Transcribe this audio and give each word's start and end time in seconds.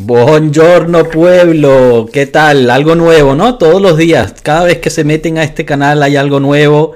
Buongiorno 0.00 1.08
pueblo, 1.08 2.08
¿qué 2.12 2.26
tal? 2.26 2.70
Algo 2.70 2.94
nuevo, 2.94 3.34
¿no? 3.34 3.58
Todos 3.58 3.82
los 3.82 3.96
días, 3.96 4.32
cada 4.44 4.62
vez 4.62 4.78
que 4.78 4.90
se 4.90 5.02
meten 5.02 5.38
a 5.38 5.42
este 5.42 5.64
canal 5.64 6.04
hay 6.04 6.14
algo 6.14 6.38
nuevo. 6.38 6.92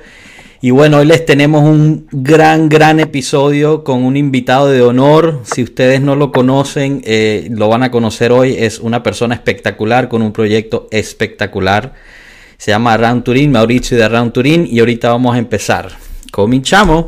Y 0.60 0.70
bueno, 0.70 0.98
hoy 0.98 1.06
les 1.06 1.26
tenemos 1.26 1.64
un 1.64 2.06
gran, 2.12 2.68
gran 2.68 3.00
episodio 3.00 3.82
con 3.82 4.04
un 4.04 4.16
invitado 4.16 4.68
de 4.68 4.82
honor. 4.82 5.40
Si 5.42 5.64
ustedes 5.64 6.00
no 6.00 6.14
lo 6.14 6.30
conocen, 6.30 7.02
eh, 7.04 7.48
lo 7.50 7.68
van 7.68 7.82
a 7.82 7.90
conocer 7.90 8.30
hoy. 8.30 8.54
Es 8.56 8.78
una 8.78 9.02
persona 9.02 9.34
espectacular 9.34 10.08
con 10.08 10.22
un 10.22 10.32
proyecto 10.32 10.86
espectacular. 10.92 11.94
Se 12.56 12.70
llama 12.70 12.96
Round 12.96 13.24
Turín, 13.24 13.50
Mauricio 13.50 13.98
de 13.98 14.08
Round 14.08 14.32
Turín. 14.32 14.64
Y 14.70 14.78
ahorita 14.78 15.10
vamos 15.10 15.34
a 15.34 15.38
empezar. 15.38 15.90
Cominchamos. 16.30 17.06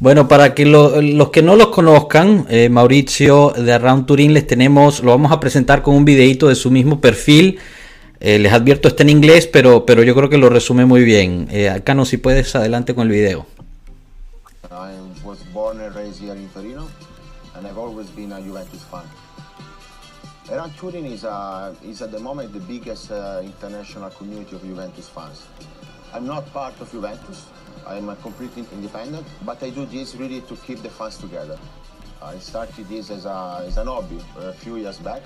Bueno, 0.00 0.28
para 0.28 0.54
que 0.54 0.64
lo- 0.64 1.02
los 1.02 1.28
que 1.30 1.42
no 1.42 1.56
los 1.56 1.68
conozcan, 1.68 2.46
eh, 2.48 2.70
Mauricio 2.70 3.50
de 3.54 3.78
Round 3.78 4.06
Turín 4.06 4.32
les 4.32 4.46
tenemos, 4.46 5.02
lo 5.02 5.10
vamos 5.10 5.30
a 5.30 5.38
presentar 5.40 5.82
con 5.82 5.94
un 5.94 6.06
videito 6.06 6.48
de 6.48 6.54
su 6.54 6.70
mismo 6.70 7.00
perfil. 7.02 7.58
Eh, 8.18 8.38
les 8.38 8.50
advierto, 8.52 8.88
está 8.88 9.02
en 9.02 9.10
inglés, 9.10 9.46
pero, 9.46 9.84
pero 9.84 10.02
yo 10.02 10.14
creo 10.14 10.30
que 10.30 10.38
lo 10.38 10.48
resume 10.48 10.86
muy 10.86 11.04
bien. 11.04 11.48
Eh, 11.50 11.68
acá 11.68 11.94
no 11.94 12.06
si 12.06 12.16
puedes 12.16 12.54
adelante 12.56 12.94
con 12.94 13.06
el 13.08 13.12
video. 13.12 13.46
I 14.70 14.94
was 15.22 15.38
born 15.52 15.80
and 15.82 15.94
raised 15.94 16.18
here 16.22 16.34
in 16.38 16.48
Torino, 16.48 16.86
and 17.54 17.66
I've 17.66 17.78
always 17.78 18.08
been 18.16 18.32
a 18.32 18.40
Juventus 18.40 18.80
fan. 18.90 19.04
Around 20.50 20.72
Turin 20.80 21.06
is, 21.06 21.24
uh, 21.24 21.72
is 21.84 22.00
at 22.00 22.10
the 22.10 22.18
moment 22.18 22.52
the 22.54 22.60
biggest 22.60 23.10
uh, 23.10 23.40
international 23.44 24.10
community 24.18 24.56
of 24.56 24.62
Juventus 24.62 25.08
fans. 25.14 25.42
I'm 26.14 26.26
not 26.26 26.50
part 26.52 26.74
of 26.80 26.90
Juventus. 26.90 27.44
I'm 27.86 28.14
completely 28.16 28.64
independent, 28.72 29.26
but 29.44 29.62
I 29.62 29.70
do 29.70 29.86
this 29.86 30.14
really 30.14 30.40
to 30.42 30.56
keep 30.56 30.82
the 30.82 30.90
fans 30.90 31.16
together. 31.18 31.58
I 32.22 32.38
started 32.38 32.88
this 32.88 33.10
as, 33.10 33.24
a, 33.24 33.64
as 33.66 33.76
an 33.78 33.86
hobby 33.86 34.20
a 34.38 34.52
few 34.52 34.76
years 34.76 34.98
back 34.98 35.22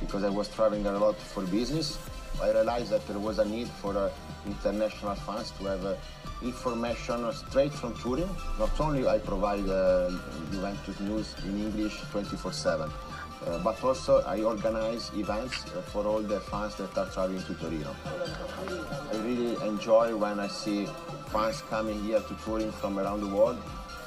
because 0.00 0.24
I 0.24 0.30
was 0.30 0.48
traveling 0.48 0.86
a 0.86 0.92
lot 0.92 1.16
for 1.16 1.42
business. 1.44 1.98
I 2.42 2.50
realized 2.52 2.90
that 2.90 3.06
there 3.06 3.18
was 3.18 3.38
a 3.38 3.44
need 3.44 3.68
for 3.68 3.96
uh, 3.96 4.10
international 4.46 5.14
fans 5.14 5.50
to 5.58 5.64
have 5.64 5.84
uh, 5.84 5.94
information 6.42 7.30
straight 7.34 7.72
from 7.72 7.94
Turin. 7.98 8.28
Not 8.58 8.80
only 8.80 9.06
I 9.06 9.18
provide 9.18 9.68
uh, 9.68 10.10
Juventus 10.50 10.98
news 11.00 11.34
in 11.44 11.60
English 11.60 11.96
24/7, 12.12 12.90
uh, 13.46 13.58
but 13.58 13.82
also 13.82 14.22
I 14.22 14.42
organize 14.42 15.10
events 15.14 15.64
uh, 15.66 15.80
for 15.82 16.06
all 16.06 16.20
the 16.20 16.40
fans 16.40 16.74
that 16.76 16.96
are 16.96 17.06
traveling 17.06 17.42
to 17.42 17.54
Torino. 17.54 17.94
I 19.12 19.16
really 19.24 19.56
enjoy 19.66 20.16
when 20.16 20.40
I 20.40 20.48
see 20.48 20.86
fans 21.32 21.62
coming 21.70 22.02
here 22.04 22.20
to 22.20 22.34
Turin 22.44 22.72
from 22.72 22.98
around 22.98 23.20
the 23.20 23.28
world, 23.28 23.58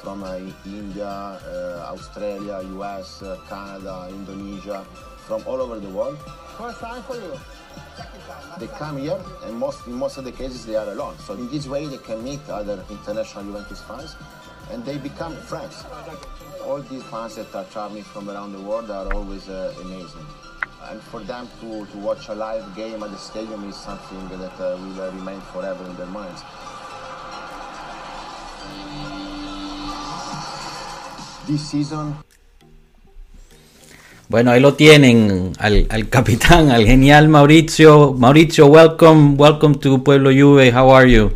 from 0.02 0.24
uh, 0.24 0.38
India, 0.66 1.08
uh, 1.08 1.94
Australia, 1.94 2.62
US, 2.78 3.22
uh, 3.22 3.38
Canada, 3.50 4.08
Indonesia, 4.10 4.86
from 5.26 5.42
all 5.48 5.62
over 5.62 5.80
the 5.80 5.90
world. 5.90 6.18
First 6.58 6.80
time 6.80 7.02
for 7.04 7.16
you. 7.16 7.34
They 8.60 8.68
come 8.68 8.98
here, 8.98 9.20
and 9.46 9.58
most 9.58 9.88
in 9.88 9.94
most 9.94 10.18
of 10.18 10.26
the 10.26 10.32
cases 10.32 10.66
they 10.66 10.76
are 10.76 10.88
alone. 10.90 11.16
So 11.26 11.34
in 11.34 11.50
this 11.50 11.68
way, 11.68 11.88
they 11.88 11.98
can 11.98 12.24
meet 12.24 12.40
other 12.50 12.84
international 12.90 13.46
Juventus 13.46 13.82
fans, 13.82 14.16
and 14.70 14.86
they 14.86 14.98
become 14.98 15.36
friends. 15.38 15.84
All 16.66 16.82
these 16.82 17.04
fans 17.04 17.36
that 17.36 17.54
are 17.54 17.66
traveling 17.66 18.04
from 18.04 18.30
around 18.30 18.54
the 18.54 18.62
world 18.62 18.90
are 18.90 19.14
always 19.14 19.50
uh, 19.50 19.74
amazing. 19.82 20.26
And 20.90 21.02
for 21.02 21.20
them 21.20 21.48
to, 21.60 21.86
to 21.86 21.98
watch 21.98 22.30
a 22.30 22.36
live 22.36 22.76
game 22.76 23.04
at 23.04 23.12
the 23.12 23.18
stadium 23.18 23.68
is 23.68 23.76
something 23.76 24.30
that 24.30 24.54
uh, 24.60 24.78
will 24.80 25.02
uh, 25.02 25.12
remain 25.12 25.42
forever 25.52 25.84
in 25.86 25.96
their 25.98 26.08
minds. 26.08 26.42
This 31.48 31.70
season, 31.70 32.16
Bueno, 34.30 34.52
ahí 34.52 34.62
lo 34.62 34.74
tienen, 34.74 35.52
al, 35.60 35.86
al 35.90 36.10
capitán, 36.10 36.72
al 36.72 36.86
genial 36.86 37.28
Mauricio. 37.28 38.14
Mauricio, 38.14 38.68
welcome, 38.68 39.36
welcome 39.38 39.76
to 39.76 40.02
Pueblo 40.02 40.32
Juve. 40.32 40.72
How 40.72 40.90
are 40.90 41.08
you? 41.08 41.30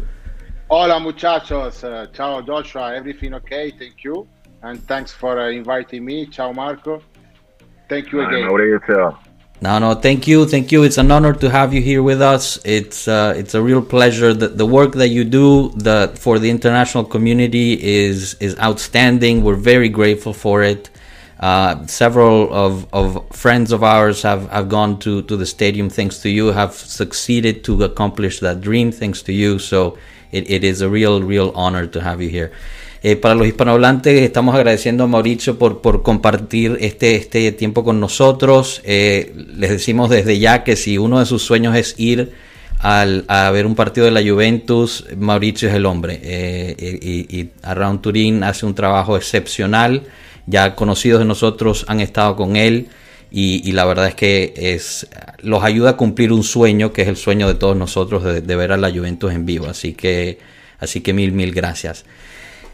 Hola 0.70 1.00
muchachos, 1.00 1.84
uh, 1.84 2.08
ciao 2.12 2.42
Joshua, 2.42 2.96
everything 2.96 3.34
okay? 3.36 3.72
Thank 3.78 4.04
you, 4.04 4.28
and 4.68 4.86
thanks 4.88 5.12
for 5.12 5.40
uh, 5.40 5.50
inviting 5.50 6.04
me. 6.04 6.26
Ciao 6.26 6.52
Marco, 6.52 7.02
thank 7.90 8.12
you 8.12 8.22
Hi, 8.22 8.28
again. 8.28 8.50
Maurizio. 8.50 9.18
No, 9.60 9.80
no, 9.80 9.96
thank 9.96 10.28
you, 10.28 10.46
thank 10.46 10.72
you. 10.72 10.84
It's 10.84 11.00
an 11.00 11.10
honor 11.10 11.34
to 11.34 11.50
have 11.50 11.74
you 11.74 11.82
here 11.82 12.04
with 12.04 12.22
us. 12.22 12.60
It's 12.64 13.08
uh, 13.08 13.34
it's 13.36 13.56
a 13.56 13.62
real 13.62 13.82
pleasure. 13.82 14.32
The, 14.34 14.50
the 14.50 14.68
work 14.68 14.94
that 14.94 15.08
you 15.08 15.24
do 15.24 15.70
the, 15.70 16.14
for 16.16 16.38
the 16.38 16.50
international 16.52 17.06
community 17.06 17.70
is 17.82 18.36
is 18.36 18.54
outstanding. 18.60 19.44
We're 19.44 19.64
very 19.74 19.90
grateful 19.90 20.34
for 20.34 20.62
it. 20.62 20.92
Uh, 21.40 21.86
several 21.86 22.52
of, 22.52 22.88
of 22.92 23.08
friends 23.32 23.72
of 23.72 23.84
ours 23.84 24.24
have, 24.24 24.50
have 24.50 24.68
gone 24.70 24.98
to, 24.98 25.22
to 25.22 25.38
the 25.38 25.46
stadium 25.46 25.88
thanks 25.88 26.18
to 26.18 26.30
you, 26.30 26.48
have 26.48 26.74
succeeded 26.74 27.64
to 27.64 27.84
accomplish 27.84 28.40
that 28.40 28.60
dream 28.60 28.92
thanks 28.92 29.22
to 29.22 29.32
you. 29.32 29.60
So 29.60 30.00
it, 30.32 30.50
it 30.50 30.64
is 30.64 30.82
a 30.82 30.90
real, 30.90 31.22
real 31.22 31.52
honor 31.54 31.86
to 31.86 32.02
have 32.02 32.24
you 32.24 32.30
here. 32.30 32.52
Eh, 33.04 33.16
para 33.16 33.36
los 33.36 33.46
hispanohablantes 33.48 34.22
estamos 34.22 34.56
agradeciendo 34.56 35.04
a 35.04 35.08
Mauricio 35.08 35.60
por, 35.60 35.82
por 35.82 36.02
compartir 36.02 36.78
este, 36.82 37.16
este 37.16 37.52
tiempo 37.52 37.84
con 37.84 38.00
nosotros. 38.00 38.82
Eh, 38.86 39.34
les 39.56 39.70
decimos 39.70 40.10
desde 40.10 40.40
ya 40.40 40.64
que 40.64 40.76
si 40.76 40.98
uno 40.98 41.20
de 41.20 41.26
sus 41.26 41.44
sueños 41.44 41.76
es 41.76 41.94
ir 41.98 42.32
al, 42.80 43.26
a 43.28 43.52
ver 43.52 43.66
un 43.66 43.76
partido 43.76 44.06
de 44.06 44.12
la 44.12 44.22
Juventus, 44.22 45.06
Mauricio 45.16 45.70
es 45.70 45.76
el 45.76 45.86
hombre. 45.86 46.20
Eh, 46.24 46.98
y, 47.02 47.40
y 47.40 47.50
Around 47.62 48.02
Turín 48.02 48.44
hace 48.44 48.66
un 48.66 48.74
trabajo 48.74 49.16
excepcional. 49.16 50.04
Ya 50.48 50.76
conocidos 50.76 51.20
de 51.20 51.26
nosotros 51.26 51.86
han 51.88 52.00
estado 52.00 52.36
con 52.36 52.56
él 52.56 52.88
y, 53.30 53.68
y 53.68 53.74
la 53.74 53.86
verdad 53.86 54.08
es 54.08 54.16
que 54.16 54.54
es, 54.56 55.08
los 55.40 55.62
ayuda 55.64 55.92
a 55.92 55.98
cumplir 55.98 56.32
un 56.32 56.44
sueño 56.44 56.94
que 56.94 57.02
es 57.02 57.10
el 57.10 57.18
sueño 57.18 57.48
de 57.48 57.56
todos 57.56 57.76
nosotros 57.76 58.24
de, 58.24 58.42
de 58.42 58.56
ver 58.56 58.72
a 58.72 58.78
la 58.78 58.90
Juventus 58.90 59.34
en 59.34 59.46
vivo. 59.46 59.68
Así 59.68 59.94
que, 59.94 60.40
así 60.80 61.02
que 61.02 61.14
mil, 61.14 61.34
mil 61.34 61.54
gracias. 61.54 62.06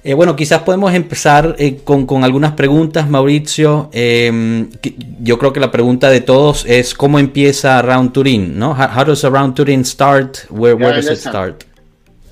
Eh, 0.05 0.13
bueno, 0.15 0.35
quizás 0.35 0.63
podemos 0.63 0.93
empezar 0.93 1.55
eh, 1.59 1.77
con, 1.83 2.05
con 2.05 2.25
algunas 2.25 2.53
preguntas, 2.53 3.09
Mauricio. 3.09 3.89
Eh, 3.93 4.67
que- 4.81 4.95
yo 5.21 5.37
creo 5.39 5.53
que 5.53 5.61
la 5.61 5.71
pregunta 5.71 6.09
de 6.09 6.19
todos 6.19 6.65
es 6.65 6.93
cómo 6.93 7.19
empieza 7.19 7.81
Round 7.81 8.11
Turin, 8.11 8.59
¿no? 8.59 8.71
How, 8.71 8.89
how 8.99 9.05
does 9.05 9.23
a 9.23 9.29
Round 9.29 9.55
Turin 9.55 9.85
start? 9.85 10.39
Where, 10.49 10.75
where 10.75 10.89
Yeah, 10.89 10.95
does 10.97 11.05
it 11.05 11.09
listen. 11.11 11.31
start? 11.31 11.63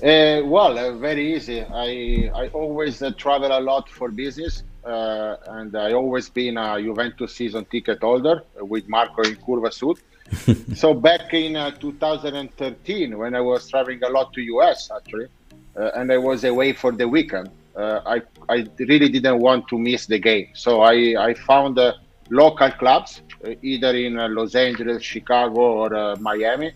Uh, 0.02 0.44
well, 0.46 0.76
uh, 0.76 0.92
very 0.98 1.34
easy. 1.36 1.60
I 1.72 2.28
I 2.34 2.48
always 2.52 3.00
uh, 3.02 3.12
travel 3.16 3.52
a 3.52 3.60
lot 3.60 3.88
for 3.88 4.10
business, 4.10 4.64
uh, 4.84 5.36
and 5.58 5.74
I 5.76 5.92
always 5.94 6.28
been 6.28 6.58
a 6.58 6.76
Juventus 6.82 7.32
season 7.32 7.64
ticket 7.70 8.00
holder 8.02 8.42
uh, 8.60 8.64
with 8.66 8.86
Marco 8.88 9.22
in 9.22 9.36
Curva 9.36 9.70
Sud. 9.72 9.96
so 10.76 10.92
back 10.92 11.32
in 11.34 11.54
uh, 11.56 11.70
2013, 11.78 13.16
when 13.16 13.34
I 13.36 13.40
was 13.40 13.68
traveling 13.70 14.00
a 14.02 14.08
lot 14.10 14.32
to 14.34 14.40
US 14.58 14.90
actually, 14.94 15.28
uh, 15.76 15.90
and 15.94 16.10
I 16.12 16.18
was 16.18 16.42
away 16.44 16.72
for 16.72 16.90
the 16.90 17.06
weekend, 17.06 17.46
uh, 17.46 17.50
I 17.76 18.22
I 18.48 18.66
really 18.78 19.08
didn't 19.08 19.38
want 19.38 19.68
to 19.68 19.78
miss 19.78 20.06
the 20.06 20.18
game. 20.18 20.48
So 20.54 20.80
I 20.82 21.14
I 21.18 21.34
found 21.34 21.78
uh, 21.78 21.94
local 22.30 22.70
clubs 22.72 23.22
uh, 23.44 23.54
either 23.62 23.94
in 23.94 24.18
uh, 24.18 24.28
Los 24.28 24.54
Angeles, 24.54 25.02
Chicago, 25.02 25.60
or 25.60 25.94
uh, 25.94 26.16
Miami 26.16 26.72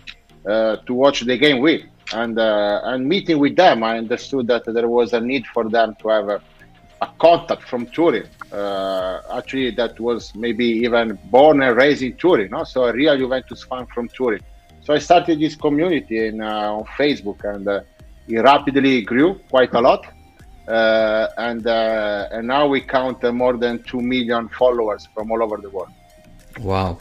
uh, 0.46 0.76
to 0.76 0.94
watch 0.94 1.20
the 1.20 1.36
game 1.36 1.60
with. 1.60 1.82
And 2.12 2.38
uh, 2.38 2.80
and 2.84 3.08
meeting 3.08 3.38
with 3.38 3.56
them, 3.56 3.82
I 3.82 3.98
understood 3.98 4.46
that 4.46 4.64
there 4.66 4.88
was 4.88 5.12
a 5.12 5.20
need 5.20 5.44
for 5.48 5.68
them 5.68 5.96
to 6.00 6.08
have 6.08 6.28
a, 6.28 6.40
a 7.02 7.08
contact 7.18 7.64
from 7.64 7.86
Turin. 7.86 8.28
Uh, 8.52 9.20
actually, 9.34 9.72
that 9.72 9.98
was 9.98 10.34
maybe 10.36 10.64
even 10.64 11.18
born 11.24 11.62
and 11.62 11.76
raised 11.76 12.02
in 12.02 12.14
Turin, 12.16 12.50
no? 12.50 12.62
so 12.62 12.84
a 12.84 12.92
real 12.92 13.16
Juventus 13.18 13.64
fan 13.64 13.86
from 13.86 14.08
Turin. 14.08 14.40
So 14.82 14.94
I 14.94 14.98
started 14.98 15.40
this 15.40 15.56
community 15.56 16.28
in, 16.28 16.40
uh, 16.40 16.74
on 16.74 16.84
Facebook, 16.96 17.42
and 17.42 17.66
uh, 17.66 17.80
it 18.28 18.38
rapidly 18.38 19.02
grew 19.02 19.40
quite 19.50 19.74
a 19.74 19.80
lot. 19.80 20.06
Uh, 20.68 21.26
and 21.36 21.64
uh, 21.66 22.26
and 22.32 22.46
now 22.48 22.66
we 22.68 22.80
count 22.80 23.22
more 23.32 23.56
than 23.56 23.78
two 23.84 24.00
million 24.00 24.48
followers 24.48 25.08
from 25.14 25.30
all 25.30 25.42
over 25.42 25.60
the 25.60 25.68
world. 25.68 25.92
Wow. 26.60 26.98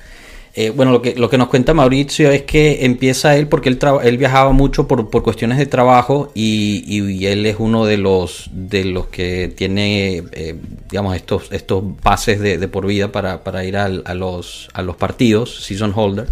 Eh, 0.57 0.69
bueno, 0.69 0.91
lo 0.93 1.01
que, 1.01 1.15
lo 1.15 1.29
que 1.29 1.37
nos 1.37 1.49
cuenta 1.49 1.73
Mauricio 1.73 2.31
es 2.31 2.43
que 2.43 2.85
empieza 2.85 3.35
él 3.35 3.47
porque 3.49 3.67
él, 3.67 3.77
él 4.03 4.17
viajaba 4.17 4.51
mucho 4.53 4.87
por, 4.87 5.09
por 5.09 5.21
cuestiones 5.21 5.57
de 5.57 5.65
trabajo 5.65 6.31
y, 6.33 6.83
y- 6.87 7.11
y 7.11 7.25
él 7.25 7.45
es 7.45 7.57
uno 7.59 7.85
de 7.85 7.97
los, 7.97 8.49
de 8.53 8.85
los 8.85 9.07
que 9.07 9.49
tiene, 9.53 10.23
eh, 10.31 10.55
digamos, 10.89 11.13
estos, 11.15 11.51
estos 11.51 11.83
pases 12.01 12.39
de, 12.39 12.57
de 12.57 12.67
por 12.69 12.85
vida 12.85 13.11
para, 13.11 13.43
para 13.43 13.65
ir 13.65 13.75
al- 13.75 14.03
a, 14.05 14.13
los, 14.13 14.69
a 14.73 14.81
los 14.81 14.95
partidos, 14.95 15.63
season 15.65 15.91
holder. 15.93 16.27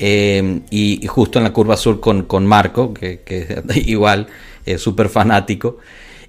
eh, 0.00 0.60
y, 0.70 1.06
justo 1.06 1.38
en 1.38 1.44
la 1.44 1.52
curva 1.52 1.76
sur 1.76 2.00
con, 2.00 2.22
con 2.22 2.46
Marco, 2.46 2.92
que, 2.92 3.20
que 3.20 3.62
igual 3.86 4.26
es 4.66 4.80
súper 4.80 5.08
fanático. 5.08 5.76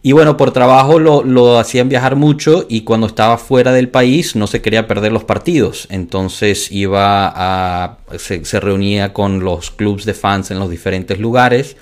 Y 0.05 0.11
bueno, 0.11 0.37
por 0.37 0.51
trabajo 0.51 0.99
lo, 0.99 1.23
lo, 1.23 1.57
hacían 1.57 1.89
viajar 1.89 2.15
mucho 2.15 2.67
y 2.69 2.81
cuando 2.81 3.07
estaba 3.07 3.39
fuera 3.39 3.71
del 3.71 3.89
país 3.89 4.35
no 4.35 4.45
se 4.45 4.61
quería 4.61 4.85
perder 4.85 5.11
los 5.11 5.23
partidos. 5.23 5.87
Entonces 5.89 6.71
iba 6.71 7.33
a. 7.35 7.97
se, 8.19 8.59
reunía 8.59 9.13
con 9.13 9.43
los 9.43 9.71
clubs 9.71 10.05
de 10.05 10.13
fans 10.13 10.51
en 10.51 10.59
los 10.59 10.69
diferentes 10.69 11.19
lugares. 11.19 11.75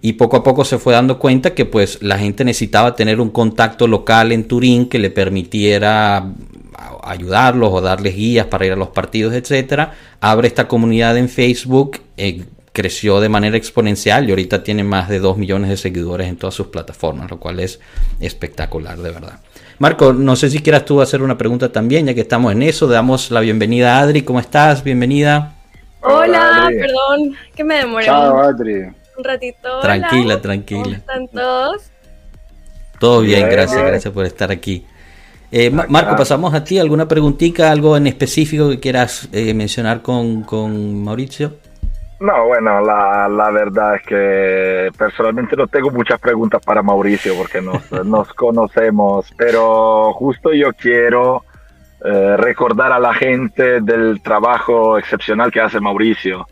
Y 0.00 0.14
poco 0.14 0.38
a 0.38 0.42
poco 0.42 0.64
se 0.64 0.78
fue 0.78 0.94
dando 0.94 1.18
cuenta 1.18 1.52
que 1.52 1.66
pues 1.66 1.98
la 2.00 2.16
gente 2.16 2.46
necesitaba 2.46 2.96
tener 2.96 3.20
un 3.20 3.28
contacto 3.28 3.86
local 3.86 4.32
en 4.32 4.48
Turín 4.48 4.88
que 4.88 4.98
le 4.98 5.10
permitiera 5.10 6.32
ayudarlos 7.02 7.68
o 7.74 7.82
darles 7.82 8.16
guías 8.16 8.46
para 8.46 8.64
ir 8.64 8.72
a 8.72 8.76
los 8.76 8.88
partidos, 8.88 9.34
etcétera. 9.34 9.92
Abre 10.22 10.48
esta 10.48 10.66
comunidad 10.66 11.18
en 11.18 11.28
Facebook, 11.28 11.98
eh, 12.16 12.42
creció 12.72 13.20
de 13.20 13.28
manera 13.28 13.56
exponencial 13.56 14.28
y 14.28 14.30
ahorita 14.30 14.62
tiene 14.62 14.84
más 14.84 15.08
de 15.08 15.18
2 15.18 15.36
millones 15.36 15.70
de 15.70 15.76
seguidores 15.76 16.28
en 16.28 16.36
todas 16.36 16.54
sus 16.54 16.68
plataformas, 16.68 17.30
lo 17.30 17.40
cual 17.40 17.60
es 17.60 17.80
espectacular, 18.20 18.98
de 18.98 19.10
verdad. 19.10 19.40
Marco, 19.78 20.12
no 20.12 20.36
sé 20.36 20.50
si 20.50 20.60
quieras 20.60 20.84
tú 20.84 21.00
hacer 21.00 21.22
una 21.22 21.38
pregunta 21.38 21.72
también, 21.72 22.06
ya 22.06 22.14
que 22.14 22.20
estamos 22.20 22.52
en 22.52 22.62
eso. 22.62 22.86
Damos 22.86 23.30
la 23.30 23.40
bienvenida 23.40 23.96
a 23.96 24.00
Adri. 24.00 24.22
¿Cómo 24.22 24.38
estás? 24.38 24.84
Bienvenida. 24.84 25.54
Hola, 26.02 26.70
perdón, 26.70 27.34
que 27.54 27.64
me 27.64 27.76
demoré. 27.76 28.04
Chao, 28.04 28.38
Adri. 28.38 28.82
Un 29.16 29.24
ratito. 29.24 29.80
Tranquila, 29.80 30.40
tranquila. 30.40 30.82
¿Cómo 30.82 30.94
están 30.96 31.28
todos? 31.28 31.82
Todo 32.98 33.22
bien, 33.22 33.48
gracias, 33.48 33.82
gracias 33.82 34.12
por 34.12 34.26
estar 34.26 34.50
aquí. 34.50 34.84
Eh, 35.50 35.70
Marco, 35.70 36.14
pasamos 36.14 36.52
a 36.52 36.62
ti. 36.62 36.78
¿Alguna 36.78 37.08
preguntita, 37.08 37.70
algo 37.70 37.96
en 37.96 38.06
específico 38.06 38.68
que 38.68 38.78
quieras 38.78 39.28
eh, 39.32 39.54
mencionar 39.54 40.02
con, 40.02 40.42
con 40.42 41.02
Mauricio? 41.02 41.54
No, 42.20 42.46
bueno, 42.48 42.82
la, 42.82 43.28
la, 43.30 43.50
verdad 43.50 43.96
es 43.96 44.02
que 44.02 44.90
personalmente 44.96 45.56
no 45.56 45.66
tengo 45.66 45.90
muchas 45.90 46.20
preguntas 46.20 46.60
para 46.62 46.82
Mauricio 46.82 47.34
porque 47.34 47.62
nos, 47.62 47.90
nos 48.04 48.32
conocemos, 48.34 49.32
pero 49.38 50.12
justo 50.12 50.52
yo 50.52 50.70
quiero 50.74 51.44
eh, 52.04 52.36
recordar 52.36 52.92
a 52.92 52.98
la 52.98 53.14
gente 53.14 53.80
del 53.80 54.20
trabajo 54.22 54.98
excepcional 54.98 55.50
que 55.50 55.60
hace 55.60 55.80
Mauricio, 55.80 56.46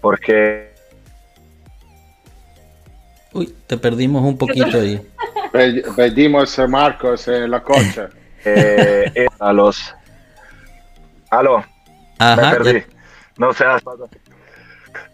porque... 0.00 0.72
Uy, 3.34 3.54
te 3.66 3.76
perdimos 3.76 4.22
un 4.22 4.38
poquito 4.38 4.78
ahí. 4.78 5.00
Perdimos 5.96 6.58
a 6.58 6.66
Marcos 6.66 7.28
en 7.28 7.50
la 7.50 7.62
cocha. 7.62 8.08
Eh, 8.44 9.08
eh, 9.14 9.26
a 9.38 9.52
los... 9.52 9.94
Aló, 11.30 11.64
Ajá, 12.18 12.34
me 12.34 12.56
perdí. 12.56 12.82
No 13.38 13.52
sé. 13.52 13.64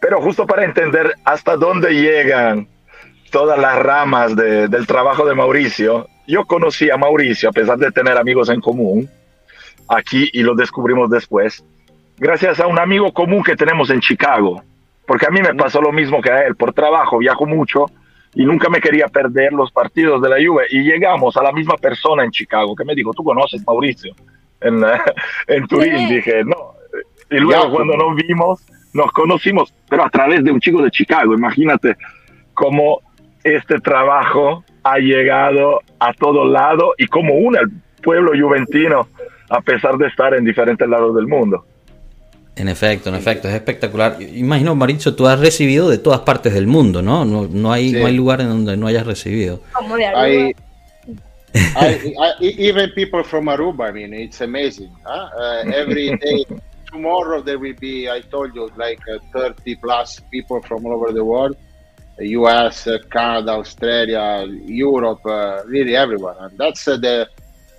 Pero 0.00 0.20
justo 0.20 0.46
para 0.46 0.64
entender 0.64 1.14
hasta 1.24 1.56
dónde 1.56 1.92
llegan 1.92 2.68
todas 3.30 3.58
las 3.58 3.78
ramas 3.78 4.34
de, 4.36 4.68
del 4.68 4.86
trabajo 4.86 5.26
de 5.26 5.34
Mauricio, 5.34 6.08
yo 6.26 6.44
conocí 6.44 6.90
a 6.90 6.96
Mauricio, 6.96 7.48
a 7.48 7.52
pesar 7.52 7.78
de 7.78 7.90
tener 7.90 8.16
amigos 8.16 8.48
en 8.50 8.60
común, 8.60 9.08
aquí 9.88 10.28
y 10.32 10.42
lo 10.42 10.54
descubrimos 10.54 11.10
después, 11.10 11.64
gracias 12.18 12.60
a 12.60 12.66
un 12.66 12.78
amigo 12.78 13.12
común 13.12 13.42
que 13.42 13.56
tenemos 13.56 13.90
en 13.90 14.00
Chicago, 14.00 14.62
porque 15.06 15.26
a 15.26 15.30
mí 15.30 15.40
me 15.40 15.54
pasó 15.54 15.80
lo 15.80 15.92
mismo 15.92 16.20
que 16.20 16.30
a 16.30 16.46
él, 16.46 16.54
por 16.54 16.72
trabajo 16.72 17.18
viajo 17.18 17.46
mucho 17.46 17.86
y 18.34 18.44
nunca 18.44 18.68
me 18.68 18.80
quería 18.80 19.08
perder 19.08 19.52
los 19.52 19.72
partidos 19.72 20.20
de 20.20 20.28
la 20.28 20.36
Juve. 20.36 20.66
Y 20.70 20.82
llegamos 20.82 21.36
a 21.38 21.42
la 21.42 21.50
misma 21.50 21.76
persona 21.76 22.24
en 22.24 22.30
Chicago 22.30 22.76
que 22.76 22.84
me 22.84 22.94
dijo, 22.94 23.12
tú 23.14 23.24
conoces 23.24 23.66
Mauricio 23.66 24.14
en, 24.60 24.84
en 25.46 25.66
Turín, 25.66 26.08
dije, 26.08 26.44
no, 26.44 26.74
y 27.30 27.36
luego 27.36 27.70
cuando 27.70 27.96
nos 27.96 28.16
vimos 28.16 28.60
nos 28.93 29.12
conocimos, 29.12 29.73
pero 29.88 30.05
a 30.05 30.11
través 30.11 30.44
de 30.44 30.50
un 30.50 30.61
chico 30.61 30.82
de 30.82 30.90
Chicago. 30.90 31.35
Imagínate 31.35 31.96
cómo 32.55 33.00
este 33.44 33.79
trabajo 33.81 34.64
ha 34.82 34.99
llegado 34.99 35.81
a 35.99 36.12
todo 36.12 36.44
lado 36.44 36.94
y 36.99 37.06
cómo 37.06 37.35
une 37.35 37.58
al 37.58 37.70
pueblo 38.02 38.32
juventino 38.38 39.08
a 39.50 39.61
pesar 39.61 39.96
de 39.96 40.06
estar 40.06 40.35
en 40.35 40.44
diferentes 40.44 40.88
lados 40.88 41.14
del 41.14 41.26
mundo. 41.26 41.64
En 42.56 42.69
efecto, 42.69 43.08
en 43.08 43.14
efecto, 43.14 43.49
es 43.49 43.55
espectacular. 43.55 44.17
Imagino, 44.20 44.75
Mauricio, 44.75 45.14
tú 45.14 45.29
has 45.29 45.38
recibido 45.38 45.88
de 45.88 45.99
todas 45.99 46.20
partes 46.20 46.52
del 46.55 46.67
mundo, 46.67 47.02
¿no? 47.02 47.25
No, 47.25 47.46
no, 47.46 47.73
hay, 47.73 47.93
no 47.93 48.06
hay 48.06 48.17
lugar 48.17 48.40
en 48.40 48.49
donde 48.49 48.76
no 48.76 48.88
hayas 48.88 49.06
recibido. 49.06 49.61
Como 49.73 49.96
de 49.96 50.05
I, 50.05 50.55
I, 51.55 52.14
I, 52.40 52.55
even 52.58 52.90
people 52.94 53.23
from 53.23 53.49
Aruba, 53.49 53.90
I 53.90 53.93
mean, 53.93 54.12
it's 54.12 54.40
amazing. 54.40 54.90
Huh? 55.05 55.29
Uh, 55.38 55.70
every 55.73 56.17
day 56.20 56.44
tomorrow 56.90 57.40
there 57.40 57.58
will 57.58 57.75
be, 57.75 58.11
I 58.11 58.20
told 58.20 58.55
you, 58.55 58.70
like 58.76 59.00
uh, 59.08 59.19
30 59.32 59.76
plus 59.76 60.20
people 60.31 60.61
from 60.62 60.87
all 60.87 60.94
over 60.94 61.12
the 61.12 61.25
world. 61.25 61.56
US, 62.20 62.87
uh, 62.87 62.99
Canada, 63.11 63.52
Australia, 63.52 64.46
Europe, 64.49 65.25
uh, 65.25 65.62
really 65.67 65.94
everyone. 65.96 66.37
And 66.40 66.58
that's 66.58 66.88
uh, 66.88 66.96
the 66.96 67.29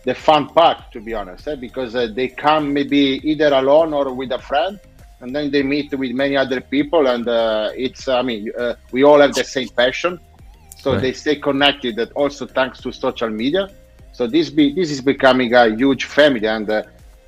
the 0.06 0.16
fun 0.16 0.48
part, 0.48 0.92
to 0.94 1.02
be 1.02 1.14
honest, 1.14 1.46
eh? 1.48 1.56
because 1.56 1.94
uh, 1.94 2.08
they 2.08 2.30
come 2.30 2.72
maybe 2.72 3.20
either 3.24 3.54
alone 3.54 3.94
or 3.94 4.14
with 4.14 4.32
a 4.32 4.40
friend, 4.40 4.80
and 5.20 5.36
then 5.36 5.52
they 5.52 5.62
meet 5.62 5.94
with 5.94 6.12
many 6.12 6.38
other 6.38 6.62
people, 6.62 7.08
and 7.08 7.28
uh, 7.28 7.72
it's 7.76 8.08
I 8.08 8.22
mean 8.22 8.50
we 8.94 9.04
all 9.04 9.20
have 9.20 9.34
the 9.36 9.44
same 9.44 9.68
passion, 9.70 10.18
so 10.78 10.94
right. 10.94 11.02
they 11.02 11.12
stay 11.12 11.36
connected. 11.36 11.98
That 11.98 12.14
also 12.14 12.48
thanks 12.48 12.80
to 12.82 12.94
social 12.94 13.30
media. 13.30 13.70
So 14.14 14.26
this 14.26 14.50
be 14.50 14.74
this 14.74 14.90
is 14.90 15.02
becoming 15.02 15.54
a 15.54 15.76
huge 15.76 16.06
family, 16.06 16.48
and 16.48 16.70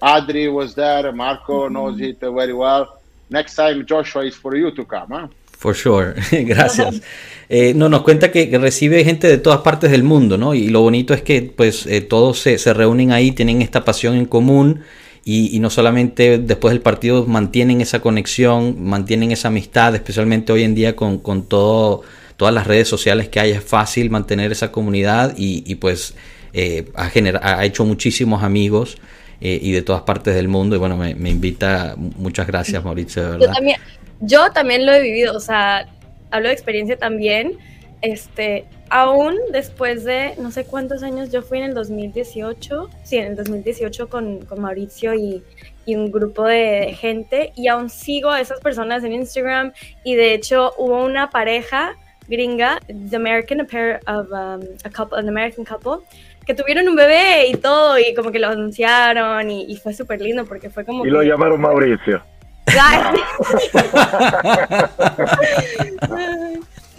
Adri 0.02 0.52
was 0.52 0.74
there, 0.76 1.12
Marco 1.12 1.66
mm-hmm. 1.66 1.74
knows 1.74 2.02
it 2.02 2.20
very 2.20 2.54
well. 2.54 3.00
Next 3.30 3.56
time, 3.56 3.86
Joshua, 3.86 4.26
is 4.26 4.36
for 4.36 4.56
you 4.56 4.72
to 4.72 4.84
come. 4.86 5.10
Huh? 5.10 5.28
For 5.58 5.74
sure, 5.74 6.16
gracias. 6.32 7.02
Eh, 7.54 7.74
no, 7.76 7.90
nos 7.90 8.04
cuenta 8.04 8.32
que, 8.32 8.58
recibe 8.58 9.04
gente 9.04 9.28
de 9.28 9.38
todas 9.38 9.60
partes 9.60 9.92
del 9.92 10.04
mundo, 10.04 10.38
¿no? 10.38 10.54
Y 10.54 10.70
lo 10.70 10.80
bonito 10.80 11.14
es 11.14 11.22
que 11.22 11.42
pues 11.42 11.86
eh, 11.86 12.00
todos 12.00 12.40
se, 12.40 12.58
se, 12.58 12.74
reúnen 12.74 13.12
ahí, 13.12 13.34
tienen 13.34 13.62
esta 13.62 13.84
pasión 13.84 14.16
en 14.16 14.26
común 14.26 14.84
y, 15.26 15.54
y, 15.54 15.60
no 15.60 15.70
solamente 15.70 16.38
después 16.38 16.72
del 16.72 16.80
partido 16.80 17.26
mantienen 17.26 17.82
esa 17.82 18.00
conexión, 18.00 18.82
mantienen 18.82 19.34
esa 19.34 19.50
amistad, 19.50 19.94
especialmente 19.96 20.54
hoy 20.54 20.64
en 20.64 20.76
día 20.76 20.96
con, 20.96 21.18
con 21.18 21.44
todo, 21.44 22.04
todas 22.38 22.54
las 22.54 22.68
redes 22.68 22.88
sociales 22.88 23.28
que 23.28 23.42
hay, 23.42 23.52
es 23.52 23.62
fácil 23.66 24.10
mantener 24.10 24.54
esa 24.54 24.72
comunidad 24.72 25.36
y, 25.38 25.70
y 25.70 25.76
pues 25.76 26.14
eh, 26.54 26.86
ha, 26.96 27.12
ha 27.44 27.66
hecho 27.66 27.84
muchísimos 27.84 28.44
amigos. 28.44 28.98
Eh, 29.42 29.60
y 29.60 29.72
de 29.72 29.82
todas 29.82 30.04
partes 30.04 30.36
del 30.36 30.48
mundo. 30.48 30.76
Y 30.76 30.80
bueno, 30.80 30.96
me, 30.96 31.16
me, 31.16 31.32
invita. 31.32 31.96
Muchas 31.98 32.46
gracias, 32.46 32.84
Mauricio, 32.84 33.24
de 33.24 33.30
verdad. 33.32 33.48
Yo 33.48 33.54
también, 33.54 33.78
yo 34.20 34.52
también 34.52 34.86
lo 34.86 34.94
he 34.94 35.02
vivido, 35.02 35.36
o 35.36 35.40
sea, 35.40 35.88
hablo 36.30 36.48
de 36.50 36.54
experiencia 36.54 36.96
también. 36.96 37.58
Este, 38.04 38.66
aún 38.90 39.36
después 39.52 40.04
de 40.04 40.36
no 40.38 40.52
sé 40.52 40.66
cuántos 40.66 41.02
años, 41.02 41.32
yo 41.32 41.42
fui 41.42 41.58
en 41.58 41.66
el 41.66 41.74
2018, 41.74 42.90
sí, 43.04 43.18
en 43.18 43.28
el 43.28 43.36
2018 43.36 44.10
con, 44.10 44.46
con 44.46 44.62
Mauricio 44.62 45.16
y, 45.16 45.44
y, 45.86 45.96
un 45.96 46.12
grupo 46.12 46.46
de, 46.46 46.96
gente, 47.00 47.52
y 47.56 47.68
aún 47.68 47.90
sigo 47.90 48.30
a 48.30 48.42
esas 48.42 48.60
personas 48.60 49.04
en 49.04 49.14
Instagram. 49.14 49.74
Y 50.04 50.16
de 50.16 50.36
hecho, 50.36 50.74
hubo 50.78 51.04
una 51.04 51.32
pareja 51.32 51.96
gringa, 52.28 52.80
the 52.88 53.16
American, 53.16 53.60
a 53.60 53.66
pair 53.66 54.00
of 54.08 54.32
um, 54.32 54.62
a 54.86 54.90
couple, 54.90 55.18
an 55.18 55.28
American 55.28 55.66
couple, 55.66 56.04
que 56.52 56.62
tuvieron 56.62 56.88
un 56.88 56.96
bebé 56.96 57.48
y 57.48 57.56
todo, 57.56 57.98
y 57.98 58.14
como 58.14 58.32
que 58.32 58.40
lo 58.40 58.50
anunciaron, 58.50 59.50
y, 59.50 59.72
y 59.72 59.78
fue 59.78 59.94
súper 59.94 60.20
lindo 60.20 60.46
porque 60.46 60.70
fue 60.70 60.84
como... 60.84 61.06
Y 61.06 61.10
lo 61.10 61.24
llamaron 61.24 61.62
Mauricio. 61.62 62.22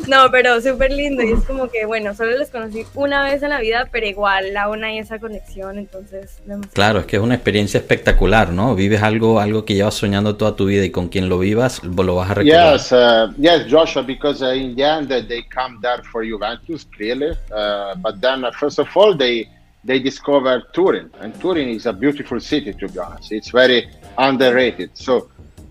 No, 0.08 0.30
pero 0.30 0.60
súper 0.60 0.92
lindo 0.92 1.22
y 1.22 1.32
es 1.32 1.44
como 1.44 1.68
que, 1.68 1.86
bueno, 1.86 2.14
solo 2.14 2.36
les 2.36 2.50
conocí 2.50 2.84
una 2.94 3.22
vez 3.22 3.42
en 3.42 3.50
la 3.50 3.60
vida, 3.60 3.88
pero 3.90 4.06
igual 4.06 4.56
aún 4.56 4.82
hay 4.84 4.98
esa 4.98 5.18
conexión, 5.18 5.78
entonces... 5.78 6.42
Claro, 6.72 7.00
es 7.00 7.06
que 7.06 7.16
es 7.16 7.22
una 7.22 7.34
experiencia 7.34 7.78
espectacular, 7.78 8.50
¿no? 8.50 8.74
Vives 8.74 9.02
algo 9.02 9.40
algo 9.40 9.64
que 9.64 9.74
llevas 9.74 9.94
soñando 9.94 10.36
toda 10.36 10.56
tu 10.56 10.66
vida 10.66 10.84
y 10.84 10.90
con 10.90 11.08
quien 11.08 11.28
lo 11.28 11.38
vivas 11.38 11.82
lo 11.84 12.16
vas 12.16 12.30
a 12.30 12.34
recordar. 12.34 12.72
Yes, 12.72 12.92
uh, 12.92 13.32
yes, 13.38 13.66
Joshua, 13.70 14.02
because 14.02 14.42
uh, 14.42 14.54
in 14.54 14.74
the 14.74 14.82
end 14.82 15.12
uh, 15.12 15.20
they 15.26 15.42
come 15.44 15.78
there 15.80 16.02
for 16.10 16.24
Juventus, 16.24 16.84
clearly, 16.96 17.36
uh, 17.54 17.94
but 17.96 18.20
then 18.20 18.44
uh, 18.44 18.50
first 18.52 18.78
of 18.78 18.88
all 18.94 19.16
they 19.16 19.48
they 19.84 20.00
discover 20.00 20.62
Turin, 20.72 21.10
and 21.20 21.32
Turin 21.40 21.68
is 21.68 21.86
a 21.86 21.92
beautiful 21.92 22.40
city, 22.40 22.72
to 22.72 22.88
be 22.88 22.98
honest. 22.98 23.32
It's 23.32 23.50
very 23.50 23.88
underrated, 24.18 24.90
so... 24.94 25.28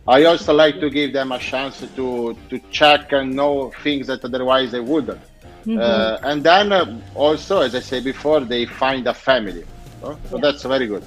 I 0.08 0.26
also 0.26 0.54
like 0.54 0.80
to 0.80 0.90
give 0.90 1.14
them 1.14 1.32
a 1.32 1.40
chance 1.40 1.86
to 1.96 2.36
to 2.50 2.60
check 2.72 3.12
and 3.14 3.36
know 3.36 3.72
things 3.84 4.08
that 4.08 4.26
otherwise 4.26 4.72
they 4.72 4.80
wouldn't. 4.80 5.22
Mm-hmm. 5.66 5.78
Uh, 5.78 6.30
and 6.30 6.44
then 6.44 6.72
uh, 6.72 7.00
also, 7.14 7.62
as 7.62 7.76
I 7.76 7.82
said 7.82 8.04
before, 8.04 8.42
they 8.42 8.66
find 8.66 9.06
a 9.08 9.14
family. 9.14 9.64
So 10.02 10.18
yeah. 10.34 10.40
that's 10.42 10.64
very 10.64 10.88
good. 10.88 11.04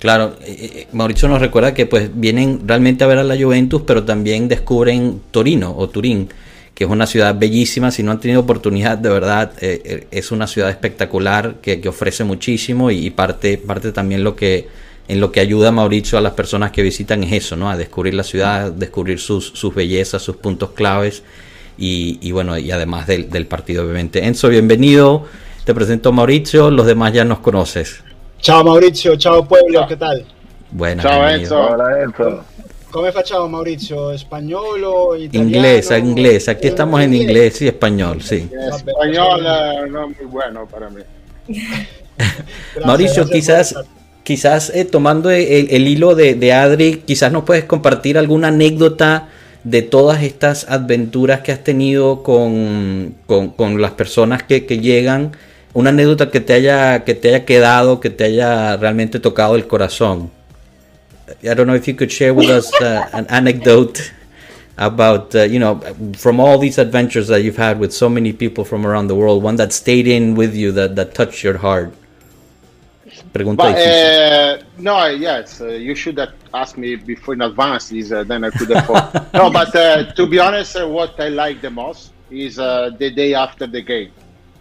Claro, 0.00 0.36
eh, 0.42 0.56
eh, 0.60 0.86
Mauricio 0.92 1.28
nos 1.28 1.40
recuerda 1.40 1.72
que 1.72 1.86
pues 1.86 2.10
vienen 2.12 2.66
realmente 2.66 3.04
a 3.04 3.06
ver 3.06 3.18
a 3.18 3.24
la 3.24 3.36
Juventus, 3.36 3.82
pero 3.86 4.04
también 4.04 4.48
descubren 4.48 5.22
Torino 5.30 5.74
o 5.76 5.88
Turín, 5.88 6.28
que 6.74 6.84
es 6.84 6.90
una 6.90 7.06
ciudad 7.06 7.38
bellísima. 7.38 7.92
Si 7.92 8.02
no 8.02 8.10
han 8.10 8.20
tenido 8.20 8.40
oportunidad, 8.40 8.98
de 8.98 9.08
verdad, 9.08 9.52
eh, 9.60 9.80
eh 9.84 10.06
es 10.10 10.32
una 10.32 10.48
ciudad 10.48 10.68
espectacular 10.70 11.54
que, 11.62 11.80
que 11.80 11.88
ofrece 11.88 12.24
muchísimo 12.24 12.90
y, 12.90 13.06
y, 13.06 13.10
parte, 13.10 13.56
parte 13.56 13.92
también 13.92 14.24
lo 14.24 14.34
que 14.34 14.68
en 15.08 15.20
lo 15.20 15.32
que 15.32 15.40
ayuda 15.40 15.68
a 15.68 15.72
Mauricio 15.72 16.16
a 16.18 16.20
las 16.20 16.32
personas 16.32 16.70
que 16.72 16.82
visitan 16.82 17.22
es 17.24 17.32
eso, 17.32 17.56
¿no? 17.56 17.70
A 17.70 17.76
descubrir 17.76 18.14
la 18.14 18.22
ciudad, 18.22 18.72
descubrir 18.72 19.20
sus, 19.20 19.48
sus 19.48 19.74
bellezas, 19.74 20.22
sus 20.22 20.36
puntos 20.36 20.70
claves 20.70 21.22
y, 21.76 22.30
bueno, 22.32 22.56
y 22.56 22.70
además 22.70 23.06
del, 23.06 23.28
del, 23.28 23.46
partido, 23.46 23.82
obviamente. 23.84 24.24
Enzo, 24.24 24.48
bienvenido. 24.48 25.24
Te 25.64 25.74
presento 25.74 26.10
a 26.10 26.12
Mauricio, 26.12 26.70
los 26.70 26.86
demás 26.86 27.12
ya 27.12 27.24
nos 27.24 27.40
conoces. 27.40 28.02
Chao 28.40 28.62
Mauricio, 28.62 29.16
chao 29.16 29.46
pueblo, 29.46 29.86
¿qué 29.88 29.96
tal? 29.96 30.24
Buenas, 30.70 31.04
Ciao 31.04 31.28
Enzo. 31.28 31.60
Hola 31.60 32.02
Enzo. 32.02 32.44
Come 32.90 33.10
facciamo 33.10 33.48
Maurizio? 33.48 34.12
¿Español 34.12 34.84
o 34.84 35.16
italiano? 35.16 35.48
Inglés, 35.48 35.90
inglés. 35.90 36.48
Aquí 36.48 36.68
estamos 36.68 37.00
en 37.00 37.12
inglés 37.12 37.60
y 37.62 37.66
español, 37.66 38.22
sí. 38.22 38.48
Español 38.52 39.44
eh, 39.44 39.90
no 39.90 40.08
muy 40.10 40.26
bueno 40.26 40.64
para 40.66 40.88
mí. 40.90 41.02
Gracias, 42.16 42.86
Mauricio, 42.86 43.24
gracias 43.24 43.30
quizás. 43.30 43.74
Quizás 44.24 44.70
eh, 44.74 44.84
tomando 44.84 45.30
el, 45.30 45.68
el 45.70 45.86
hilo 45.86 46.14
de, 46.14 46.34
de 46.34 46.52
Adri, 46.52 47.02
quizás 47.06 47.30
nos 47.30 47.44
puedes 47.44 47.64
compartir 47.64 48.18
alguna 48.18 48.48
anécdota 48.48 49.28
de 49.62 49.82
todas 49.82 50.22
estas 50.22 50.68
aventuras 50.68 51.40
que 51.40 51.52
has 51.52 51.64
tenido 51.64 52.22
con, 52.22 53.14
con, 53.26 53.50
con 53.50 53.80
las 53.80 53.92
personas 53.92 54.42
que, 54.42 54.66
que 54.66 54.78
llegan, 54.78 55.32
una 55.72 55.90
anécdota 55.90 56.30
que 56.30 56.40
te 56.40 56.52
haya 56.52 57.04
que 57.04 57.14
te 57.14 57.28
haya 57.28 57.44
quedado, 57.44 57.98
que 57.98 58.10
te 58.10 58.24
haya 58.24 58.76
realmente 58.76 59.18
tocado 59.20 59.56
el 59.56 59.66
corazón. 59.66 60.30
I 61.42 61.54
don't 61.54 61.66
know 61.66 61.74
if 61.74 61.86
you 61.86 61.96
could 61.96 62.10
share 62.10 62.32
with 62.32 62.48
us 62.48 62.70
uh, 62.80 63.06
an 63.12 63.26
anecdote 63.30 64.12
about 64.76 65.34
uh, 65.34 65.42
you 65.42 65.58
know 65.58 65.80
from 66.16 66.38
all 66.38 66.58
these 66.58 66.78
adventures 66.78 67.28
that 67.28 67.42
you've 67.42 67.56
had 67.56 67.80
with 67.80 67.92
so 67.92 68.08
many 68.08 68.32
people 68.32 68.64
from 68.64 68.86
around 68.86 69.08
the 69.08 69.14
world, 69.14 69.42
one 69.42 69.56
that 69.56 69.72
stayed 69.72 70.06
in 70.06 70.34
with 70.34 70.54
you 70.54 70.70
that 70.72 70.94
that 70.96 71.14
touched 71.14 71.42
your 71.42 71.58
heart. 71.58 71.92
Pregunta 73.34 73.56
But, 73.56 73.76
uh, 73.76 74.62
no, 74.78 75.06
yes, 75.06 75.60
uh, 75.60 75.66
you 75.66 75.96
should 75.96 76.18
have 76.18 76.34
asked 76.54 76.78
me 76.78 76.94
before 76.94 77.34
in 77.34 77.42
advance. 77.42 77.90
Is 77.90 78.12
uh, 78.12 78.22
then 78.22 78.44
I 78.44 78.50
could 78.50 78.70
have. 78.70 78.88
no, 79.34 79.50
but 79.50 79.74
uh, 79.74 80.12
to 80.12 80.26
be 80.28 80.38
honest, 80.38 80.76
uh, 80.76 80.86
what 80.86 81.18
I 81.18 81.30
like 81.30 81.60
the 81.60 81.70
most 81.70 82.12
is 82.30 82.60
uh, 82.60 82.90
the 82.96 83.10
day 83.10 83.34
after 83.34 83.66
the 83.66 83.82
game, 83.82 84.12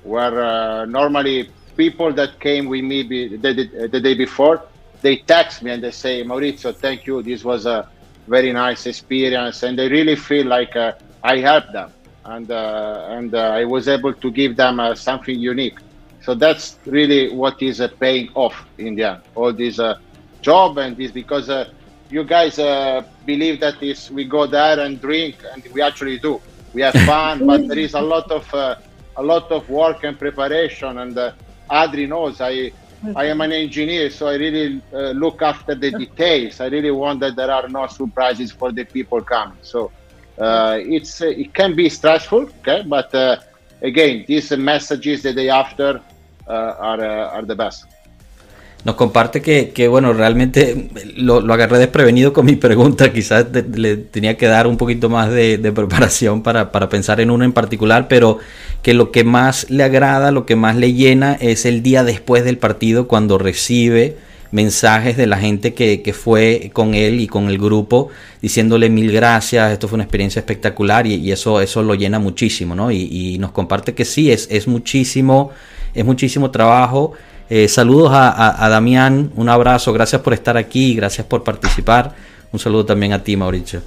where 0.02 0.44
uh, 0.44 0.86
normally 0.86 1.52
people 1.78 2.12
that 2.14 2.40
came 2.40 2.66
with 2.68 2.84
me 2.84 3.04
be, 3.04 3.38
the, 3.38 3.54
the, 3.54 3.88
the 3.92 4.02
day 4.02 4.16
before, 4.16 4.64
they 5.02 5.18
text 5.18 5.62
me 5.62 5.70
and 5.70 5.84
they 5.84 5.92
say, 5.92 6.24
Maurizio, 6.24 6.76
thank 6.76 7.06
you. 7.06 7.22
This 7.22 7.44
was 7.44 7.68
a 7.68 7.88
very 8.28 8.52
nice 8.54 8.88
experience, 8.88 9.62
and 9.62 9.78
they 9.78 9.88
really 9.88 10.16
feel 10.16 10.48
like 10.48 10.76
uh, 10.76 10.94
I 11.24 11.38
helped 11.38 11.74
them, 11.74 11.94
and 12.26 12.50
uh, 12.50 13.06
and 13.10 13.36
uh, 13.36 13.62
I 13.62 13.66
was 13.66 13.88
able 13.88 14.14
to 14.14 14.32
give 14.32 14.56
them 14.56 14.80
uh, 14.80 14.96
something 14.96 15.40
unique. 15.40 15.78
So 16.24 16.34
that's 16.36 16.80
really 16.86 17.36
what 17.36 17.62
is 17.62 17.82
uh, 17.82 17.90
paying 18.00 18.30
off 18.34 18.56
in 18.78 18.96
the 18.96 19.04
end. 19.04 19.22
All 19.36 19.52
this 19.52 19.78
uh, 19.78 19.96
job 20.42 20.78
and 20.78 20.96
this 20.96 21.12
because 21.12 21.50
uh, 21.50 21.66
you 22.10 22.24
guys 22.24 22.58
uh, 22.60 23.02
believe 23.26 23.60
that 23.60 23.82
is 23.82 24.10
we 24.10 24.24
go 24.26 24.48
there 24.48 24.80
and 24.80 25.02
drink 25.02 25.44
and 25.54 25.64
we 25.74 25.82
actually 25.82 26.20
do. 26.20 26.42
We 26.72 26.82
have 26.82 26.94
fun, 27.12 27.46
but 27.46 27.68
there 27.68 27.78
is 27.78 27.94
a 27.94 28.02
lot 28.02 28.32
of 28.32 28.46
uh, 28.54 28.76
a 29.18 29.24
lot 29.24 29.52
of 29.52 29.68
work 29.68 30.04
and 30.04 30.18
preparation. 30.18 30.98
And 31.00 31.18
uh, 31.18 31.34
Adri 31.70 32.08
knows 32.08 32.40
I 32.40 32.72
I 33.16 33.26
am 33.26 33.42
an 33.42 33.52
engineer, 33.52 34.10
so 34.10 34.28
I 34.28 34.36
really 34.36 34.82
uh, 34.94 35.12
look 35.12 35.42
after 35.42 35.76
the 35.76 35.92
details. 36.04 36.62
I 36.62 36.68
really 36.68 36.92
want 36.92 37.20
that 37.20 37.36
there 37.36 37.52
are 37.52 37.68
no 37.68 37.88
surprises 37.88 38.54
for 38.54 38.72
the 38.72 38.86
people 38.86 39.22
coming. 39.24 39.60
So 39.62 39.92
uh, 40.38 40.78
it's 40.80 41.22
uh, 41.22 41.28
it 41.28 41.54
can 41.54 41.76
be 41.76 41.90
stressful, 41.90 42.44
okay, 42.60 42.84
but 42.88 43.14
uh, 43.14 43.38
again, 43.82 44.24
these 44.28 44.52
messages 44.56 45.24
the 45.24 45.34
day 45.34 45.50
after 45.50 46.02
uh, 46.48 46.52
are. 46.52 47.30
Nos 48.86 48.96
comparte 48.96 49.42
que, 49.42 49.70
que, 49.70 49.88
bueno, 49.88 50.12
realmente 50.12 50.90
lo, 51.16 51.40
lo 51.40 51.54
agarré 51.54 51.78
desprevenido 51.78 52.34
con 52.34 52.46
mi 52.46 52.58
pregunta, 52.58 53.14
quizás 53.14 53.46
le 53.54 53.96
tenía 53.96 54.36
que 54.36 54.48
dar 54.48 54.68
un 54.68 54.76
poquito 54.76 55.08
más 55.08 55.32
de, 55.32 55.58
de 55.58 55.72
preparación 55.72 56.44
para, 56.44 56.70
para 56.74 56.90
pensar 56.90 57.22
en 57.22 57.32
uno 57.32 57.46
en 57.46 57.54
particular, 57.54 58.10
pero 58.10 58.40
que 58.82 58.94
lo 58.94 59.10
que 59.12 59.24
más 59.24 59.70
le 59.70 59.84
agrada, 59.84 60.32
lo 60.32 60.46
que 60.46 60.58
más 60.58 60.76
le 60.76 60.92
llena 60.92 61.38
es 61.40 61.66
el 61.66 61.82
día 61.82 62.04
después 62.04 62.44
del 62.44 62.58
partido 62.58 63.08
cuando 63.08 63.38
recibe 63.38 64.18
mensajes 64.52 65.16
de 65.16 65.28
la 65.28 65.38
gente 65.38 65.74
que, 65.74 66.02
que 66.02 66.14
fue 66.14 66.70
con 66.74 66.94
él 66.94 67.22
y 67.22 67.28
con 67.28 67.48
el 67.48 67.58
grupo 67.58 68.10
diciéndole 68.42 68.90
mil 68.90 69.12
gracias, 69.12 69.72
esto 69.72 69.88
fue 69.88 69.96
una 69.96 70.04
experiencia 70.04 70.42
espectacular 70.42 71.08
y, 71.08 71.16
y 71.16 71.32
eso, 71.32 71.62
eso 71.62 71.82
lo 71.82 71.96
llena 71.96 72.20
muchísimo, 72.20 72.76
¿no? 72.76 72.92
Y, 72.92 73.08
y 73.10 73.38
nos 73.40 73.52
comparte 73.52 73.96
que 73.96 74.04
sí, 74.04 74.30
es, 74.30 74.48
es 74.52 74.68
muchísimo, 74.68 75.52
es 75.94 76.06
muchísimo 76.06 76.52
trabajo. 76.52 77.14
Eh, 77.50 77.68
saludos 77.68 78.12
a, 78.14 78.30
a- 78.30 78.66
a 78.66 78.70
Damián, 78.70 79.32
un 79.36 79.50
abrazo, 79.50 79.94
gracias 79.94 80.22
por 80.22 80.34
estar 80.34 80.58
aquí, 80.58 80.96
gracias 80.96 81.28
por 81.28 81.44
participar. 81.44 82.14
Un 82.52 82.60
saludo 82.60 82.86
también 82.86 83.14
a 83.14 83.24
ti, 83.24 83.36
Mauricio. 83.36 83.82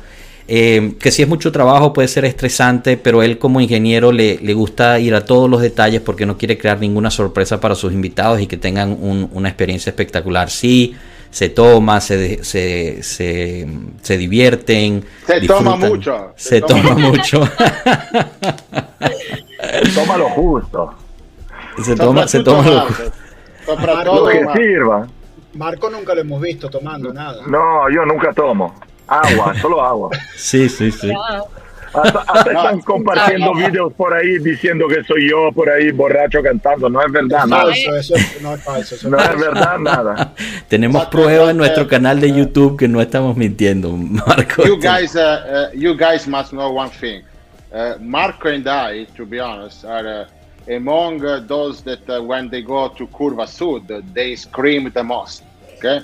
Eh, 0.49 0.95
que 1.01 1.11
si 1.11 1.23
es 1.23 1.29
mucho 1.29 1.51
trabajo, 1.51 1.93
puede 1.93 2.07
ser 2.07 2.25
estresante, 2.25 2.97
pero 2.97 3.23
él 3.25 3.37
como 3.39 3.61
ingeniero 3.61 4.13
le, 4.13 4.39
le 4.41 4.55
gusta 4.55 4.99
ir 5.01 5.15
a 5.17 5.25
todos 5.25 5.51
los 5.51 5.61
detalles 5.61 6.01
porque 6.03 6.25
no 6.27 6.39
quiere 6.39 6.57
crear 6.57 6.79
ninguna 6.79 7.11
sorpresa 7.11 7.59
para 7.59 7.75
sus 7.75 7.93
invitados 7.93 8.41
y 8.41 8.47
que 8.47 8.57
tengan 8.57 8.91
un- 9.01 9.29
una 9.33 9.49
experiencia 9.49 9.91
espectacular. 9.91 10.49
Sí, 10.49 10.95
se 11.33 11.49
toma, 11.49 12.01
se, 12.01 12.45
se, 12.45 13.03
se, 13.03 13.67
se 14.03 14.17
divierten. 14.19 15.05
Se 15.27 15.41
toma 15.41 15.75
mucho, 15.77 16.33
Se, 16.37 16.49
se 16.49 16.61
toma, 16.61 16.83
toma 16.95 17.09
mucho. 17.09 17.41
Toma 19.95 20.17
lo 20.17 20.29
justo. 20.31 20.95
Se 21.83 21.95
toma, 21.97 22.27
se 22.29 22.43
toma 22.43 22.63
lo- 22.69 22.75
Marco. 22.77 22.95
Soprattutto 23.65 24.15
Lo 24.15 24.27
que 24.27 24.47
sirva. 24.63 25.07
Marco 25.55 25.91
nunca 25.91 26.15
lo 26.15 26.21
hemos 26.21 26.41
visto 26.41 26.69
tomando 26.69 27.13
nada. 27.13 27.43
No, 27.47 27.89
yo 27.91 28.05
nunca 28.05 28.33
tomo. 28.33 28.75
Agua, 29.09 29.55
solo 29.61 29.83
agua. 29.83 30.11
Sí, 30.37 30.69
sí, 30.69 30.91
sí. 30.93 31.11
Hasta, 31.95 32.21
hasta 32.21 32.53
No, 32.53 32.61
están 32.61 32.81
compartiendo 32.83 33.47
no. 33.47 33.55
videos 33.55 33.93
por 33.95 34.13
ahí 34.13 34.39
diciendo 34.39 34.87
que 34.87 35.03
soy 35.05 35.31
yo 35.31 35.51
por 35.53 35.71
ahí 35.71 35.93
borracho 35.93 36.43
cantando. 36.43 36.91
No 36.91 37.01
es 37.01 37.11
verdad 37.11 37.41
Es 37.45 37.49
nada. 37.49 37.63
falso, 37.65 37.97
eso 37.97 38.15
es- 38.17 38.43
no 38.43 38.55
es 38.55 38.63
falso. 38.63 38.95
Eso 38.97 39.09
No 39.09 39.17
es 39.17 39.23
es 39.25 39.29
falso. 39.31 39.45
verdad 39.47 39.79
nada. 39.79 40.33
Tenemos 40.69 41.07
pruebas 41.07 41.51
en 41.51 41.57
nuestro 41.57 41.89
canal 41.89 42.21
de 42.21 42.33
YouTube 42.33 42.77
que 42.79 42.87
no 42.89 43.01
estamos 43.01 43.37
mintiendo, 43.37 43.91
Marco. 43.97 44.65
you 44.65 44.77
guys, 44.79 45.15
uh, 45.17 45.21
uh, 45.73 45.75
you 45.75 45.97
guys 45.97 46.29
must 46.29 46.51
know 46.51 46.71
one 46.77 46.91
thing. 47.01 47.23
Uh, 47.73 47.95
Marco 48.01 48.49
and 48.49 48.67
I, 48.69 49.07
to 49.17 49.25
be 49.25 49.41
honest, 49.41 49.85
are 49.85 50.23
uh, 50.23 50.27
among 50.69 51.25
uh, 51.25 51.41
those 51.41 51.83
that 51.83 52.09
uh, 52.09 52.23
when 52.23 52.49
they 52.49 52.63
go 52.63 52.89
to 52.89 53.07
Curva 53.07 53.47
Sud, 53.49 53.87
they 54.15 54.37
scream 54.37 54.91
the 54.93 55.05
most. 55.05 55.45
Okay, 55.77 56.01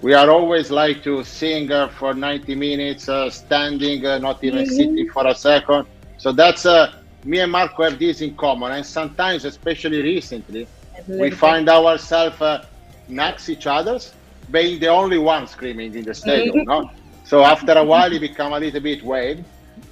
we 0.00 0.14
are 0.14 0.30
always 0.30 0.70
like 0.70 1.02
to 1.04 1.22
sing 1.24 1.70
uh, 1.70 1.88
for 1.88 2.14
90 2.14 2.54
minutes, 2.54 3.08
uh, 3.08 3.30
standing, 3.30 4.04
uh, 4.06 4.18
not 4.18 4.42
even 4.42 4.66
sitting 4.66 5.08
for 5.10 5.26
a 5.26 5.34
second. 5.34 5.86
So 6.16 6.32
that's 6.32 6.66
uh, 6.66 6.92
me 7.24 7.40
and 7.40 7.52
Marco 7.52 7.84
have 7.84 7.98
this 7.98 8.20
in 8.20 8.34
common, 8.36 8.72
and 8.72 8.84
sometimes, 8.84 9.44
especially 9.44 10.02
recently, 10.02 10.66
we 11.06 11.30
find 11.30 11.68
ourselves 11.68 12.40
uh, 12.40 12.64
next 13.08 13.48
each 13.48 13.66
other's, 13.66 14.14
being 14.50 14.80
the 14.80 14.88
only 14.88 15.18
one 15.18 15.46
screaming 15.46 15.94
in 15.94 16.04
the 16.04 16.14
stadium. 16.14 16.64
no? 16.64 16.90
So 17.24 17.44
after 17.44 17.72
a 17.72 17.84
while, 17.84 18.12
it 18.12 18.20
become 18.20 18.52
a 18.52 18.58
little 18.58 18.80
bit 18.80 19.04
weird, 19.04 19.44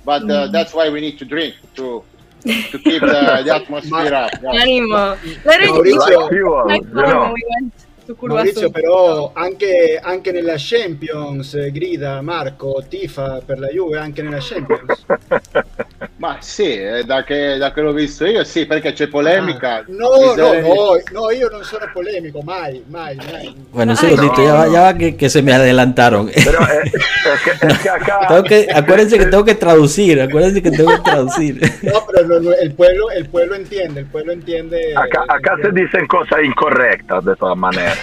but 0.05 0.29
uh, 0.31 0.49
that's 0.49 0.75
why 0.75 0.89
we 0.89 1.01
need 1.01 1.19
to 1.19 1.25
drink 1.25 1.55
to 1.77 2.03
to 2.43 2.79
keep 2.79 3.01
the, 3.01 3.43
the 3.45 3.55
atmosphere 3.55 4.15
up. 4.15 4.31
yeah. 4.43 4.63
Ánimo. 4.65 5.45
Let 5.45 5.61
it 5.61 5.71
Mauricio, 5.71 6.23
Like 6.23 6.33
you, 6.33 6.65
like 6.67 6.83
you 6.83 6.95
know. 6.95 7.33
we 7.35 7.43
went 7.61 7.75
to 8.09 8.15
Curva 8.15 8.37
Maurizio, 8.37 8.71
però 8.71 9.33
anche, 9.35 10.01
anche 10.03 10.33
nella 10.33 10.55
Champions 10.57 11.53
eh, 11.55 11.71
grida 11.71 12.23
Marco, 12.23 12.83
tifa 12.89 13.43
per 13.45 13.59
la 13.59 13.69
Juve 13.69 13.99
anche 13.99 14.23
nella 14.23 14.39
Champions. 14.41 15.05
Ma 16.17 16.39
sì, 16.41 16.73
eh, 16.81 17.05
da 17.05 17.23
che, 17.23 17.59
da 17.59 17.71
che 17.73 17.81
l'ho 17.81 17.93
visto 17.93 18.25
io, 18.25 18.43
sì, 18.45 18.67
perché 18.67 18.93
c'è 18.93 19.09
polemica. 19.09 19.77
Ah, 19.77 19.85
no, 19.89 20.09
no, 20.35 20.53
no, 20.55 21.01
no, 21.13 21.31
io 21.31 21.49
non 21.49 21.63
sono 21.65 21.89
polemico, 21.93 22.41
mai, 22.43 22.83
mai, 22.89 23.15
mai. 23.31 23.55
Bueno, 23.71 23.93
un 23.93 23.99
Ay, 24.01 24.09
segundito, 24.09 24.41
no, 24.41 24.47
ya 24.47 24.53
va, 24.55 24.67
ya 24.67 24.81
va 24.81 24.93
que, 24.95 25.15
que 25.15 25.29
se 25.29 25.43
me 25.43 25.53
adelantaron. 25.53 26.29
Pero 26.45 26.61
eh, 26.63 26.83
es, 26.85 27.43
que, 27.61 27.67
es 27.67 27.79
que 27.79 27.89
acá. 27.89 28.27
Tengo 28.27 28.43
que, 28.43 28.69
acuérdense 28.73 29.19
que 29.19 29.27
tengo 29.27 29.45
que 29.45 29.55
traducir, 29.55 30.21
acuérdense 30.21 30.63
que 30.63 30.71
tengo 30.71 30.91
que 30.91 31.03
traducir. 31.11 31.61
No, 31.83 32.05
pero 32.07 32.27
lo- 32.27 32.41
lo- 32.41 32.55
el 32.57 32.73
pueblo, 32.75 33.11
el 33.11 33.29
pueblo 33.29 33.55
entiende, 33.55 34.01
el 34.01 34.07
pueblo 34.07 34.33
entiende. 34.33 34.95
Acá, 34.97 35.25
acá 35.29 35.55
se 35.57 35.69
entiende. 35.69 35.83
dicen 35.83 36.07
cosas 36.07 36.41
incorrectas 36.43 37.25
de 37.25 37.37
todas 37.37 37.57
maneras. 37.57 37.98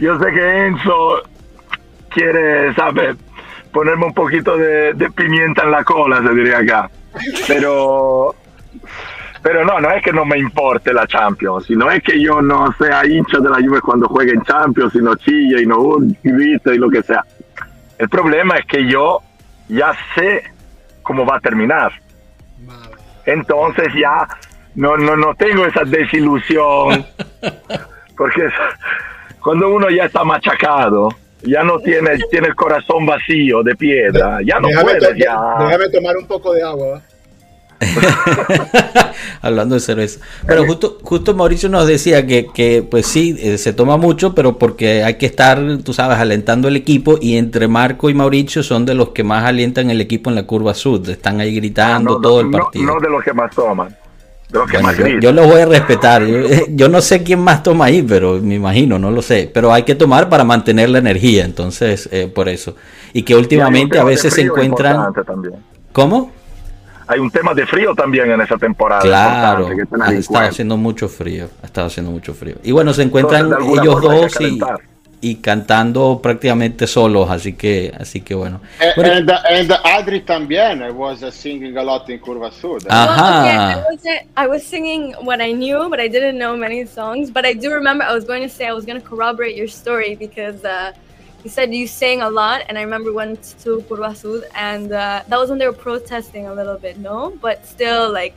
Yo 0.00 0.18
sé 0.18 0.32
que 0.32 0.66
Enzo 0.66 1.22
quiere, 2.10 2.74
¿sabes? 2.74 3.16
Ponerme 3.72 4.06
un 4.06 4.14
poquito 4.14 4.56
de, 4.56 4.94
de 4.94 5.10
pimienta 5.10 5.64
en 5.64 5.70
la 5.70 5.84
cola, 5.84 6.22
se 6.22 6.34
diría 6.34 6.58
acá. 6.58 6.90
Pero, 7.46 8.34
pero 9.42 9.64
no, 9.64 9.80
no 9.80 9.90
es 9.90 10.02
que 10.02 10.12
no 10.12 10.24
me 10.24 10.38
importe 10.38 10.92
la 10.92 11.06
Champions, 11.06 11.66
sino 11.66 11.90
es 11.90 12.02
que 12.02 12.20
yo 12.20 12.42
no 12.42 12.72
sea 12.78 13.06
hincha 13.06 13.38
de 13.38 13.48
la 13.48 13.56
Juve 13.56 13.80
cuando 13.80 14.08
juegue 14.08 14.32
en 14.32 14.42
Champions 14.42 14.94
y 14.94 14.98
no 14.98 15.14
chilla 15.16 15.60
y 15.60 15.66
no 15.66 15.98
grita 16.22 16.74
y 16.74 16.78
lo 16.78 16.90
que 16.90 17.02
sea. 17.02 17.24
El 17.98 18.08
problema 18.08 18.56
es 18.56 18.66
que 18.66 18.86
yo 18.86 19.20
ya 19.68 19.92
sé 20.14 20.42
cómo 21.02 21.24
va 21.24 21.36
a 21.36 21.40
terminar. 21.40 21.92
Entonces 23.24 23.88
ya 23.98 24.26
no, 24.76 24.96
no, 24.96 25.16
no 25.16 25.34
tengo 25.34 25.66
esa 25.66 25.82
desilusión 25.84 27.04
Porque 28.16 28.48
cuando 29.42 29.68
uno 29.68 29.90
ya 29.90 30.04
está 30.04 30.24
machacado, 30.24 31.08
ya 31.42 31.62
no 31.62 31.78
tiene, 31.78 32.18
tiene 32.30 32.48
el 32.48 32.54
corazón 32.54 33.06
vacío 33.06 33.62
de 33.62 33.76
piedra, 33.76 34.38
ya 34.44 34.58
no 34.58 34.68
puede 34.82 35.18
ya. 35.18 35.38
Déjame 35.60 35.88
tomar 35.90 36.16
un 36.16 36.26
poco 36.26 36.52
de 36.52 36.62
agua. 36.62 37.02
Hablando 39.42 39.74
de 39.74 39.80
cerveza. 39.82 40.20
Pero 40.46 40.64
justo, 40.64 40.98
justo 41.02 41.34
Mauricio 41.34 41.68
nos 41.68 41.86
decía 41.86 42.26
que, 42.26 42.46
que 42.52 42.82
pues 42.90 43.06
sí, 43.06 43.36
eh, 43.38 43.58
se 43.58 43.74
toma 43.74 43.98
mucho, 43.98 44.34
pero 44.34 44.56
porque 44.56 45.04
hay 45.04 45.14
que 45.14 45.26
estar, 45.26 45.60
tú 45.84 45.92
sabes, 45.92 46.16
alentando 46.16 46.68
el 46.68 46.76
equipo 46.76 47.18
y 47.20 47.36
entre 47.36 47.68
Marco 47.68 48.08
y 48.08 48.14
Mauricio 48.14 48.62
son 48.62 48.86
de 48.86 48.94
los 48.94 49.10
que 49.10 49.24
más 49.24 49.44
alientan 49.44 49.90
el 49.90 50.00
equipo 50.00 50.30
en 50.30 50.36
la 50.36 50.44
curva 50.44 50.72
sur, 50.72 51.02
están 51.10 51.38
ahí 51.40 51.54
gritando 51.54 52.16
ah, 52.16 52.20
todo 52.22 52.40
el 52.40 52.50
partido. 52.50 52.86
No, 52.86 52.98
de 52.98 53.10
los 53.10 53.22
que 53.22 53.34
más 53.34 53.54
toman. 53.54 53.94
Yo, 55.20 55.32
los 55.32 55.46
voy 55.46 55.60
a 55.60 55.66
respetar. 55.66 56.22
Yo, 56.68 56.88
no 56.88 57.00
sé 57.00 57.22
quién 57.22 57.40
más 57.40 57.62
toma 57.62 57.86
ahí, 57.86 58.02
pero 58.02 58.40
me 58.40 58.54
imagino, 58.54 58.98
no 58.98 59.10
lo 59.10 59.22
sé. 59.22 59.50
Pero 59.52 59.72
hay 59.72 59.82
que 59.82 59.94
tomar 59.94 60.28
para 60.28 60.44
mantener 60.44 60.90
la 60.90 60.98
energía, 60.98 61.44
entonces, 61.44 62.08
eh, 62.12 62.30
por 62.32 62.48
eso. 62.48 62.76
Y 63.12 63.22
que 63.22 63.34
últimamente 63.34 63.98
a 63.98 64.04
veces 64.04 64.34
se 64.34 64.42
encuentran... 64.42 65.12
¿Cómo? 65.92 66.32
hay 67.08 67.20
un 67.20 67.30
tema 67.30 67.54
de 67.54 67.66
frío 67.66 67.94
también 67.94 68.30
en 68.30 68.40
esa 68.40 68.56
temporada. 68.56 69.02
Claro, 69.02 69.68
ha 70.00 70.12
estado 70.12 70.48
haciendo 70.48 70.76
mucho 70.76 71.08
frío, 71.08 71.48
ha 71.62 71.66
estado 71.66 71.86
haciendo 71.86 72.10
mucho 72.10 72.34
frío. 72.34 72.56
Y 72.62 72.72
bueno, 72.72 72.92
se 72.92 73.02
encuentran 73.02 73.52
ellos 73.62 74.02
dos 74.02 74.40
y, 74.40 74.58
cantando 75.34 76.20
prácticamente 76.22 76.86
solos, 76.86 77.28
así 77.28 77.52
que, 77.52 77.92
así 77.98 78.20
que 78.20 78.34
bueno. 78.34 78.60
And, 78.80 78.94
bueno. 78.94 79.12
and, 79.12 79.30
and 79.30 79.72
Adri 79.84 80.20
también 80.20 80.82
I 80.82 80.90
was 80.90 81.22
uh, 81.22 81.30
singing 81.30 81.76
a 81.76 81.82
lot 81.82 82.08
in 82.08 82.20
Curva 82.20 82.50
Sud. 82.50 82.86
Ajá. 82.88 83.16
Well, 83.16 83.44
yeah, 83.44 83.76
I, 83.76 83.90
was, 83.90 84.04
I 84.36 84.46
was 84.46 84.62
singing 84.64 85.14
what 85.22 85.40
I 85.42 85.52
knew, 85.52 85.88
but 85.90 86.00
I 86.00 86.08
didn't 86.08 86.38
know 86.38 86.56
many 86.56 86.86
songs. 86.86 87.30
But 87.30 87.44
I 87.44 87.52
do 87.52 87.72
remember 87.72 88.04
I 88.04 88.14
was 88.14 88.24
going 88.24 88.42
to 88.42 88.48
say 88.48 88.66
I 88.66 88.72
was 88.72 88.86
going 88.86 89.00
to 89.00 89.06
corroborate 89.06 89.56
your 89.56 89.68
story 89.68 90.14
because. 90.14 90.64
Uh, 90.64 90.92
you 91.44 91.50
said 91.50 91.72
you 91.72 91.86
sang 91.86 92.22
a 92.22 92.28
lot, 92.28 92.62
and 92.68 92.76
I 92.76 92.82
remember 92.82 93.12
went 93.12 93.54
to 93.60 93.80
Curva 93.88 94.16
Sud, 94.16 94.50
and 94.56 94.90
uh, 94.90 95.22
that 95.28 95.38
was 95.38 95.48
when 95.48 95.60
they 95.60 95.66
were 95.66 95.72
protesting 95.72 96.46
a 96.46 96.52
little 96.52 96.76
bit, 96.76 96.98
no? 96.98 97.38
But 97.40 97.64
still, 97.64 98.12
like, 98.12 98.34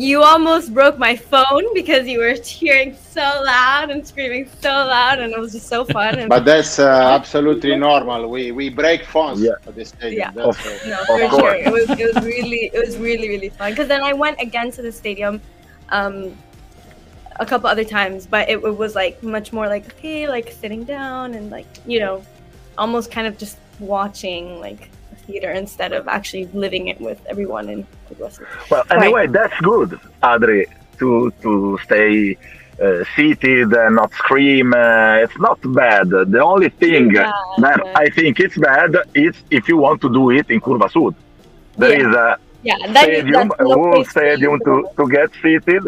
you 0.00 0.22
almost 0.22 0.74
broke 0.74 0.98
my 0.98 1.14
phone 1.14 1.72
because 1.72 2.06
you 2.08 2.18
were 2.18 2.36
cheering 2.36 2.96
so 2.96 3.20
loud 3.20 3.90
and 3.90 4.06
screaming 4.06 4.48
so 4.60 4.68
loud, 4.68 5.20
and 5.20 5.32
it 5.32 5.38
was 5.38 5.52
just 5.52 5.68
so 5.68 5.84
fun. 5.84 6.28
But 6.28 6.44
that's 6.44 6.78
uh, 6.78 6.88
absolutely 6.88 7.76
normal. 7.76 8.28
We 8.28 8.50
we 8.50 8.70
break 8.70 9.04
phones 9.04 9.40
yeah. 9.40 9.52
at 9.66 9.74
this 9.74 9.90
stadium. 9.90 10.32
Yeah, 10.36 10.42
of, 10.42 10.58
no, 10.86 11.04
for 11.06 11.38
sure. 11.38 11.54
It 11.54 11.72
was 11.72 11.88
it 11.90 12.14
was 12.14 12.24
really 12.24 12.70
it 12.74 12.84
was 12.84 12.96
really 12.98 13.28
really 13.28 13.50
fun 13.50 13.70
because 13.72 13.88
then 13.88 14.02
I 14.02 14.12
went 14.12 14.40
again 14.40 14.70
to 14.72 14.82
the 14.82 14.92
stadium. 14.92 15.40
Um, 15.90 16.36
a 17.40 17.46
couple 17.46 17.68
other 17.68 17.84
times, 17.84 18.26
but 18.26 18.48
it, 18.48 18.62
it, 18.62 18.76
was 18.76 18.94
like 18.94 19.20
much 19.22 19.52
more 19.52 19.66
like 19.66 19.86
okay, 19.94 20.28
like 20.28 20.52
sitting 20.52 20.84
down 20.84 21.34
and 21.34 21.50
like 21.50 21.66
you 21.84 21.98
know, 21.98 22.24
almost 22.78 23.10
kind 23.10 23.26
of 23.26 23.36
just 23.38 23.58
watching 23.80 24.60
like 24.60 24.88
a 24.88 24.93
theater 25.26 25.50
instead 25.52 25.92
of 25.92 26.08
actually 26.08 26.46
living 26.46 26.88
it 26.88 27.00
with 27.00 27.20
everyone 27.26 27.68
in 27.68 27.86
the 28.08 28.46
Well, 28.70 28.84
anyway, 28.90 29.22
right. 29.22 29.32
that's 29.32 29.58
good, 29.60 29.90
Adri, 30.22 30.66
to 30.98 31.32
to 31.42 31.78
stay. 31.84 32.36
Uh, 32.74 33.04
seated 33.14 33.72
and 33.72 33.94
not 33.94 34.12
scream. 34.14 34.74
Uh, 34.74 35.24
it's 35.24 35.38
not 35.38 35.60
bad. 35.62 36.08
The 36.10 36.42
only 36.42 36.70
thing 36.70 37.14
yeah, 37.14 37.30
that 37.58 37.80
yeah. 37.84 37.92
I 38.04 38.10
think 38.10 38.40
it's 38.40 38.58
bad 38.58 38.96
is 39.14 39.36
if 39.48 39.68
you 39.68 39.76
want 39.76 40.00
to 40.00 40.12
do 40.12 40.30
it 40.30 40.50
in 40.50 40.60
Curva 40.60 40.90
Sud. 40.90 41.14
There 41.78 41.92
yeah. 41.92 42.08
is 42.08 42.16
a 42.16 42.38
yeah, 42.64 42.76
stadium, 42.90 43.52
a 43.60 43.64
whole 43.64 44.04
stadium 44.04 44.58
to, 44.66 44.88
to 44.96 45.08
get 45.08 45.30
seated 45.40 45.84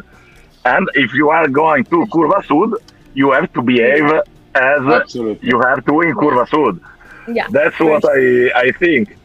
and 0.66 0.88
if 0.94 1.14
you 1.14 1.30
are 1.30 1.48
going 1.48 1.84
to 1.84 1.98
Curva 2.06 2.40
Sud, 2.48 2.70
you 3.14 3.30
have 3.30 3.52
to 3.52 3.62
behave 3.62 4.10
as 4.54 4.82
Absolutely. 5.00 5.48
you 5.48 5.60
have 5.60 5.84
to 5.86 6.00
in 6.00 6.14
Curva 6.16 6.44
Sud. 6.48 6.80
Yeah, 7.32 7.46
That's 7.50 7.78
what 7.78 8.04
I, 8.04 8.50
I 8.54 8.72
think. 8.72 9.16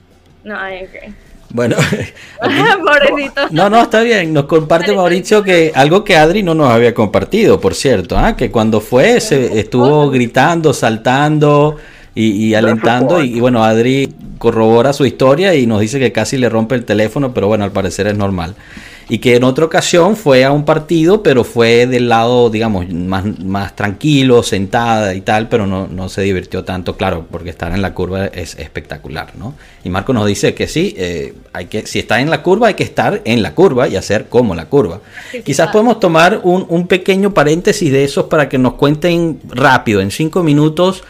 No, 0.43 0.55
I 0.55 0.83
agree. 0.83 1.13
Bueno, 1.53 1.75
no, 3.51 3.69
no, 3.69 3.81
está 3.81 4.01
bien. 4.01 4.33
Nos 4.33 4.45
comparte 4.45 4.93
Mauricio 4.93 5.43
que 5.43 5.71
algo 5.75 6.03
que 6.03 6.15
Adri 6.15 6.43
no 6.43 6.55
nos 6.55 6.69
había 6.69 6.93
compartido, 6.93 7.59
por 7.59 7.75
cierto, 7.75 8.17
¿ah? 8.17 8.35
que 8.35 8.51
cuando 8.51 8.79
fue 8.81 9.19
se 9.19 9.59
estuvo 9.59 10.09
gritando, 10.09 10.73
saltando 10.73 11.77
y, 12.15 12.31
y 12.31 12.55
alentando 12.55 13.23
y, 13.23 13.37
y, 13.37 13.39
bueno, 13.39 13.63
Adri 13.63 14.13
corrobora 14.37 14.93
su 14.93 15.05
historia 15.05 15.53
y 15.53 15.67
nos 15.67 15.81
dice 15.81 15.99
que 15.99 16.11
casi 16.11 16.37
le 16.37 16.49
rompe 16.49 16.75
el 16.75 16.85
teléfono, 16.85 17.33
pero 17.33 17.47
bueno, 17.47 17.63
al 17.63 17.71
parecer 17.71 18.07
es 18.07 18.17
normal 18.17 18.55
y 19.11 19.19
que 19.19 19.35
en 19.35 19.43
otra 19.43 19.65
ocasión 19.65 20.15
fue 20.15 20.45
a 20.45 20.53
un 20.53 20.63
partido, 20.63 21.21
pero 21.21 21.43
fue 21.43 21.85
del 21.85 22.07
lado, 22.07 22.49
digamos, 22.49 22.87
más, 22.93 23.25
más 23.39 23.75
tranquilo, 23.75 24.41
sentada 24.41 25.13
y 25.13 25.19
tal, 25.19 25.49
pero 25.49 25.67
no, 25.67 25.85
no 25.85 26.07
se 26.07 26.21
divirtió 26.21 26.63
tanto, 26.63 26.95
claro, 26.95 27.25
porque 27.29 27.49
estar 27.49 27.73
en 27.73 27.81
la 27.81 27.93
curva 27.93 28.27
es 28.27 28.55
espectacular, 28.55 29.33
¿no? 29.35 29.53
Y 29.83 29.89
Marco 29.89 30.13
nos 30.13 30.25
dice 30.27 30.53
que 30.53 30.65
sí, 30.65 30.95
eh, 30.97 31.33
hay 31.51 31.65
que, 31.65 31.85
si 31.85 31.99
está 31.99 32.21
en 32.21 32.29
la 32.29 32.41
curva, 32.41 32.69
hay 32.69 32.75
que 32.75 32.83
estar 32.83 33.21
en 33.25 33.43
la 33.43 33.53
curva 33.53 33.89
y 33.89 33.97
hacer 33.97 34.29
como 34.29 34.55
la 34.55 34.69
curva. 34.69 35.01
Quizás 35.43 35.71
podemos 35.71 35.99
tomar 35.99 36.39
un, 36.43 36.65
un 36.69 36.87
pequeño 36.87 37.33
paréntesis 37.33 37.91
de 37.91 38.05
esos 38.05 38.27
para 38.27 38.47
que 38.47 38.57
nos 38.57 38.75
cuenten 38.75 39.41
rápido, 39.49 39.99
en 39.99 40.11
cinco 40.11 40.41
minutos, 40.41 41.03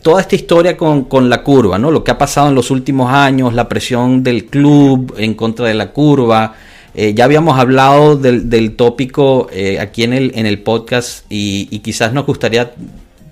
toda 0.00 0.22
esta 0.22 0.34
historia 0.34 0.78
con, 0.78 1.04
con, 1.04 1.28
la 1.28 1.42
curva, 1.42 1.78
¿no? 1.78 1.90
Lo 1.90 2.02
que 2.02 2.10
ha 2.10 2.16
pasado 2.16 2.48
en 2.48 2.54
los 2.54 2.70
últimos 2.70 3.12
años, 3.12 3.52
la 3.52 3.68
presión 3.68 4.22
del 4.22 4.46
club 4.46 5.14
en 5.18 5.34
contra 5.34 5.66
de 5.66 5.74
la 5.74 5.90
curva, 5.90 6.54
eh, 7.00 7.14
ya 7.14 7.26
habíamos 7.26 7.56
hablado 7.56 8.16
del, 8.16 8.74
tópico 8.74 9.46
eh, 9.52 9.78
aquí 9.78 10.02
en 10.02 10.12
el, 10.12 10.32
en 10.34 10.46
el 10.46 10.58
podcast 10.62 11.24
y, 11.28 11.66
quizás 11.78 12.12
nos 12.12 12.26
gustaría 12.26 12.72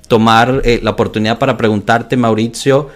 tomar 0.06 0.62
eh, 0.64 0.78
la 0.84 0.92
oportunidad 0.92 1.40
para 1.40 1.56
preguntarte, 1.56 2.16
Mauricio, 2.16 2.90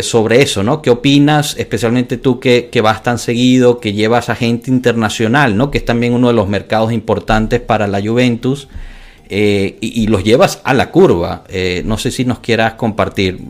sobre 0.00 0.40
eso, 0.40 0.62
¿no? 0.62 0.80
¿Qué 0.80 0.88
opinas, 0.88 1.54
especialmente 1.58 2.16
tú 2.16 2.40
que, 2.40 2.70
vas 2.82 3.02
tan 3.02 3.18
seguido, 3.18 3.80
que 3.80 3.92
llevas 3.92 4.30
a 4.30 4.34
gente 4.34 4.70
internacional, 4.70 5.58
¿no? 5.58 5.70
Que 5.70 5.76
es 5.76 5.84
también 5.84 6.14
uno 6.14 6.28
de 6.28 6.34
los 6.34 6.48
mercados 6.48 6.90
importantes 6.90 7.60
para 7.60 7.86
la 7.86 8.00
Juventus. 8.00 8.66
y, 9.28 10.06
los 10.06 10.24
llevas 10.24 10.62
a 10.64 10.72
la 10.72 10.90
curva. 10.90 11.44
no 11.84 11.98
sé 11.98 12.10
si 12.10 12.24
nos 12.24 12.38
quieras 12.38 12.74
compartir. 12.74 13.40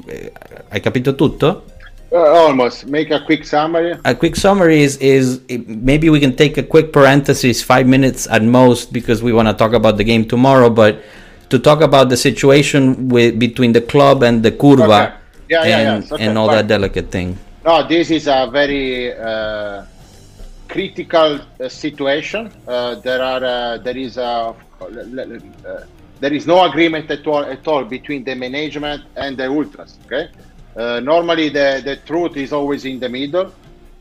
¿Hay 0.70 0.80
capítulo 0.80 1.14
tutto? 1.14 1.64
Uh, 2.10 2.16
almost 2.16 2.86
make 2.86 3.10
a 3.10 3.20
quick 3.20 3.44
summary. 3.44 3.94
A 4.06 4.14
quick 4.14 4.34
summary 4.34 4.80
is 4.80 4.96
is 4.96 5.42
maybe 5.66 6.08
we 6.08 6.20
can 6.20 6.34
take 6.34 6.56
a 6.56 6.62
quick 6.62 6.90
parenthesis, 6.90 7.62
five 7.62 7.86
minutes 7.86 8.26
at 8.28 8.42
most, 8.42 8.94
because 8.94 9.22
we 9.22 9.30
want 9.30 9.46
to 9.48 9.52
talk 9.52 9.74
about 9.74 9.98
the 9.98 10.04
game 10.04 10.24
tomorrow. 10.26 10.70
But 10.70 11.02
to 11.50 11.58
talk 11.58 11.82
about 11.82 12.08
the 12.08 12.16
situation 12.16 13.10
with 13.10 13.38
between 13.38 13.72
the 13.72 13.82
club 13.82 14.22
and 14.22 14.42
the 14.42 14.50
curva, 14.50 14.88
okay. 14.88 15.16
yeah, 15.50 15.60
and, 15.60 15.68
yeah, 15.68 15.98
yeah. 15.98 16.14
Okay, 16.14 16.24
and 16.24 16.38
all 16.38 16.48
that 16.48 16.66
delicate 16.66 17.10
thing. 17.10 17.36
No, 17.66 17.86
this 17.86 18.10
is 18.10 18.26
a 18.26 18.48
very 18.50 19.12
uh, 19.12 19.84
critical 20.66 21.40
uh, 21.60 21.68
situation. 21.68 22.50
Uh, 22.66 22.94
there 23.04 23.20
are 23.20 23.44
uh, 23.44 23.78
there 23.84 23.98
is 23.98 24.16
a 24.16 24.56
uh, 24.80 25.84
there 26.20 26.32
is 26.32 26.46
no 26.46 26.64
agreement 26.64 27.10
at 27.10 27.26
all 27.26 27.44
at 27.44 27.68
all 27.68 27.84
between 27.84 28.24
the 28.24 28.34
management 28.34 29.04
and 29.14 29.36
the 29.36 29.46
ultras. 29.46 29.98
Okay 30.06 30.30
uh, 30.78 31.00
normally, 31.00 31.48
the, 31.48 31.82
the 31.84 31.96
truth 32.06 32.36
is 32.36 32.52
always 32.52 32.84
in 32.84 33.00
the 33.00 33.08
middle, 33.08 33.52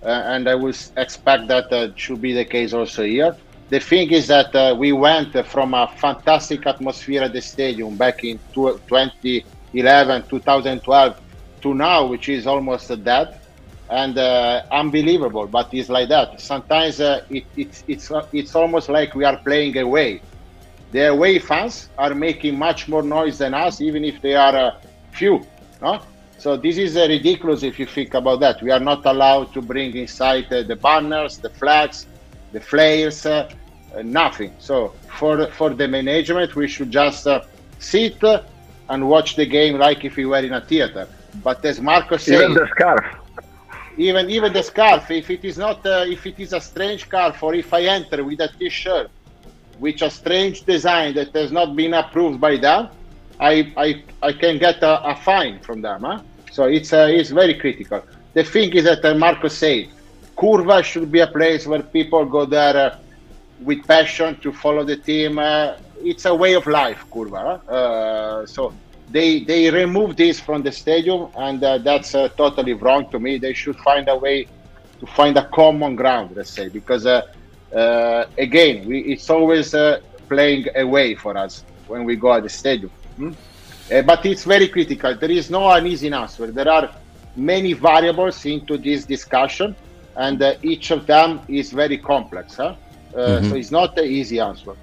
uh, 0.04 0.08
and 0.08 0.48
I 0.48 0.54
would 0.54 0.78
expect 0.96 1.48
that 1.48 1.74
uh, 1.74 1.90
should 1.96 2.22
be 2.22 2.34
the 2.34 2.46
case 2.46 2.72
also 2.72 3.04
here. 3.04 3.36
The 3.70 3.80
thing 3.80 4.12
is 4.12 4.28
that 4.28 4.56
uh, 4.56 4.76
we 4.78 4.92
went 4.92 5.34
from 5.48 5.74
a 5.74 5.88
fantastic 5.98 6.68
atmosphere 6.68 7.24
at 7.24 7.34
the 7.34 7.42
stadium 7.42 7.98
back 7.98 8.24
in 8.24 8.40
2011, 8.54 10.24
2012 10.30 11.22
to 11.62 11.74
now, 11.74 12.06
which 12.06 12.30
is 12.30 12.46
almost 12.46 13.04
dead 13.04 13.40
and 13.90 14.18
uh, 14.18 14.62
unbelievable. 14.72 15.48
But 15.48 15.74
it's 15.74 15.90
like 15.90 16.10
that. 16.10 16.40
Sometimes 16.40 17.02
uh, 17.02 17.22
it, 17.30 17.46
it, 17.56 17.84
it's 17.88 18.12
it's 18.32 18.56
almost 18.56 18.88
like 18.90 19.16
we 19.16 19.26
are 19.26 19.38
playing 19.38 19.78
away. 19.78 20.22
The 20.92 21.10
away 21.10 21.40
fans 21.40 21.90
are 21.98 22.13
making 22.13 22.58
much 22.58 22.88
more 22.88 23.04
noise 23.04 23.40
than 23.40 23.54
us, 23.54 23.82
even 23.82 24.06
if 24.06 24.22
they 24.22 24.36
are 24.36 24.78
few. 25.12 25.46
No? 25.82 26.02
So 26.39 26.56
this 26.56 26.78
is 26.78 26.95
uh, 26.95 27.08
ridiculous 27.08 27.63
if 27.63 27.80
you 27.80 27.88
think 27.88 28.13
about 28.13 28.39
that. 28.41 28.62
We 28.62 28.71
are 28.71 28.80
not 28.80 29.06
allowed 29.06 29.54
to 29.54 29.62
bring 29.62 29.95
inside 29.95 30.52
uh, 30.54 30.62
the 30.63 30.76
banners, 30.76 31.38
the 31.38 31.50
flags, 31.50 32.06
the 32.52 32.62
flares, 32.62 33.26
uh, 33.26 33.50
uh 33.95 34.02
nothing. 34.04 34.54
So 34.60 34.93
for 35.17 35.47
for 35.47 35.71
the 35.71 35.88
management, 35.88 36.56
we 36.56 36.67
should 36.67 36.91
just 36.91 37.26
uh, 37.26 37.41
sit 37.80 38.21
and 38.89 39.10
watch 39.10 39.36
the 39.36 39.45
game 39.45 39.78
like 39.78 40.06
if 40.06 40.15
we 40.15 40.26
were 40.26 40.43
in 40.50 40.54
a 40.54 40.62
theater. 40.62 41.08
But 41.43 41.65
as 41.65 41.82
Marco 41.82 42.17
said, 42.17 42.41
even 42.41 42.54
the 42.54 42.67
scarf, 42.67 43.06
even 43.97 44.30
even 44.30 44.54
the 44.54 44.63
scarf, 44.63 45.10
if 45.10 45.30
it 45.32 45.43
is 45.43 45.58
not 45.58 45.86
uh, 45.86 46.06
if 46.08 46.26
it 46.28 46.39
is 46.39 46.54
a 46.54 46.62
strange 46.62 47.02
scarf, 47.02 47.41
or 47.41 47.56
if 47.56 47.73
I 47.73 47.82
enter 47.84 48.23
with 48.23 48.39
a 48.41 48.50
T-shirt, 48.60 49.10
which 49.80 50.04
a 50.04 50.10
strange 50.10 50.63
design 50.65 51.15
that 51.15 51.34
has 51.34 51.52
not 51.52 51.76
been 51.76 51.93
approved 51.95 52.39
by 52.39 52.58
them 52.58 52.89
I, 53.39 53.71
I, 53.78 54.04
I 54.21 54.32
can 54.34 54.58
get 54.58 54.82
a, 54.82 55.12
a 55.12 55.15
fine 55.15 55.60
from 55.60 55.82
them. 55.82 56.02
Huh? 56.02 56.21
So 56.52 56.65
it's, 56.65 56.93
uh, 56.93 57.08
it's 57.10 57.30
very 57.30 57.54
critical. 57.54 58.02
The 58.34 58.43
thing 58.43 58.73
is 58.73 58.86
that 58.86 59.04
uh, 59.04 59.13
Marco 59.15 59.47
said, 59.47 59.89
Curva 60.38 60.84
should 60.84 61.12
be 61.12 61.19
a 61.19 61.28
place 61.28 61.65
where 61.65 61.82
people 61.82 62.26
go 62.26 62.45
there 62.45 62.78
uh, 62.78 62.97
with 63.62 63.86
passion 63.88 64.39
to 64.41 64.52
follow 64.54 64.84
the 64.84 64.97
team, 64.97 65.39
uh, 65.39 65.73
it's 66.04 66.26
a 66.26 66.34
way 66.34 66.54
of 66.54 66.67
life, 66.67 67.04
Curva. 67.12 67.67
Uh, 67.67 68.45
so 68.45 68.73
they 69.10 69.39
they 69.43 69.71
remove 69.71 70.15
this 70.15 70.39
from 70.39 70.62
the 70.62 70.71
stadium, 70.71 71.30
and 71.36 71.63
uh, 71.63 71.80
that's 71.80 72.12
totally 72.12 72.73
wrong 72.73 73.10
to 73.10 73.19
me. 73.19 73.39
They 73.39 73.54
should 73.54 73.78
find 73.78 74.08
a 74.10 74.15
way 74.15 74.45
to 75.00 75.06
find 75.08 75.36
a 75.38 75.47
common 75.50 75.95
ground, 75.95 76.36
let's 76.36 76.52
say, 76.52 76.69
because 76.69 77.06
again, 78.38 78.88
we, 78.88 79.00
it's 79.13 79.30
always 79.30 79.73
playing 80.30 80.67
away 80.76 81.15
for 81.15 81.36
us 81.36 81.63
when 81.88 82.04
we 82.04 82.15
go 82.15 82.34
at 82.34 82.43
the 82.43 82.50
stadium. 82.50 82.91
Hmm? 83.18 83.32
but 84.06 84.26
it's 84.26 84.44
very 84.44 84.68
critical. 84.68 85.16
There 85.16 85.32
is 85.32 85.50
no 85.50 85.70
an 85.72 85.88
easy 85.88 86.12
answer. 86.12 86.48
There 86.52 86.70
are 86.70 86.92
many 87.36 87.74
variables 87.74 88.46
into 88.46 88.78
this 88.78 89.06
discussion, 89.06 89.76
and 90.16 90.44
each 90.62 90.92
of 90.92 91.08
them 91.08 91.40
is 91.48 91.72
very 91.72 91.98
complex. 91.98 92.56
Huh? 92.58 92.76
Mm-hmm. 93.14 93.50
So 93.50 93.56
it's 93.56 93.72
not 93.72 93.98
an 93.98 94.06
easy 94.06 94.40
answer. 94.40 94.74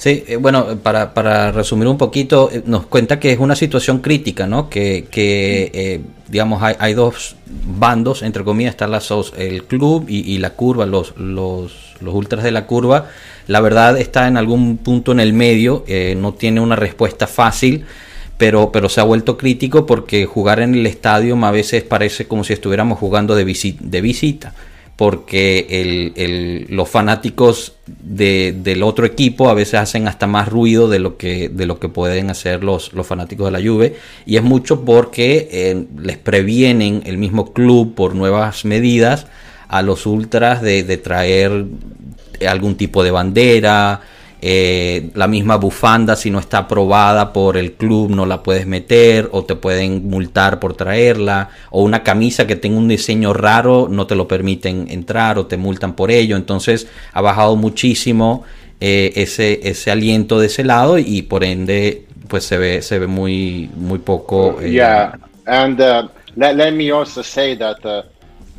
Sí, 0.00 0.24
eh, 0.28 0.36
bueno, 0.36 0.78
para, 0.82 1.12
para, 1.12 1.52
resumir 1.52 1.86
un 1.86 1.98
poquito, 1.98 2.48
eh, 2.50 2.62
nos 2.64 2.86
cuenta 2.86 3.20
que 3.20 3.32
es 3.32 3.38
una 3.38 3.54
situación 3.54 3.98
crítica, 3.98 4.46
¿no? 4.46 4.70
Que, 4.70 5.08
que 5.10 5.70
eh, 5.74 6.00
digamos, 6.26 6.62
hay, 6.62 6.74
hay, 6.78 6.94
dos 6.94 7.36
bandos, 7.46 8.22
entre 8.22 8.42
comillas, 8.42 8.70
está 8.70 8.86
la, 8.86 9.02
el 9.36 9.64
club 9.64 10.06
y, 10.08 10.38
la 10.38 10.54
curva, 10.54 10.86
los, 10.86 11.14
los, 11.18 11.74
los, 12.00 12.14
ultras 12.14 12.42
de 12.42 12.50
la 12.50 12.64
curva. 12.64 13.08
La 13.50 13.60
verdad 13.60 13.98
está 13.98 14.28
en 14.28 14.36
algún 14.36 14.78
punto 14.78 15.10
en 15.10 15.18
el 15.18 15.32
medio, 15.32 15.84
no 16.16 16.34
tiene 16.34 16.60
una 16.60 16.76
respuesta 16.76 17.26
fácil, 17.26 17.84
pero, 18.38 18.70
pero 18.70 18.88
se 18.88 19.00
ha 19.00 19.04
vuelto 19.04 19.36
crítico 19.36 19.86
porque 19.86 20.24
jugar 20.24 20.60
en 20.60 20.74
el 20.74 20.86
estadio 20.86 21.36
a 21.44 21.50
veces 21.50 21.82
parece 21.82 22.26
como 22.26 22.44
si 22.44 22.52
estuviéramos 22.52 22.98
jugando 22.98 23.34
de, 23.34 23.44
de 23.44 24.00
visita 24.00 24.54
porque 25.00 26.12
el, 26.14 26.66
los 26.68 26.86
fanáticos 26.86 27.72
del 27.86 28.82
otro 28.82 29.06
equipo 29.06 29.48
a 29.48 29.54
veces 29.54 29.80
hacen 29.80 30.06
hasta 30.06 30.26
más 30.26 30.46
ruido 30.46 30.90
de 30.90 30.98
lo 30.98 31.16
que, 31.16 31.48
de 31.48 31.64
lo 31.64 31.80
que 31.80 31.88
pueden 31.88 32.28
hacer 32.28 32.62
los, 32.62 32.92
los 32.92 33.06
fanáticos 33.06 33.46
de 33.46 33.58
la 33.58 33.66
Juve 33.66 33.96
y 34.26 34.36
es 34.36 34.42
mucho 34.42 34.84
porque 34.84 35.48
eh, 35.50 35.86
les 35.98 36.18
previenen 36.18 37.02
el 37.06 37.16
mismo 37.16 37.54
club 37.54 37.94
por 37.94 38.14
nuevas 38.14 38.66
medidas 38.66 39.26
a 39.68 39.80
los 39.80 40.04
ultras 40.04 40.60
de, 40.60 40.82
de 40.82 40.98
traer 40.98 41.64
algún 42.48 42.76
tipo 42.76 43.02
de 43.02 43.10
bandera, 43.10 44.00
eh, 44.42 45.10
la 45.14 45.26
misma 45.26 45.56
bufanda, 45.56 46.16
si 46.16 46.30
no 46.30 46.38
está 46.38 46.58
aprobada 46.58 47.32
por 47.32 47.58
el 47.58 47.72
club, 47.72 48.10
no 48.10 48.24
la 48.24 48.42
puedes 48.42 48.66
meter 48.66 49.28
o 49.32 49.44
te 49.44 49.54
pueden 49.54 50.08
multar 50.08 50.58
por 50.60 50.74
traerla. 50.74 51.50
O 51.70 51.82
una 51.82 52.02
camisa 52.02 52.46
que 52.46 52.56
tenga 52.56 52.78
un 52.78 52.88
diseño 52.88 53.34
raro, 53.34 53.88
no 53.90 54.06
te 54.06 54.14
lo 54.14 54.26
permiten 54.26 54.86
entrar 54.88 55.38
o 55.38 55.46
te 55.46 55.58
multan 55.58 55.94
por 55.94 56.10
ello. 56.10 56.36
Entonces 56.36 56.86
ha 57.12 57.20
bajado 57.20 57.56
muchísimo 57.56 58.44
eh, 58.80 59.12
ese, 59.16 59.60
ese 59.68 59.90
aliento 59.90 60.40
de 60.40 60.46
ese 60.46 60.64
lado 60.64 60.98
y 60.98 61.22
por 61.22 61.44
ende 61.44 62.06
pues 62.28 62.44
se 62.44 62.56
ve, 62.56 62.80
se 62.80 62.98
ve 62.98 63.06
muy, 63.06 63.68
muy 63.74 63.98
poco. 63.98 64.58
Eh, 64.62 64.70
yeah, 64.70 65.18
and 65.46 65.80
uh, 65.80 66.08
let, 66.36 66.54
let, 66.54 66.72
me 66.72 66.90
also 66.92 67.22
say 67.22 67.56
that 67.56 67.84
uh, 67.84 68.02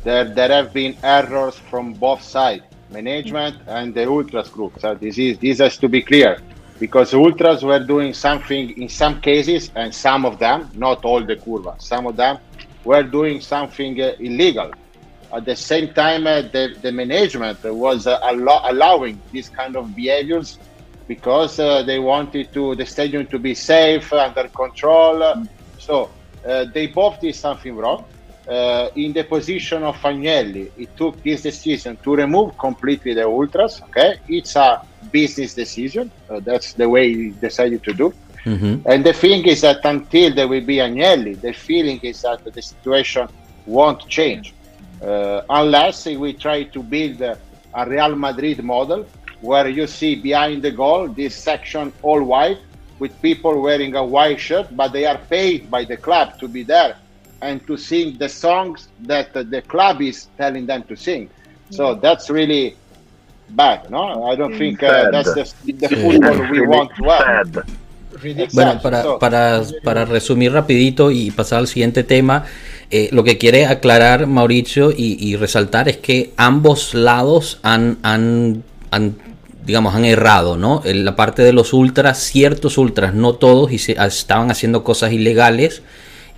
there 0.04 0.52
have 0.52 0.72
been 0.72 0.94
errors 1.02 1.56
from 1.70 1.94
both 1.94 2.22
sides. 2.22 2.62
Management 2.92 3.56
and 3.66 3.94
the 3.94 4.08
ultras 4.08 4.50
group. 4.50 4.74
So 4.78 4.96
this 5.00 5.18
is 5.18 5.38
this 5.40 5.60
has 5.60 5.78
to 5.78 5.88
be 5.88 6.02
clear 6.02 6.38
because 6.78 7.14
ultras 7.14 7.64
were 7.64 7.84
doing 7.86 8.14
something 8.14 8.70
in 8.76 8.88
some 8.88 9.20
cases, 9.20 9.70
and 9.76 9.94
some 9.94 10.26
of 10.26 10.38
them, 10.38 10.70
not 10.74 11.04
all 11.04 11.24
the 11.26 11.36
curva, 11.36 11.74
some 11.78 12.06
of 12.06 12.16
them 12.16 12.38
were 12.84 13.04
doing 13.04 13.40
something 13.40 14.00
uh, 14.00 14.12
illegal. 14.20 14.72
At 15.34 15.46
the 15.46 15.56
same 15.56 15.94
time, 15.94 16.26
uh, 16.26 16.42
the, 16.42 16.70
the 16.82 16.92
management 16.92 17.60
was 17.64 18.06
uh, 18.06 18.18
allo- 18.24 18.60
allowing 18.64 19.22
these 19.32 19.48
kind 19.50 19.76
of 19.76 19.94
behaviors 19.94 20.60
because 21.08 21.58
uh, 21.58 21.82
they 21.84 21.98
wanted 21.98 22.48
to 22.54 22.76
the 22.76 22.86
stadium 22.86 23.26
to 23.30 23.38
be 23.38 23.54
safe, 23.54 24.12
under 24.12 24.48
control. 24.50 25.34
So 25.76 26.12
uh, 26.48 26.66
they 26.74 26.88
both 26.88 27.20
did 27.20 27.34
something 27.36 27.74
wrong 27.76 28.06
uh, 28.48 28.88
in 28.96 29.12
the 29.12 29.24
position 29.24 29.82
of 29.82 29.96
Agnelli, 29.96 30.70
he 30.76 30.86
took 30.86 31.22
this 31.22 31.42
decision 31.42 31.96
to 32.02 32.16
remove 32.16 32.58
completely 32.58 33.14
the 33.14 33.26
ultras. 33.26 33.80
Okay, 33.82 34.18
it's 34.28 34.56
a 34.56 34.84
business 35.10 35.54
decision. 35.54 36.10
Uh, 36.28 36.40
that's 36.40 36.72
the 36.72 36.88
way 36.88 37.12
he 37.14 37.30
decided 37.30 37.82
to 37.84 37.92
do. 37.92 38.12
Mm-hmm. 38.44 38.88
And 38.88 39.04
the 39.04 39.12
thing 39.12 39.46
is 39.46 39.60
that 39.60 39.84
until 39.84 40.34
there 40.34 40.48
will 40.48 40.64
be 40.64 40.76
Agnelli, 40.76 41.40
the 41.40 41.52
feeling 41.52 42.00
is 42.02 42.22
that 42.22 42.42
the 42.44 42.60
situation 42.60 43.28
won't 43.66 44.08
change 44.08 44.52
uh, 45.02 45.42
unless 45.48 46.06
we 46.06 46.32
try 46.32 46.64
to 46.64 46.82
build 46.82 47.20
a, 47.20 47.38
a 47.74 47.88
Real 47.88 48.16
Madrid 48.16 48.62
model 48.64 49.06
where 49.40 49.68
you 49.68 49.86
see 49.86 50.14
behind 50.14 50.62
the 50.62 50.70
goal 50.70 51.08
this 51.08 51.34
section 51.34 51.92
all 52.02 52.22
white 52.22 52.58
with 52.98 53.20
people 53.20 53.60
wearing 53.60 53.96
a 53.96 54.04
white 54.04 54.38
shirt, 54.38 54.68
but 54.76 54.92
they 54.92 55.06
are 55.06 55.18
paid 55.18 55.70
by 55.70 55.84
the 55.84 55.96
club 55.96 56.38
to 56.38 56.46
be 56.46 56.62
there 56.62 56.96
and 57.42 57.66
to 57.66 57.76
sing 57.76 58.16
the 58.18 58.28
songs 58.28 58.88
that 59.00 59.32
the 59.34 59.62
club 59.62 60.00
is 60.00 60.28
telling 60.38 60.66
them 60.66 60.82
to 60.84 60.96
sing. 60.96 61.28
So 61.70 61.94
that's 61.94 62.30
really 62.30 62.76
bad, 63.50 63.90
no? 63.90 64.24
I 64.24 64.36
don't 64.36 64.56
think 64.56 64.82
uh, 64.82 65.10
that's 65.10 65.34
the, 65.34 65.72
the 65.72 65.88
football 65.88 66.50
we 66.50 66.60
want 66.66 66.90
to 66.96 67.04
have. 67.10 67.64
Bueno, 68.52 68.78
para, 68.80 69.18
para, 69.18 69.62
para, 69.82 70.04
resumir 70.04 70.52
rapidito 70.52 71.10
y 71.10 71.30
pasar 71.30 71.60
al 71.60 71.66
siguiente 71.66 72.04
tema, 72.04 72.44
eh, 72.90 73.08
lo 73.10 73.24
que 73.24 73.38
quiere 73.38 73.66
aclarar 73.66 74.26
Mauricio 74.26 74.92
y, 74.92 75.16
y, 75.18 75.34
resaltar 75.36 75.88
es 75.88 75.96
que 75.96 76.32
ambos 76.36 76.94
lados 76.94 77.58
han, 77.62 77.98
han, 78.02 78.62
han, 78.90 79.16
digamos, 79.64 79.94
han 79.94 80.04
errado, 80.04 80.56
¿no? 80.56 80.82
En 80.84 81.04
la 81.06 81.16
parte 81.16 81.42
de 81.42 81.54
los 81.54 81.72
ultras, 81.72 82.18
ciertos 82.18 82.76
ultras, 82.78 83.14
no 83.14 83.34
todos, 83.34 83.72
y 83.72 83.78
se, 83.78 83.92
estaban 83.92 84.50
haciendo 84.50 84.84
cosas 84.84 85.12
ilegales 85.12 85.82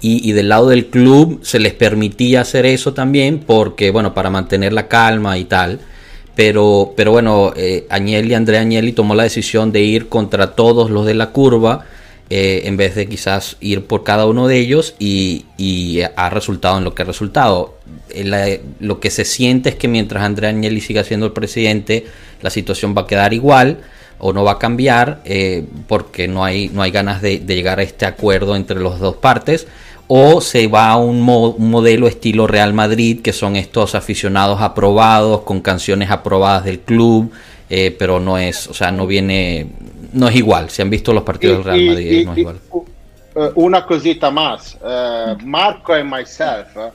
y, 0.00 0.33
del 0.33 0.50
lado 0.50 0.68
del 0.68 0.87
club 0.87 1.40
se 1.42 1.59
les 1.59 1.72
permitía 1.72 2.42
hacer 2.42 2.66
eso 2.66 2.92
también 2.92 3.38
porque, 3.38 3.90
bueno, 3.90 4.12
para 4.12 4.28
mantener 4.28 4.74
la 4.74 4.87
calma 4.87 5.38
y 5.38 5.44
tal. 5.44 5.80
Pero, 6.35 6.92
pero 6.94 7.12
bueno, 7.12 7.54
eh, 7.57 7.87
Agnelli, 7.88 8.35
Andrea 8.35 8.61
Agnelli 8.61 8.92
tomó 8.92 9.14
la 9.14 9.22
decisión 9.22 9.72
de 9.72 9.80
ir 9.80 10.09
contra 10.09 10.54
todos 10.54 10.90
los 10.90 11.07
de 11.07 11.14
la 11.14 11.30
curva 11.30 11.87
eh, 12.30 12.62
en 12.64 12.78
vez 12.78 12.94
de 12.94 13.07
quizás 13.07 13.59
ir 13.61 13.85
por 13.85 14.02
cada 14.02 14.26
uno 14.26 14.48
de 14.48 14.59
ellos 14.59 14.94
y, 14.98 15.44
ha 16.16 16.30
resultado 16.30 16.78
en 16.78 16.85
lo 16.85 16.94
que 16.94 17.02
ha 17.02 17.04
resultado. 17.04 17.78
Eh, 18.11 18.62
lo 18.80 18.98
que 18.98 19.11
se 19.11 19.24
siente 19.24 19.68
es 19.68 19.74
que 19.74 19.88
mientras 19.88 20.22
Andrea 20.22 20.50
Agnelli 20.50 20.80
siga 20.80 21.04
siendo 21.04 21.26
el 21.26 21.33
presidente, 21.33 22.07
la 22.40 22.48
situación 22.50 22.94
va 22.96 23.02
a 23.02 23.07
quedar 23.07 23.35
igual 23.35 23.78
o 24.18 24.33
no 24.33 24.42
va 24.42 24.52
a 24.52 24.59
cambiar 24.59 25.20
eh, 25.26 25.64
porque 25.87 26.26
no 26.26 26.44
hay, 26.44 26.70
no 26.70 26.83
hay 26.83 26.90
ganas 26.90 27.20
de, 27.20 27.40
de, 27.40 27.54
llegar 27.54 27.78
a 27.78 27.83
este 27.83 28.07
acuerdo 28.07 28.57
entre 28.57 28.80
las 28.80 29.00
dos 29.00 29.16
partes 29.16 29.66
o 30.07 30.40
se 30.40 30.67
va 30.67 30.90
a 30.90 30.97
un, 30.97 31.21
modelo 31.21 32.07
estilo 32.07 32.47
Real 32.47 32.75
Madrid, 32.75 33.23
que 33.23 33.33
son 33.33 33.57
estos 33.57 33.95
aficionados 33.95 34.61
aprobados, 34.61 35.43
con 35.43 35.61
canciones 35.61 36.11
aprobadas 36.11 36.64
del 36.64 36.81
club, 36.81 37.33
eh, 37.71 37.95
pero 37.99 38.21
no 38.21 38.38
es, 38.38 38.69
o 38.69 38.75
sea, 38.75 38.90
no 38.90 39.07
viene, 39.07 39.67
no 40.12 40.29
es 40.29 40.37
igual. 40.37 40.71
Si 40.71 40.83
han 40.83 40.90
visto 40.90 41.12
los 41.12 41.23
partidos 41.23 41.59
del 41.59 41.64
Real 41.64 41.87
Madrid, 41.88 42.21
y, 42.21 42.25
no 42.25 42.33
es 42.33 42.38
igual. 42.38 42.61
Uh, 43.35 43.51
una 43.57 43.85
cosita 43.85 44.31
más. 44.31 44.77
Uh, 44.77 45.37
Marco 45.45 45.93
and 45.93 46.09
myself, 46.09 46.77
uh, 46.77 46.90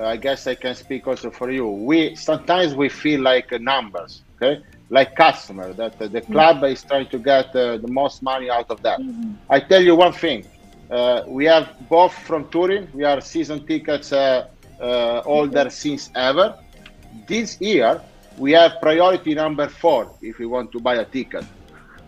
I 0.00 0.16
guess 0.16 0.46
I 0.46 0.54
can 0.54 0.74
speak 0.74 1.08
also 1.08 1.30
for 1.32 1.50
you. 1.50 1.66
We 1.66 2.14
sometimes 2.14 2.74
we 2.74 2.88
feel 2.88 3.22
like 3.22 3.50
numbers, 3.58 4.22
okay? 4.36 4.62
Like 4.88 5.16
customer 5.16 5.72
that 5.74 5.98
the 5.98 6.20
club 6.20 6.62
is 6.64 6.84
trying 6.84 7.08
to 7.08 7.18
get 7.18 7.52
the 7.52 7.80
most 7.88 8.22
money 8.22 8.50
out 8.50 8.70
of 8.70 8.82
that. 8.82 9.00
I 9.48 9.60
tell 9.60 9.82
you 9.82 9.96
one 9.96 10.12
thing. 10.12 10.44
Uh, 10.90 11.22
we 11.28 11.44
have 11.44 11.76
both 11.88 12.12
from 12.12 12.50
Turin. 12.50 12.88
We 12.92 13.04
are 13.04 13.20
season 13.20 13.64
tickets 13.64 14.12
uh, 14.12 14.48
uh, 14.80 15.22
holder 15.22 15.70
since 15.70 16.10
ever. 16.16 16.58
This 17.28 17.60
year, 17.60 18.02
we 18.36 18.52
have 18.52 18.80
priority 18.80 19.34
number 19.34 19.68
four 19.68 20.10
if 20.20 20.38
we 20.38 20.46
want 20.46 20.72
to 20.72 20.80
buy 20.80 20.96
a 20.96 21.04
ticket. 21.04 21.44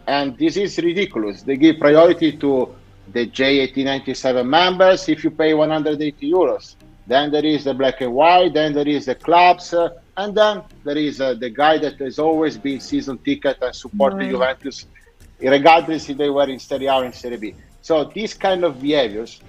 And 0.09 0.37
this 0.37 0.57
is 0.57 0.79
ridiculous. 0.79 1.43
They 1.43 1.57
give 1.57 1.79
priority 1.79 2.37
to 2.39 2.75
the 3.13 3.29
J1897 3.29 4.47
members 4.47 5.09
if 5.09 5.23
you 5.23 5.31
pay 5.31 5.55
180 5.55 6.31
euros. 6.31 6.75
Then 7.07 7.31
there 7.31 7.45
is 7.45 7.65
the 7.65 7.75
black 7.75 8.01
and 8.01 8.13
white, 8.13 8.55
then 8.55 8.73
there 8.73 8.89
is 8.89 9.07
the 9.07 9.15
clubs, 9.15 9.75
uh, 9.75 9.91
and 10.17 10.35
then 10.37 10.63
there 10.85 10.97
is 10.97 11.21
uh, 11.21 11.35
the 11.35 11.51
guy 11.51 11.79
that 11.79 11.99
has 11.99 12.19
always 12.19 12.57
been 12.57 12.81
season 12.81 13.19
ticket 13.19 13.59
and 13.61 13.75
support 13.75 14.19
the 14.19 14.29
Juventus, 14.29 14.87
regardless 15.41 16.09
if 16.09 16.17
they 16.17 16.31
were 16.31 16.49
in 16.49 16.59
Serie 16.59 16.87
A 16.87 16.95
or 16.95 17.05
in 17.05 17.13
Serie 17.13 17.37
B. 17.37 17.55
So 17.83 18.05
these 18.05 18.35
kind 18.35 18.65
of 18.65 18.81
behaviors 18.81 19.41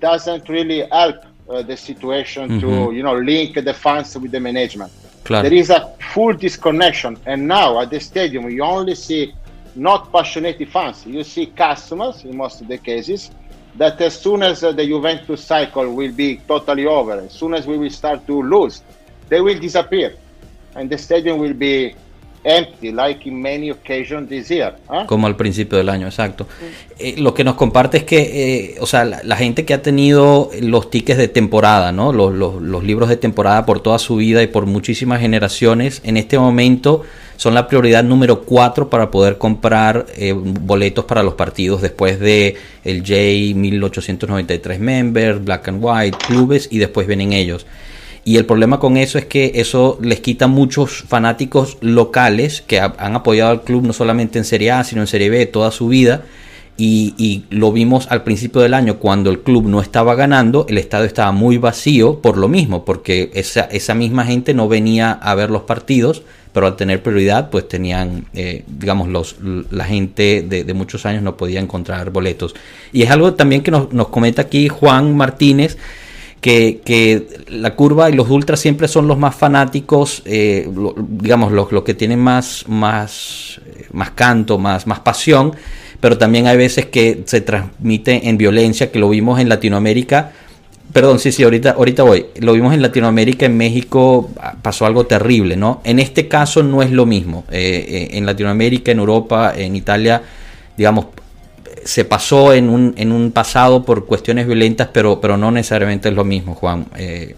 doesn't 0.00 0.48
really 0.48 0.80
help 0.90 1.16
uh, 1.48 1.62
the 1.62 1.76
situation 1.76 2.48
mm-hmm. 2.48 2.60
to 2.60 2.92
you 2.96 3.02
know 3.02 3.16
link 3.16 3.54
the 3.54 3.74
fans 3.74 4.16
with 4.18 4.32
the 4.32 4.40
management. 4.40 4.90
Claro. 5.24 5.48
There 5.48 5.58
is 5.58 5.70
a 5.70 5.94
full 6.12 6.32
disconnection, 6.32 7.18
and 7.26 7.46
now 7.46 7.80
at 7.80 7.90
the 7.90 8.00
stadium 8.00 8.50
you 8.50 8.62
only 8.62 8.94
see 8.94 9.34
not 9.74 10.10
passionate 10.12 10.66
fans. 10.68 11.04
You 11.06 11.24
see 11.24 11.46
customers 11.46 12.24
in 12.24 12.36
most 12.36 12.60
of 12.62 12.68
the 12.68 12.78
cases 12.78 13.30
that 13.76 14.00
as 14.00 14.18
soon 14.18 14.42
as 14.42 14.62
uh, 14.62 14.72
the 14.72 14.86
Juventus 14.86 15.44
cycle 15.44 15.92
will 15.92 16.12
be 16.12 16.36
totally 16.48 16.86
over, 16.86 17.14
as 17.20 17.32
soon 17.32 17.54
as 17.54 17.66
we 17.66 17.76
will 17.76 17.90
start 17.90 18.26
to 18.26 18.42
lose, 18.42 18.82
they 19.28 19.40
will 19.40 19.58
disappear, 19.58 20.14
and 20.76 20.88
the 20.88 20.96
stadium 20.96 21.38
will 21.38 21.54
be 21.54 21.94
empty, 22.44 22.92
like 22.92 23.28
in 23.28 23.40
many 23.40 23.70
occasions 23.70 24.28
this 24.28 24.48
year. 24.48 24.76
Como 25.06 25.26
al 25.26 25.36
principio 25.36 25.78
del 25.78 25.88
año, 25.88 26.06
exacto. 26.06 26.46
Eh, 26.98 27.16
lo 27.18 27.34
que 27.34 27.42
nos 27.42 27.56
comparte 27.56 27.98
es 27.98 28.04
que, 28.04 28.18
eh, 28.18 28.76
o 28.80 28.86
sea, 28.86 29.04
la, 29.04 29.36
gente 29.36 29.64
que 29.64 29.74
ha 29.74 29.82
tenido 29.82 30.50
los 30.60 30.90
tickets 30.90 31.18
de 31.18 31.28
temporada, 31.28 31.90
¿no? 31.90 32.12
Los, 32.12 32.34
los, 32.34 32.84
libros 32.84 33.08
de 33.08 33.16
temporada 33.16 33.66
por 33.66 33.80
toda 33.80 33.98
su 33.98 34.16
vida 34.16 34.42
y 34.42 34.46
por 34.46 34.66
muchísimas 34.66 35.20
generaciones, 35.20 36.00
en 36.04 36.16
este 36.16 36.38
momento 36.38 37.02
son 37.36 37.54
la 37.54 37.66
prioridad 37.66 38.04
número 38.04 38.42
4 38.42 38.90
para 38.90 39.10
poder 39.10 39.38
comprar 39.38 40.06
eh, 40.16 40.32
boletos 40.34 41.04
para 41.04 41.22
los 41.22 41.34
partidos 41.34 41.82
después 41.82 42.20
de 42.20 42.56
el 42.84 43.00
J 43.00 43.14
1893 43.58 44.78
Members, 44.78 45.44
Black 45.44 45.68
and 45.68 45.78
White, 45.82 46.18
clubes 46.26 46.68
y 46.70 46.78
después 46.78 47.06
vienen 47.06 47.32
ellos. 47.32 47.66
Y 48.24 48.38
el 48.38 48.46
problema 48.46 48.80
con 48.80 48.96
eso 48.96 49.18
es 49.18 49.26
que 49.26 49.52
eso 49.56 49.98
les 50.00 50.20
quita 50.20 50.46
muchos 50.46 51.04
fanáticos 51.06 51.76
locales 51.82 52.62
que 52.62 52.80
han 52.80 53.16
apoyado 53.16 53.50
al 53.50 53.62
club 53.62 53.84
no 53.84 53.92
solamente 53.92 54.38
en 54.38 54.46
Serie 54.46 54.70
A, 54.72 54.82
sino 54.84 55.02
en 55.02 55.06
Serie 55.06 55.28
B 55.28 55.44
toda 55.46 55.70
su 55.70 55.88
vida. 55.88 56.24
Y, 56.76 57.44
lo 57.50 57.70
vimos 57.70 58.08
al 58.10 58.24
principio 58.24 58.60
del 58.60 58.74
año 58.74 58.98
cuando 58.98 59.30
el 59.30 59.40
club 59.40 59.68
no 59.68 59.80
estaba 59.80 60.16
ganando, 60.16 60.66
el 60.68 60.78
estadio 60.78 61.04
estaba 61.04 61.30
muy 61.30 61.56
vacío 61.56 62.20
por 62.20 62.36
lo 62.36 62.48
mismo, 62.48 62.84
porque 62.84 63.30
esa, 63.34 63.60
esa 63.62 63.94
misma 63.94 64.24
gente 64.24 64.54
no 64.54 64.66
venía 64.66 65.12
a 65.12 65.36
ver 65.36 65.50
los 65.50 65.62
partidos, 65.62 66.22
pero 66.52 66.66
al 66.66 66.74
tener 66.74 67.00
prioridad, 67.00 67.50
pues 67.50 67.68
tenían, 67.68 68.26
eh, 68.34 68.64
digamos, 68.66 69.08
los, 69.08 69.36
la 69.70 69.84
gente 69.84 70.42
de, 70.42 70.74
muchos 70.74 71.06
años 71.06 71.22
no 71.22 71.36
podía 71.36 71.60
encontrar 71.60 72.10
boletos. 72.10 72.54
Y 72.92 73.02
es 73.02 73.10
algo 73.10 73.34
también 73.34 73.62
que 73.62 73.70
nos, 73.70 73.92
nos 73.92 74.08
comenta 74.08 74.42
aquí 74.42 74.68
Juan 74.68 75.16
Martínez, 75.16 75.78
que, 76.44 77.26
la 77.48 77.74
curva 77.74 78.10
y 78.10 78.12
los 78.12 78.28
ultras 78.28 78.60
siempre 78.60 78.86
son 78.86 79.08
los 79.08 79.16
más 79.16 79.34
fanáticos, 79.34 80.22
eh, 80.26 80.68
digamos, 80.98 81.52
los, 81.52 81.82
que 81.84 81.94
tienen 81.94 82.18
más, 82.18 82.66
más, 82.68 83.60
eh, 83.64 83.86
más 83.92 84.10
canto, 84.10 84.58
más, 84.58 84.86
más 84.86 85.00
pasión, 85.00 85.54
pero 86.00 86.18
también 86.18 86.46
hay 86.46 86.58
veces 86.58 86.86
que 86.86 87.22
se 87.24 87.40
transmite 87.40 88.28
en 88.28 88.36
violencia, 88.36 88.92
que 88.92 88.98
lo 88.98 89.08
vimos 89.08 89.40
en 89.40 89.48
Latinoamérica. 89.48 90.32
Perdón, 90.92 91.18
sí, 91.18 91.32
sí, 91.32 91.42
ahorita, 91.42 91.70
ahorita 91.70 92.02
voy. 92.02 92.26
Lo 92.40 92.52
vimos 92.52 92.74
en 92.74 92.82
Latinoamérica, 92.82 93.46
en 93.46 93.56
México 93.56 94.28
ah, 94.38 94.54
pasó 94.60 94.84
algo 94.84 95.06
terrible, 95.06 95.56
¿no? 95.56 95.80
En 95.82 95.98
este 95.98 96.28
caso 96.28 96.62
no 96.62 96.82
es 96.82 96.90
lo 96.90 97.06
mismo. 97.06 97.44
Eh, 97.50 98.08
en 98.12 98.26
Latinoamérica, 98.26 98.92
en 98.92 98.98
Europa, 98.98 99.54
en 99.56 99.76
Italia, 99.76 100.22
digamos, 100.76 101.06
se 101.84 102.04
pasó 102.04 102.52
en 102.52 102.68
un, 102.68 102.94
en 102.96 103.12
un 103.12 103.32
pasado 103.32 103.84
por 103.84 104.06
cuestiones 104.06 104.46
violentas, 104.46 104.88
pero, 104.92 105.20
pero 105.20 105.36
no 105.36 105.50
necesariamente 105.50 106.08
es 106.08 106.14
lo 106.14 106.24
mismo, 106.24 106.54
Juan. 106.54 106.86
Eh, 106.96 107.34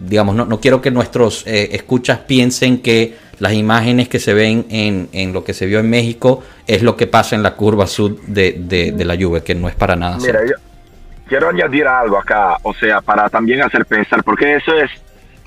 digamos, 0.00 0.34
no, 0.34 0.44
no, 0.44 0.60
quiero 0.60 0.80
que 0.80 0.90
nuestros 0.90 1.46
eh, 1.46 1.70
escuchas 1.72 2.18
piensen 2.18 2.82
que 2.82 3.16
las 3.38 3.52
imágenes 3.52 4.08
que 4.08 4.18
se 4.18 4.34
ven 4.34 4.66
en, 4.68 5.08
en, 5.12 5.32
lo 5.32 5.44
que 5.44 5.54
se 5.54 5.66
vio 5.66 5.78
en 5.78 5.88
México 5.88 6.42
es 6.66 6.82
lo 6.82 6.96
que 6.96 7.06
pasa 7.06 7.36
en 7.36 7.42
la 7.42 7.54
curva 7.54 7.86
sur 7.86 8.20
de, 8.26 8.52
de, 8.58 9.04
la 9.04 9.14
lluvia, 9.14 9.42
que 9.42 9.54
no 9.54 9.68
es 9.68 9.74
para 9.74 9.96
nada. 9.96 10.18
Mira, 10.18 10.40
yo 10.44 10.54
quiero 11.26 11.48
añadir 11.48 11.86
algo 11.86 12.18
acá, 12.18 12.56
o 12.62 12.74
sea, 12.74 13.00
para 13.00 13.28
también 13.28 13.62
hacer 13.62 13.86
pensar, 13.86 14.24
porque 14.24 14.56
eso 14.56 14.74
es, 14.74 14.90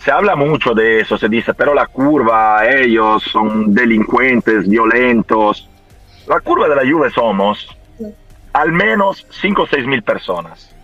se 0.03 0.11
habla 0.11 0.35
mucho 0.35 0.73
de 0.73 1.01
eso, 1.01 1.17
se 1.17 1.27
dice, 1.27 1.53
pero 1.53 1.73
la 1.73 1.87
curva, 1.87 2.65
ellos 2.65 3.23
son 3.23 3.73
delincuentes, 3.73 4.67
violentos. 4.67 5.69
La 6.27 6.39
curva 6.39 6.69
de 6.69 6.75
la 6.75 6.83
lluvia 6.83 7.11
somos 7.11 7.67
al 8.53 8.71
menos 8.71 9.25
5 9.29 9.61
o 9.63 9.67
6 9.67 9.85
mil 9.85 10.03
personas. 10.03 10.75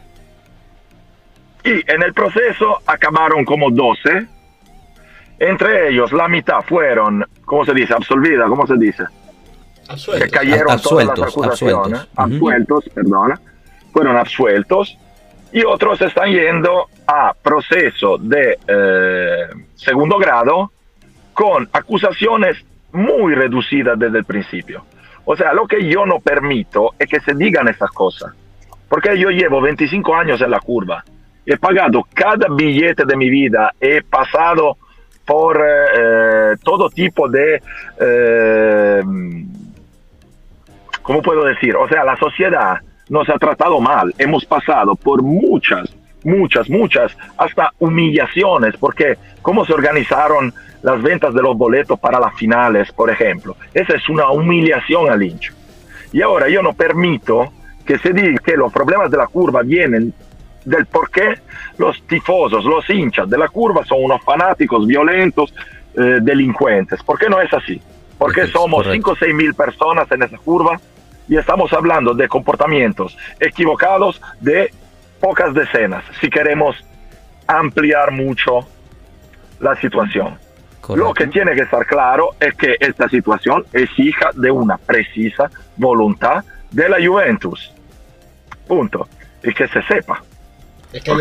Y 1.63 1.91
en 1.91 2.03
el 2.03 2.13
proceso 2.13 2.79
acabaron 2.85 3.43
como 3.43 3.69
12. 3.69 4.27
Entre 5.39 5.89
ellos, 5.89 6.11
la 6.13 6.27
mitad 6.27 6.61
fueron, 6.61 7.25
¿cómo 7.45 7.65
se 7.65 7.73
dice? 7.73 7.93
Absolvida, 7.93 8.45
¿cómo 8.47 8.65
se 8.65 8.75
dice? 8.75 9.03
Absueltos. 9.87 10.29
Que 10.29 10.35
cayeron 10.35 10.71
absueltos, 10.71 11.15
todas 11.15 11.27
las 11.27 11.35
acusaciones. 11.35 12.07
Absueltos, 12.15 12.89
perdona. 12.93 13.39
Fueron 13.91 14.17
absueltos. 14.17 14.97
Y 15.51 15.63
otros 15.63 16.01
están 16.01 16.31
yendo 16.31 16.87
a 17.05 17.33
proceso 17.33 18.17
de 18.17 18.57
eh, 18.67 19.47
segundo 19.75 20.17
grado 20.17 20.71
con 21.33 21.69
acusaciones 21.71 22.57
muy 22.91 23.35
reducidas 23.35 23.97
desde 23.97 24.19
el 24.19 24.25
principio. 24.25 24.83
O 25.29 25.35
sea, 25.35 25.51
lo 25.53 25.67
que 25.67 25.85
yo 25.85 26.05
no 26.05 26.19
permito 26.21 26.93
es 26.97 27.09
que 27.09 27.19
se 27.19 27.33
digan 27.33 27.67
estas 27.67 27.91
cosas. 27.91 28.33
Porque 28.87 29.19
yo 29.19 29.29
llevo 29.29 29.59
25 29.59 30.15
años 30.15 30.41
en 30.41 30.49
la 30.49 30.61
curva. 30.61 31.03
He 31.45 31.57
pagado 31.57 32.07
cada 32.13 32.47
billete 32.49 33.03
de 33.05 33.17
mi 33.17 33.29
vida. 33.29 33.73
He 33.79 34.01
pasado 34.03 34.77
por 35.25 35.61
eh, 35.61 36.55
todo 36.63 36.89
tipo 36.89 37.27
de... 37.27 37.61
Eh, 37.99 39.01
¿Cómo 41.01 41.21
puedo 41.21 41.43
decir? 41.43 41.75
O 41.75 41.89
sea, 41.89 42.05
la 42.05 42.15
sociedad 42.15 42.77
nos 43.09 43.27
ha 43.27 43.37
tratado 43.37 43.81
mal. 43.81 44.13
Hemos 44.17 44.45
pasado 44.45 44.95
por 44.95 45.21
muchas, 45.21 45.93
muchas, 46.27 46.69
muchas, 46.69 47.15
hasta 47.37 47.71
humillaciones. 47.79 48.75
Porque 48.77 49.17
cómo 49.41 49.65
se 49.65 49.73
organizaron 49.73 50.53
las 50.83 51.01
ventas 51.01 51.33
de 51.33 51.41
los 51.41 51.57
boletos 51.57 51.99
para 51.99 52.19
las 52.19 52.35
finales, 52.35 52.91
por 52.91 53.09
ejemplo. 53.09 53.55
Esa 53.73 53.95
es 53.95 54.07
una 54.09 54.29
humillación 54.29 55.09
al 55.09 55.23
hincha. 55.23 55.53
Y 56.11 56.21
ahora 56.21 56.47
yo 56.49 56.61
no 56.61 56.73
permito 56.73 57.51
que 57.85 57.97
se 57.97 58.13
diga 58.13 58.37
que 58.43 58.55
los 58.55 58.71
problemas 58.71 59.09
de 59.09 59.17
la 59.17 59.27
curva 59.27 59.61
vienen 59.61 60.13
del 60.65 60.85
por 60.85 61.09
qué 61.09 61.35
los 61.77 62.01
tifosos, 62.07 62.65
los 62.65 62.89
hinchas 62.89 63.29
de 63.29 63.37
la 63.37 63.47
curva 63.47 63.85
son 63.85 64.03
unos 64.03 64.21
fanáticos 64.23 64.85
violentos, 64.85 65.53
eh, 65.95 66.19
delincuentes. 66.21 67.01
¿Por 67.03 67.17
qué 67.17 67.29
no 67.29 67.39
es 67.41 67.51
así? 67.53 67.81
Porque 68.17 68.47
somos 68.47 68.85
5 68.91 69.11
o 69.11 69.15
6 69.15 69.33
mil 69.33 69.53
personas 69.53 70.11
en 70.11 70.23
esa 70.23 70.37
curva 70.37 70.79
y 71.29 71.37
estamos 71.37 71.71
hablando 71.71 72.13
de 72.13 72.27
comportamientos 72.27 73.17
equivocados 73.39 74.21
de 74.41 74.71
pocas 75.19 75.53
decenas, 75.53 76.03
si 76.19 76.29
queremos 76.29 76.75
ampliar 77.47 78.11
mucho 78.11 78.67
la 79.59 79.75
situación. 79.79 80.37
Lo 80.95 81.13
que 81.13 81.27
tiene 81.27 81.53
que 81.53 81.61
estar 81.61 81.85
claro 81.85 82.35
es 82.39 82.55
que 82.55 82.77
esta 82.79 83.09
situación 83.09 83.65
es 83.73 83.89
hija 83.97 84.29
de 84.33 84.51
una 84.51 84.77
precisa 84.77 85.49
voluntad 85.75 86.45
de 86.71 86.87
la 86.87 86.97
Juventus. 87.05 87.71
Punto. 88.67 89.07
Y 89.43 89.53
que 89.53 89.67
se 89.67 89.81
sepa. 89.83 90.23
Es 90.93 91.03
que, 91.03 91.11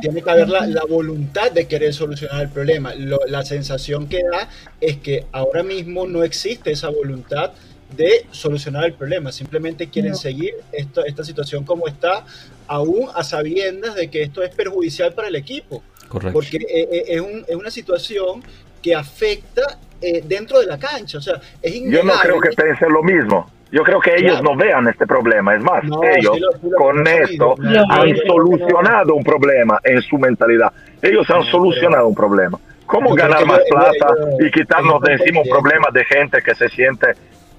tiene 0.00 0.22
que 0.22 0.30
haber 0.30 0.48
la, 0.48 0.84
voluntad 0.88 1.52
de 1.52 1.68
querer 1.68 1.92
solucionar 1.92 2.42
el 2.42 2.48
problema. 2.48 2.94
la 2.94 3.44
sensación 3.44 4.08
que 4.08 4.22
da 4.22 4.48
es 4.80 4.96
que 4.96 5.26
ahora 5.32 5.62
mismo 5.62 6.06
no 6.06 6.24
existe 6.24 6.72
esa 6.72 6.88
voluntad 6.88 7.52
de 7.94 8.26
solucionar 8.30 8.86
el 8.86 8.94
problema. 8.94 9.30
Simplemente 9.30 9.88
quieren 9.88 10.16
seguir 10.16 10.54
esta, 10.72 11.02
esta 11.02 11.22
situación 11.22 11.64
como 11.64 11.86
está, 11.86 12.24
aún 12.68 13.08
a 13.14 13.22
sabiendas 13.22 13.94
de 13.94 14.10
que 14.10 14.22
esto 14.22 14.42
es 14.42 14.54
perjudicial 14.54 15.12
para 15.12 15.28
el 15.28 15.36
equipo. 15.36 15.82
Porque 16.32 16.58
eh, 16.58 16.88
eh, 16.90 17.04
es, 17.08 17.20
un, 17.20 17.44
es, 17.46 17.56
una 17.56 17.70
situación 17.70 18.42
que 18.80 18.94
afecta 18.94 19.78
eh, 20.00 20.22
dentro 20.24 20.60
de 20.60 20.66
la 20.66 20.78
cancha. 20.78 21.18
O 21.18 21.20
sea, 21.20 21.40
es 21.62 21.80
Yo 21.82 22.02
no 22.02 22.12
creo 22.22 22.40
que 22.40 22.50
piensen 22.50 22.92
lo 22.92 23.02
mismo. 23.02 23.50
Yo 23.72 23.82
creo 23.82 24.00
que 24.00 24.14
ellos 24.14 24.40
no 24.42 24.56
vean 24.56 24.86
este 24.86 25.06
problema. 25.06 25.54
Es 25.54 25.62
más, 25.62 25.82
ellos 26.16 26.38
con 26.76 27.06
esto 27.06 27.56
han 27.90 28.16
solucionado 28.24 29.14
un 29.14 29.24
problema 29.24 29.80
en 29.82 30.00
su 30.02 30.16
mentalidad. 30.18 30.72
Ellos 31.02 31.28
han 31.30 31.42
solucionado 31.44 32.06
un 32.06 32.14
problema. 32.14 32.58
¿Cómo 32.86 33.14
ganar 33.14 33.44
más 33.44 33.60
plata 33.68 34.14
y 34.38 34.50
quitarnos 34.52 35.00
de 35.02 35.14
encima 35.14 35.40
un 35.40 35.48
problema 35.48 35.88
de 35.92 36.04
gente 36.04 36.40
que 36.40 36.54
se 36.54 36.68
siente 36.68 37.08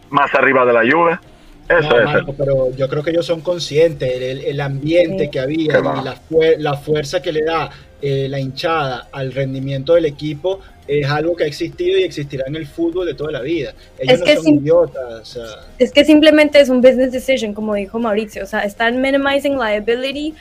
más 0.10 0.34
arriba 0.34 0.66
de 0.66 0.74
la 0.74 0.84
lluvia? 0.86 1.20
Eso 1.70 2.00
es. 2.00 2.36
pero 2.38 2.72
yo 2.76 2.88
creo 2.88 3.04
que 3.04 3.12
ellos 3.12 3.26
son 3.26 3.42
conscientes, 3.42 4.10
el, 4.10 4.42
el 4.42 4.62
ambiente 4.62 5.30
que 5.30 5.40
había 5.40 5.80
y 5.80 5.84
la, 5.84 6.20
la, 6.58 6.78
fuerza 6.78 7.22
que 7.22 7.32
le 7.32 7.44
da 7.44 7.70
eh, 8.02 8.28
la 8.30 8.40
hinchada 8.40 9.08
al 9.12 9.34
rendimiento 9.34 9.96
del 9.96 10.06
equipo 10.06 10.62
es 10.88 11.10
algo 11.10 11.36
que 11.36 11.44
ha 11.44 11.48
existido 11.48 11.98
y 12.00 12.04
existirá 12.04 12.46
en 12.48 12.56
el 12.56 12.68
fútbol 12.68 13.06
de 13.08 13.14
toda 13.14 13.32
la 13.32 13.42
vida. 13.42 13.74
Ellos 14.00 14.22
es 14.26 14.38
no 14.38 14.44
son 14.44 14.54
idiotas. 14.56 15.40
Es 15.78 15.92
que 15.92 16.06
simplemente 16.06 16.60
es 16.62 16.70
un 16.70 16.82
business 16.82 17.12
decision, 17.12 17.54
como 17.54 17.76
dijo 17.76 18.00
Mauricio. 18.00 18.44
O 18.44 18.48
sea, 18.48 18.62
están 18.62 19.02
minimizing 19.02 19.58
liability 19.58 20.34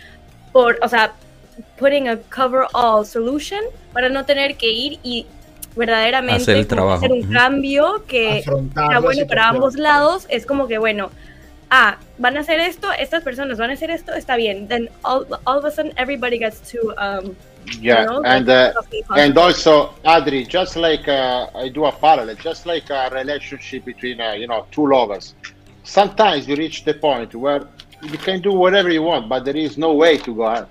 por, 0.53 0.79
o 0.83 0.89
sea, 0.89 1.15
putting 1.79 2.09
a 2.09 2.19
cover 2.35 2.67
all 2.75 3.05
solution 3.05 3.61
para 3.93 4.09
no 4.09 4.25
tener 4.25 4.57
que 4.57 4.71
ir 4.71 4.99
y 5.03 5.27
verdaderamente 5.77 6.43
hacer, 6.43 6.57
el 6.57 6.67
trabajo. 6.67 7.05
hacer 7.05 7.12
un 7.12 7.23
cambio 7.33 8.05
que 8.07 8.43
sea 8.43 8.99
bueno 9.01 9.27
para 9.27 9.49
ambos 9.49 9.77
lados. 9.77 10.27
Es 10.29 10.47
como 10.47 10.67
que, 10.67 10.79
bueno, 10.79 11.11
ah, 11.71 11.99
van 12.19 12.37
a 12.37 12.41
hacer 12.41 12.61
esto, 12.61 12.89
estas 12.93 13.23
personas 13.23 13.59
van 13.59 13.71
a 13.71 13.75
hacer 13.75 13.91
esto, 13.91 14.12
está 14.15 14.37
bien. 14.37 14.69
Then 14.69 14.89
all, 15.03 15.27
all 15.45 15.59
of 15.59 15.65
a 15.65 15.71
sudden 15.71 15.93
everybody 15.97 16.39
gets 16.39 16.61
to 16.73 16.95
um, 16.99 17.37
yeah, 17.81 18.01
you 18.01 18.07
know, 18.07 18.23
and 18.25 18.49
uh, 18.49 18.73
and 19.17 19.37
also 19.37 19.95
Adri, 20.05 20.47
just 20.47 20.77
like 20.77 21.09
uh, 21.09 21.49
I 21.55 21.69
do 21.69 21.85
a 21.85 21.93
parallel, 21.93 22.37
just 22.37 22.67
like 22.67 22.91
a 22.91 23.11
relationship 23.12 23.85
between 23.85 24.21
uh, 24.21 24.33
you 24.33 24.47
know 24.47 24.67
two 24.71 24.87
lovers. 24.87 25.35
Sometimes 25.83 26.49
you 26.49 26.57
reach 26.57 26.85
the 26.85 26.95
point 26.95 27.35
where 27.35 27.69
you 28.03 28.19
can 28.19 28.41
do 28.41 28.53
whatever 28.53 28.91
you 28.91 29.03
want, 29.03 29.29
but 29.29 29.45
there 29.45 29.57
is 29.57 29.79
no 29.79 29.95
way 29.95 30.17
to 30.19 30.35
go 30.35 30.45
on. 30.45 30.67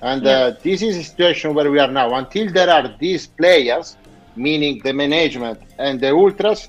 And 0.00 0.26
uh, 0.26 0.28
yeah. 0.28 0.50
this 0.62 0.82
is 0.82 0.96
a 0.96 1.04
situation 1.04 1.54
where 1.54 1.70
we 1.70 1.78
are 1.78 1.90
now. 1.90 2.14
Until 2.14 2.52
there 2.52 2.70
are 2.70 2.94
these 2.98 3.26
players 3.26 3.96
meaning 4.36 4.80
the 4.82 4.92
management 4.92 5.58
and 5.78 6.00
the 6.00 6.10
ultras, 6.12 6.68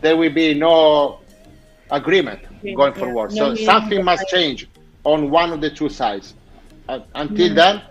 there 0.00 0.16
will 0.16 0.32
be 0.32 0.54
no 0.54 1.20
agreement 1.90 2.40
going 2.76 2.94
forward. 2.94 3.32
so 3.32 3.54
something 3.54 4.02
must 4.04 4.26
change 4.28 4.68
on 5.04 5.30
one 5.30 5.52
of 5.52 5.60
the 5.60 5.70
two 5.70 5.88
sides. 5.88 6.34
Uh, 6.88 7.00
until 7.14 7.54
then, 7.54 7.82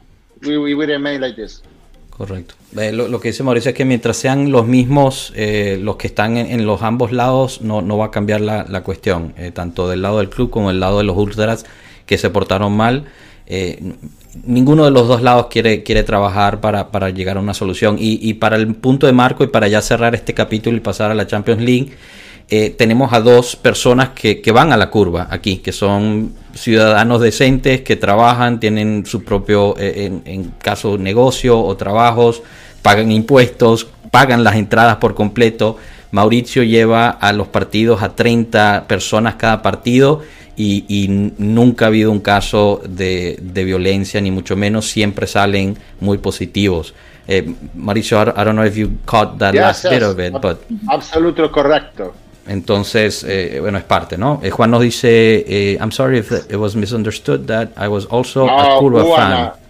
we, 0.42 0.58
we 0.58 0.74
will 0.74 0.88
remain 0.88 1.22
like 1.22 1.36
this. 1.36 1.62
Correcto. 2.10 2.54
Eh, 2.78 2.92
lo, 2.92 3.20
que 3.20 3.30
dice 3.30 3.42
Mauricio 3.44 3.70
es 3.70 3.76
que 3.76 3.86
mientras 3.86 4.18
sean 4.18 4.52
los 4.52 4.68
mismos 4.68 5.34
eh, 5.36 5.80
los 5.82 5.96
que 5.96 6.08
están 6.08 6.38
en, 6.38 6.66
los 6.66 6.84
ambos 6.84 7.12
lados, 7.12 7.62
no, 7.62 7.82
no 7.82 7.98
va 7.98 8.06
a 8.06 8.12
cambiar 8.12 8.42
la, 8.42 8.66
la 8.70 8.84
cuestión, 8.84 9.34
eh, 9.38 9.52
tanto 9.52 9.90
del 9.90 10.04
lado 10.04 10.20
del 10.20 10.30
club 10.30 10.52
como 10.52 10.70
del 10.70 10.80
lado 10.80 11.00
de 11.00 11.04
los 11.06 11.18
ultras 11.18 11.66
que 12.06 12.18
se 12.20 12.30
portaron 12.30 12.76
mal. 12.76 13.06
Ninguno 14.46 14.86
de 14.86 14.92
los 14.92 15.08
dos 15.08 15.22
lados 15.22 15.48
quiere, 15.50 15.84
quiere 15.84 16.04
trabajar 16.04 16.62
para, 16.62 16.92
para 16.92 17.10
llegar 17.10 17.38
a 17.38 17.40
una 17.40 17.54
solución. 17.54 17.98
Y, 18.00 18.20
y, 18.22 18.36
para 18.36 18.56
el 18.56 18.74
punto 18.76 19.06
de 19.06 19.14
marco 19.14 19.44
y 19.44 19.48
para 19.48 19.68
ya 19.68 19.82
cerrar 19.82 20.16
este 20.16 20.34
capítulo 20.34 20.78
y 20.78 20.80
pasar 20.80 21.12
a 21.12 21.16
la 21.16 21.28
Champions 21.28 21.62
League, 21.62 21.92
eh, 22.50 22.70
tenemos 22.70 23.14
a 23.14 23.22
dos 23.22 23.56
personas 23.56 24.10
que, 24.10 24.42
van 24.52 24.74
a 24.74 24.78
la 24.78 24.90
curva 24.90 25.28
aquí, 25.32 25.58
que 25.58 25.72
son 25.72 26.34
ciudadanos 26.54 27.22
decentes, 27.22 27.82
que 27.82 27.96
trabajan, 27.96 28.60
tienen 28.60 29.06
su 29.06 29.24
propio, 29.24 29.76
eh, 29.80 30.12
en, 30.26 30.52
caso, 30.62 30.98
negocio 30.98 31.60
o 31.60 31.76
trabajos, 31.78 32.44
pagan 32.82 33.12
impuestos, 33.12 33.88
pagan 34.12 34.44
las 34.44 34.56
entradas 34.56 34.98
por 34.98 35.16
completo. 35.16 35.78
Mauricio 36.14 36.62
lleva 36.62 37.10
a 37.10 37.34
los 37.34 37.48
partidos 37.48 38.04
a 38.04 38.16
30 38.16 38.86
personas 38.88 39.34
cada 39.34 39.64
partido 39.64 40.22
y, 40.56 41.08
nunca 41.40 41.86
ha 41.86 41.88
habido 41.88 42.12
un 42.12 42.20
caso 42.20 42.82
de, 42.88 43.40
violencia, 43.66 44.22
ni 44.22 44.30
mucho 44.30 44.56
menos, 44.56 44.88
siempre 44.88 45.26
salen 45.26 45.76
muy 46.00 46.20
positivos. 46.20 46.94
Eh, 47.28 47.52
Mauricio, 47.74 48.22
I, 48.22 48.26
don't 48.26 48.52
know 48.52 48.64
if 48.64 48.76
you 48.76 48.92
caught 49.06 49.40
that 49.40 49.56
last 49.56 49.90
bit 49.90 50.04
of 50.04 50.20
it, 50.20 50.34
but... 50.40 50.60
Absolutely 50.88 51.50
correcto. 51.50 52.14
Entonces, 52.46 53.26
eh, 53.28 53.58
bueno, 53.60 53.80
es 53.80 53.84
parte, 53.84 54.16
¿no? 54.16 54.40
Eh, 54.44 54.52
Juan 54.52 54.70
nos 54.70 54.82
dice, 54.82 55.46
eh, 55.48 55.78
I'm 55.80 55.92
sorry 55.92 56.20
if 56.20 56.32
it 56.32 56.58
was 56.58 56.76
misunderstood 56.76 57.48
that 57.48 57.70
I 57.76 57.88
was 57.88 58.06
also 58.12 58.48
a 58.48 58.78
Curva 58.80 59.16
fan. 59.16 59.63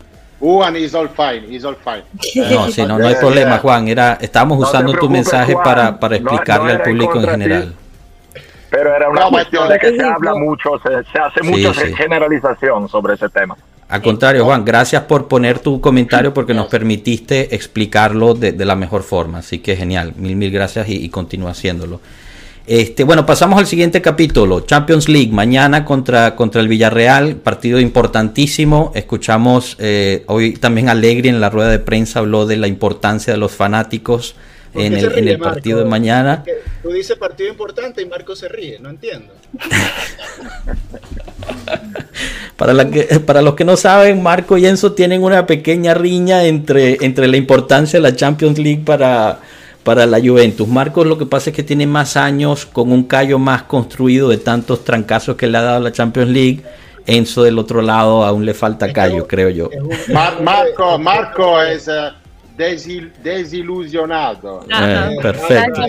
Juan 0.44 0.76
is 0.76 0.94
all 0.94 1.08
fine, 1.08 1.46
is 1.50 1.64
all 1.64 1.76
fine. 1.76 2.04
No, 2.36 2.70
sí, 2.70 2.86
no, 2.86 3.00
no 3.00 3.08
hay 3.08 3.16
problema, 3.20 3.60
Juan. 3.60 3.88
Era, 3.88 4.18
estábamos 4.20 4.60
usando 4.60 4.92
tu 4.92 5.10
mensaje 5.10 5.56
para, 5.64 5.98
para 5.98 6.18
explicarle 6.18 6.74
al 6.74 6.82
público 6.82 7.18
en 7.18 7.30
general. 7.30 7.74
Pero 8.70 8.94
era 8.94 9.10
una 9.10 9.30
cuestión 9.30 9.70
de 9.70 9.80
que 9.80 9.96
se 9.96 10.04
habla 10.04 10.36
mucho, 10.36 10.72
se, 10.84 11.18
hace 11.18 11.44
mucha 11.44 11.74
generalización 11.96 12.90
sobre 12.90 13.14
ese 13.14 13.30
tema. 13.30 13.56
Al 13.88 14.02
contrario, 14.02 14.44
Juan, 14.44 14.66
gracias 14.66 15.04
por 15.04 15.30
poner 15.30 15.60
tu 15.60 15.80
comentario 15.80 16.34
porque 16.34 16.54
nos 16.54 16.68
permitiste 16.68 17.56
explicarlo 17.56 18.34
de, 18.34 18.52
de 18.52 18.66
la 18.66 18.76
mejor 18.76 19.04
forma. 19.04 19.38
Así 19.38 19.60
que 19.60 19.78
genial, 19.78 20.14
mil, 20.18 20.36
mil 20.36 20.52
gracias 20.52 20.90
y, 20.90 21.06
y 21.06 21.10
continúa 21.10 21.52
haciéndolo. 21.52 22.02
Este, 22.66 23.04
bueno, 23.04 23.26
pasamos 23.26 23.60
al 23.60 23.68
siguiente 23.68 24.02
capítulo. 24.02 24.62
Champions 24.62 25.10
League, 25.10 25.34
mañana 25.34 25.84
contra, 25.84 26.36
contra 26.36 26.62
el 26.62 26.70
Villarreal, 26.70 27.36
partido 27.36 27.80
importantísimo. 27.80 28.94
Escuchamos 28.96 29.76
eh, 29.80 30.24
hoy 30.28 30.54
también 30.54 30.88
Alegri 30.88 31.28
en 31.28 31.42
la 31.42 31.50
rueda 31.50 31.70
de 31.70 31.80
prensa 31.80 32.20
habló 32.20 32.46
de 32.46 32.56
la 32.56 32.68
importancia 32.68 33.34
de 33.34 33.40
los 33.40 33.52
fanáticos 33.52 34.36
en 34.76 34.94
el, 34.94 35.18
en 35.18 35.28
el, 35.28 35.40
partido 35.40 35.80
de 35.80 35.86
mañana. 35.86 36.46
Tú 36.82 36.92
dices 36.92 37.18
partido 37.18 37.50
importante 37.50 38.02
y 38.02 38.06
Marco 38.06 38.34
se 38.34 38.48
ríe, 38.48 38.80
no 38.80 38.90
entiendo. 38.90 39.34
para, 42.56 42.74
la 42.74 42.90
que, 42.90 43.20
para 43.20 43.42
los 43.42 43.56
que 43.56 43.66
no 43.66 43.76
saben, 43.76 44.24
Marco 44.24 44.58
y 44.58 44.66
Enzo 44.66 44.94
tienen 44.94 45.22
una 45.22 45.46
pequeña 45.46 45.94
riña 45.94 46.46
entre, 46.46 46.98
entre 47.02 47.28
la 47.28 47.36
importancia 47.36 48.00
de 48.00 48.04
la 48.04 48.16
Champions 48.16 48.58
League 48.58 48.84
para 48.86 49.42
para 49.84 50.06
la 50.06 50.20
Juventus. 50.20 50.68
Marcos 50.68 51.06
lo 51.06 51.18
que 51.18 51.26
pasa 51.26 51.50
es 51.50 51.56
que 51.56 51.64
tiene 51.64 51.88
más 51.88 52.18
años 52.18 52.66
con 52.66 52.92
un 52.92 53.04
callo 53.04 53.40
más 53.40 53.64
construido 53.64 54.30
de 54.30 54.38
tantos 54.38 54.84
trancazos 54.84 55.36
que 55.36 55.48
le 55.48 55.58
ha 55.58 55.62
dado 55.62 55.80
la 55.82 55.92
Champions 55.92 56.30
League. 56.30 56.64
Enzo 57.06 57.44
del 57.44 57.60
otro 57.60 57.82
lado 57.82 58.24
aún 58.24 58.46
le 58.46 58.54
falta 58.54 58.94
callo, 58.94 59.28
creo 59.28 59.50
yo. 59.50 59.70
Marco, 60.42 60.98
Marco 60.98 61.62
es 61.62 61.90
uh, 61.90 62.14
desilusionado. 62.58 64.66
Eh, 64.70 65.18
perfecto. 65.22 65.82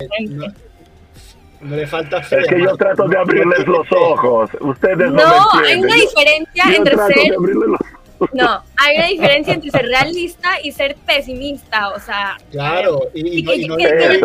No, 1.61 1.77
le 1.77 1.87
falta 1.87 2.21
fe. 2.21 2.41
Es 2.41 2.49
que 2.49 2.61
yo 2.61 2.77
trato 2.77 3.09
de 3.09 3.17
abrirles 3.17 3.67
los 3.67 3.87
ojos. 3.93 4.51
Ustedes 4.61 5.11
no, 5.11 5.13
no 5.13 5.61
me 5.61 5.69
hay 5.69 5.81
una 5.81 5.95
diferencia 5.95 6.65
entre 6.77 6.97
ser 6.97 7.37
no, 8.33 8.63
hay 8.77 8.97
una 8.97 9.07
diferencia 9.09 9.55
entre 9.55 9.71
ser 9.71 9.87
realista 9.87 10.61
y 10.63 10.73
ser 10.73 10.97
pesimista, 11.07 11.91
o 11.91 12.01
sea. 12.01 12.37
Claro, 12.51 13.03
y, 13.13 13.39
y, 13.41 13.45
que, 13.45 13.67
no 13.69 13.77
que, 13.77 13.85
que, 13.85 14.05
el 14.07 14.21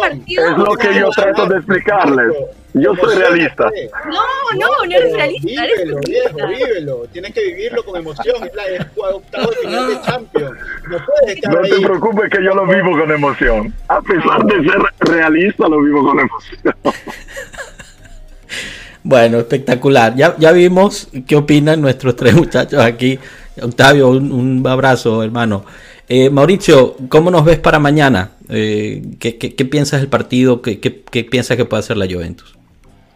partido. 0.00 0.50
Es 0.50 0.58
lo 0.58 0.74
que 0.76 0.94
yo 0.94 1.10
trato 1.10 1.46
de 1.46 1.56
explicarles. 1.56 2.32
Yo 2.74 2.94
soy 2.94 3.16
realista. 3.16 3.70
No, 4.04 4.58
no, 4.58 4.68
no 4.86 4.96
eres 4.96 5.12
realista. 5.14 5.62
Vívelo, 5.62 5.98
viejo, 6.06 6.48
vívelo. 6.48 7.06
Tienes 7.10 7.32
que 7.32 7.40
vivirlo 7.40 7.82
con 7.82 7.96
emoción. 7.96 8.44
Es 8.44 8.54
la 8.54 8.66
es 8.66 8.86
octavo 8.94 9.48
final 9.62 9.88
de 9.88 10.00
Champions. 10.02 10.58
No 10.90 10.98
puedes 11.06 11.36
estar 11.36 11.54
No 11.54 11.62
te 11.62 11.80
preocupes 11.80 12.30
que 12.30 12.44
yo 12.44 12.54
lo 12.54 12.66
vivo 12.66 12.90
con 12.92 13.10
emoción. 13.10 13.74
A 13.88 14.02
pesar 14.02 14.44
de 14.44 14.70
ser 14.70 14.82
realista, 15.00 15.68
lo 15.68 15.80
vivo 15.80 16.04
con 16.04 16.20
emoción. 16.20 16.74
Bueno, 19.06 19.38
espectacular. 19.38 20.16
Ya, 20.16 20.34
ya 20.36 20.50
vimos 20.50 21.06
qué 21.28 21.36
opinan 21.36 21.80
nuestros 21.80 22.16
tres 22.16 22.34
muchachos 22.34 22.80
aquí. 22.80 23.20
Octavio, 23.62 24.08
un, 24.08 24.66
abrazo, 24.66 25.22
hermano. 25.22 25.64
Eh, 26.08 26.28
Mauricio, 26.28 26.96
¿cómo 27.08 27.30
nos 27.30 27.44
ves 27.44 27.60
para 27.60 27.78
mañana? 27.78 28.32
Eh, 28.48 29.00
¿qué, 29.20 29.38
qué, 29.38 29.64
piensas 29.64 30.00
del 30.00 30.08
partido? 30.08 30.60
¿Qué, 30.60 30.80
¿Qué, 30.80 31.04
qué, 31.08 31.22
piensas 31.22 31.56
que 31.56 31.64
puede 31.64 31.84
hacer 31.84 31.96
la 31.96 32.06
Juventus? 32.06 32.56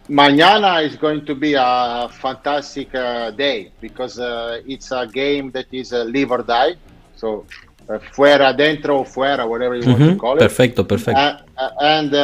Mañana 0.07 0.81
is 0.81 0.97
going 0.97 1.25
to 1.25 1.35
be 1.35 1.55
a 1.57 2.07
fantastic 2.07 2.87
uh, 2.93 3.31
day 3.35 3.69
because 3.81 4.17
uh, 4.17 4.61
it's 4.65 4.93
a 4.93 5.05
game 5.05 5.51
that 5.51 5.65
is 5.71 5.91
a 5.91 6.05
live 6.05 6.31
or 6.31 6.45
die. 6.45 6.77
So, 7.17 7.45
uh, 7.89 7.99
fuera, 8.13 8.53
dentro 8.53 9.01
o 9.01 9.03
fuera, 9.03 9.45
whatever 9.45 9.75
you 9.75 9.91
want 9.91 10.13
to 10.13 10.17
call 10.17 10.35
it. 10.37 10.39
Perfecto, 10.39 10.87
perfecto. 10.87 11.19
and 11.81 12.15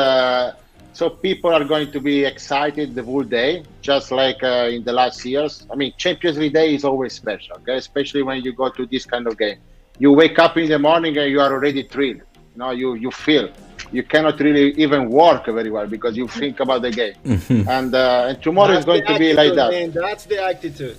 So 0.97 1.12
people 1.12 1.53
are 1.53 1.63
going 1.63 1.91
to 1.91 1.99
be 1.99 2.25
excited 2.25 2.95
the 2.95 3.03
whole 3.03 3.21
day, 3.21 3.63
just 3.83 4.12
like 4.12 4.41
uh, 4.41 4.75
in 4.75 4.83
the 4.83 4.91
last 4.91 5.23
years. 5.23 5.67
I 5.71 5.75
mean, 5.75 5.93
Champions 5.95 6.39
League 6.39 6.53
Day 6.53 6.73
is 6.73 6.83
always 6.83 7.13
special, 7.13 7.55
okay? 7.57 7.77
Especially 7.77 8.23
when 8.23 8.41
you 8.41 8.51
go 8.51 8.69
to 8.69 8.83
this 8.88 9.05
kind 9.05 9.27
of 9.27 9.38
game. 9.38 9.60
You 9.99 10.12
wake 10.12 10.39
up 10.39 10.57
in 10.57 10.67
the 10.67 10.79
morning 10.79 11.15
and 11.19 11.29
you 11.29 11.39
are 11.39 11.53
already 11.53 11.83
thrilled. 11.83 12.23
You 12.53 12.57
know, 12.62 12.71
you 12.71 12.95
you 12.95 13.12
feel 13.12 13.45
you 13.91 14.01
cannot 14.12 14.39
really 14.39 14.65
even 14.83 15.01
work 15.23 15.45
very 15.45 15.69
well 15.69 15.86
because 15.86 16.17
you 16.17 16.27
think 16.27 16.55
about 16.65 16.81
the 16.81 16.89
game. 16.89 17.13
Mm-hmm. 17.23 17.69
and, 17.77 17.93
uh, 17.93 18.29
and 18.29 18.41
tomorrow 18.41 18.73
That's 18.73 18.79
is 18.79 18.86
going 18.91 19.05
to 19.05 19.19
be 19.19 19.33
like 19.41 19.53
that. 19.53 19.69
Man. 19.69 19.91
That's 19.91 20.25
the 20.25 20.39
attitude. 20.51 20.97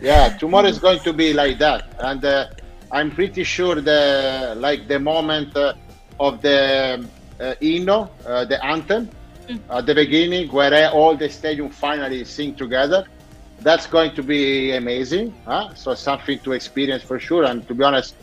Yeah, 0.00 0.38
tomorrow 0.38 0.68
is 0.74 0.78
going 0.78 1.00
to 1.08 1.12
be 1.12 1.34
like 1.34 1.58
that, 1.58 1.82
and 1.98 2.24
uh, 2.24 2.48
I'm 2.90 3.10
pretty 3.10 3.44
sure 3.44 3.74
the 3.92 4.54
like 4.56 4.88
the 4.88 4.98
moment 4.98 5.54
uh, 5.54 5.74
of 6.18 6.40
the 6.40 7.06
uh, 7.40 7.54
Ino, 7.60 8.08
uh, 8.26 8.46
the 8.46 8.58
anthem 8.64 9.10
at 9.70 9.86
the 9.86 9.94
beginning 9.94 10.48
where 10.48 10.90
all 10.90 11.16
the 11.16 11.28
stadium 11.28 11.70
finally 11.70 12.24
sing 12.24 12.54
together. 12.54 13.04
That's 13.60 13.86
going 13.86 14.14
to 14.14 14.22
be 14.22 14.72
amazing. 14.72 15.34
Huh? 15.46 15.74
So 15.74 15.94
something 15.94 16.38
to 16.40 16.52
experience 16.52 17.02
for 17.02 17.18
sure. 17.18 17.44
And 17.44 17.66
to 17.68 17.74
be 17.74 17.84
honest, 17.84 18.14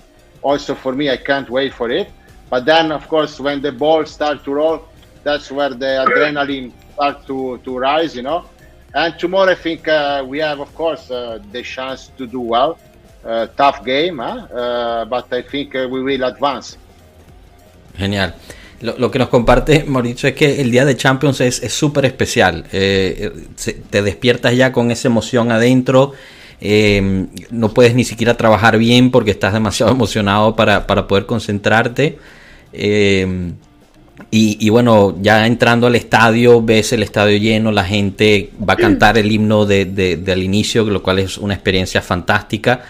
also 0.41 0.75
for 0.75 0.93
me, 0.93 1.09
I 1.09 1.17
can't 1.17 1.49
wait 1.49 1.73
for 1.73 1.89
it. 1.89 2.09
But 2.49 2.65
then, 2.65 2.91
of 2.91 3.07
course, 3.07 3.39
when 3.39 3.61
the 3.61 3.71
ball 3.71 4.05
starts 4.05 4.43
to 4.43 4.53
roll, 4.53 4.85
that's 5.23 5.51
where 5.51 5.69
the 5.69 6.05
adrenaline 6.05 6.73
starts 6.93 7.25
to, 7.27 7.59
to 7.59 7.77
rise, 7.77 8.15
you 8.15 8.23
know. 8.23 8.45
And 8.93 9.17
tomorrow, 9.17 9.51
I 9.51 9.55
think 9.55 9.87
uh, 9.87 10.23
we 10.27 10.39
have, 10.39 10.59
of 10.59 10.73
course, 10.75 11.09
uh, 11.09 11.39
the 11.51 11.63
chance 11.63 12.07
to 12.17 12.27
do 12.27 12.41
well. 12.41 12.77
Uh, 13.23 13.47
tough 13.55 13.85
game, 13.85 14.17
huh? 14.17 14.25
Uh, 14.25 15.05
but 15.05 15.31
I 15.31 15.43
think 15.43 15.75
uh, 15.75 15.87
we 15.89 16.01
will 16.03 16.23
advance. 16.23 16.77
Genial. 17.95 18.33
Lo, 18.81 19.11
que 19.11 19.19
nos 19.19 19.29
comparte 19.29 19.83
Mauricio 19.87 20.27
es 20.29 20.35
que 20.35 20.59
el 20.59 20.71
día 20.71 20.85
de 20.85 20.97
Champions 20.97 21.39
es 21.41 21.61
súper 21.71 22.05
especial. 22.05 22.65
Eh, 22.71 23.31
te 23.89 24.01
despiertas 24.01 24.55
ya 24.55 24.71
con 24.71 24.89
esa 24.89 25.07
emoción 25.07 25.51
adentro. 25.51 26.13
Eh, 26.63 27.27
no 27.49 27.73
puedes 27.73 27.95
ni 27.95 28.03
siquiera 28.03 28.37
trabajar 28.37 28.77
bien 28.77 29.11
porque 29.11 29.31
estás 29.31 29.53
demasiado 29.53 29.91
emocionado 29.93 30.55
para, 30.55 30.87
poder 31.07 31.25
concentrarte. 31.25 32.17
Eh, 32.73 33.53
y, 34.33 34.69
bueno, 34.69 35.17
ya 35.21 35.45
entrando 35.45 35.87
al 35.87 35.95
estadio, 35.95 36.61
ves 36.61 36.93
el 36.93 37.03
estadio 37.03 37.37
lleno, 37.37 37.71
la 37.71 37.83
gente 37.83 38.51
va 38.67 38.73
a 38.73 38.77
cantar 38.77 39.17
el 39.17 39.29
himno 39.29 39.65
de, 39.65 39.85
del 39.85 40.43
inicio, 40.43 40.85
lo 40.85 41.03
cual 41.03 41.19
es 41.19 41.37
una 41.37 41.53
experiencia 41.53 42.01
fantástica. 42.01 42.81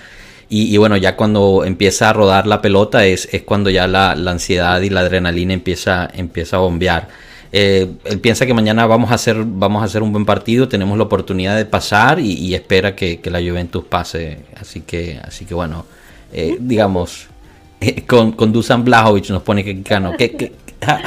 Y, 0.54 0.76
bueno, 0.76 0.97
ya 0.97 1.16
cuando 1.16 1.64
empieza 1.64 2.10
a 2.10 2.14
rodar 2.14 2.45
la 2.45 2.62
pelota 2.62 3.06
es, 3.06 3.30
es 3.32 3.41
cuando 3.43 3.70
ya 3.70 3.88
la, 3.88 4.12
ansiedad 4.12 4.82
y 4.82 4.89
la 4.89 4.99
adrenalina 4.99 5.54
empieza, 5.54 6.10
empieza 6.14 6.58
a 6.58 6.60
bombear. 6.60 7.08
Eh, 7.54 7.88
él 8.04 8.20
piensa 8.20 8.45
que 8.45 8.54
mañana 8.54 8.86
vamos 8.86 9.12
a, 9.12 9.14
hacer, 9.14 9.38
vamos 9.45 9.82
a 9.82 9.86
hacer 9.86 10.04
un 10.04 10.12
buen 10.12 10.26
partido, 10.26 10.68
tenemos 10.68 10.97
la 10.97 11.06
oportunidad 11.06 11.56
de 11.56 11.64
pasar 11.64 12.20
y, 12.20 12.54
espera 12.54 12.97
que, 12.97 13.22
la 13.24 13.39
Juventus 13.39 13.86
pase. 13.86 14.39
Así 14.60 14.82
que, 14.82 15.22
así 15.24 15.45
que 15.45 15.54
bueno, 15.54 15.86
eh, 16.34 16.58
digamos, 16.60 17.28
eh, 17.80 18.04
con, 18.06 18.34
con 18.34 18.52
Dusan 18.52 18.84
Blajovic, 18.84 19.30
nos 19.30 19.43
pone 19.43 19.64
que 19.64 19.82
Cano. 19.84 20.18
¿Qué, 20.18 20.52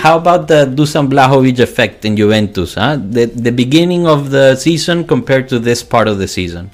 how 0.02 0.14
about 0.14 0.46
the 0.46 0.64
Dusan 0.64 1.10
Blajovic 1.10 1.58
effect 1.58 2.06
in 2.06 2.16
Juventus? 2.16 2.76
Huh? 2.76 2.96
The, 2.96 3.26
the 3.26 3.52
beginning 3.52 4.06
of 4.06 4.30
the 4.30 4.56
season 4.56 5.04
compared 5.04 5.50
to 5.50 5.58
this 5.58 5.84
part 5.84 6.08
of 6.08 6.18
the 6.18 6.28
season? 6.28 6.70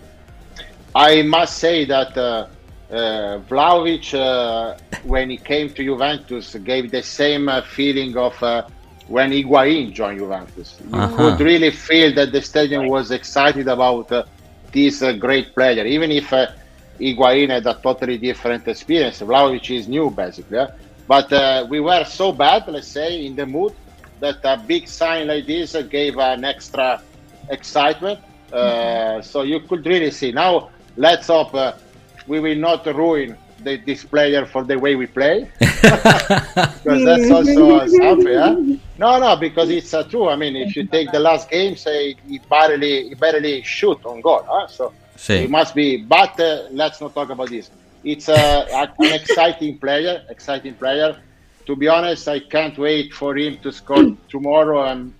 I 0.94 1.22
must 1.22 1.58
say 1.58 1.84
that 1.86 2.16
uh, 2.16 2.46
uh, 2.90 3.38
Vlaovic, 3.48 4.14
uh, 4.14 4.76
when 5.04 5.30
he 5.30 5.36
came 5.36 5.70
to 5.70 5.84
Juventus, 5.84 6.54
gave 6.56 6.90
the 6.90 7.02
same 7.02 7.48
uh, 7.48 7.62
feeling 7.62 8.16
of 8.16 8.40
uh, 8.42 8.66
when 9.06 9.30
Higuain 9.30 9.92
joined 9.92 10.18
Juventus. 10.18 10.78
You 10.88 10.94
uh-huh. 10.96 11.16
could 11.16 11.44
really 11.44 11.70
feel 11.70 12.14
that 12.14 12.32
the 12.32 12.42
stadium 12.42 12.88
was 12.88 13.10
excited 13.10 13.68
about 13.68 14.10
uh, 14.10 14.24
this 14.72 15.02
uh, 15.02 15.12
great 15.12 15.54
player, 15.54 15.84
even 15.84 16.10
if 16.10 16.32
uh, 16.32 16.48
Higuain 16.98 17.50
had 17.50 17.66
a 17.66 17.74
totally 17.74 18.18
different 18.18 18.66
experience. 18.66 19.20
Vlaovic 19.20 19.70
is 19.76 19.86
new, 19.86 20.10
basically. 20.10 20.58
Yeah? 20.58 20.74
But 21.06 21.68
we 21.68 21.80
were 21.80 22.04
so 22.04 22.30
bad, 22.30 22.68
let's 22.68 22.86
say, 22.86 23.24
in 23.26 23.34
the 23.34 23.46
mood 23.46 23.74
that 24.20 24.38
a 24.44 24.56
big 24.56 24.86
sign 24.86 25.26
like 25.26 25.46
this 25.46 25.74
gave 25.90 26.18
an 26.18 26.44
extra 26.44 27.02
excitement. 27.48 28.20
Mm-hmm. 28.52 29.22
So 29.22 29.42
you 29.42 29.58
could 29.60 29.84
really 29.86 30.12
see. 30.12 30.30
Now, 30.30 30.70
let's 30.96 31.26
hope 31.26 31.52
we 32.30 32.38
will 32.38 32.60
not 32.68 32.86
ruin 32.86 33.36
the, 33.64 33.76
this 33.78 34.04
player 34.04 34.46
for 34.46 34.62
the 34.62 34.78
way 34.78 34.94
we 34.94 35.06
play 35.06 35.50
because 35.58 37.04
that's 37.08 37.30
also. 37.30 37.80
Huh? 37.80 38.54
No, 38.98 39.18
no, 39.18 39.36
because 39.36 39.68
it's 39.70 39.92
uh, 39.92 40.04
true. 40.04 40.28
I 40.28 40.36
mean, 40.36 40.54
if 40.56 40.76
you 40.76 40.86
take 40.86 41.10
the 41.10 41.18
last 41.18 41.50
game, 41.50 41.74
say 41.76 42.14
he 42.28 42.38
barely 42.38 43.08
he 43.08 43.14
barely 43.14 43.62
shoot 43.62 43.98
on 44.04 44.20
goal. 44.20 44.44
Huh? 44.48 44.66
So 44.68 44.92
sí. 45.16 45.44
it 45.44 45.50
must 45.50 45.74
be. 45.74 45.88
But 46.16 46.38
uh, 46.38 46.68
let's 46.70 47.00
not 47.00 47.14
talk 47.14 47.30
about 47.30 47.50
this. 47.50 47.68
It's 48.04 48.28
uh, 48.28 48.86
an 48.98 49.12
exciting 49.20 49.78
player, 49.78 50.24
exciting 50.28 50.74
player. 50.74 51.10
To 51.66 51.76
be 51.76 51.88
honest, 51.88 52.28
I 52.28 52.38
can't 52.40 52.76
wait 52.78 53.12
for 53.12 53.36
him 53.36 53.58
to 53.64 53.70
score 53.72 54.16
tomorrow 54.28 54.84
and 54.84 55.12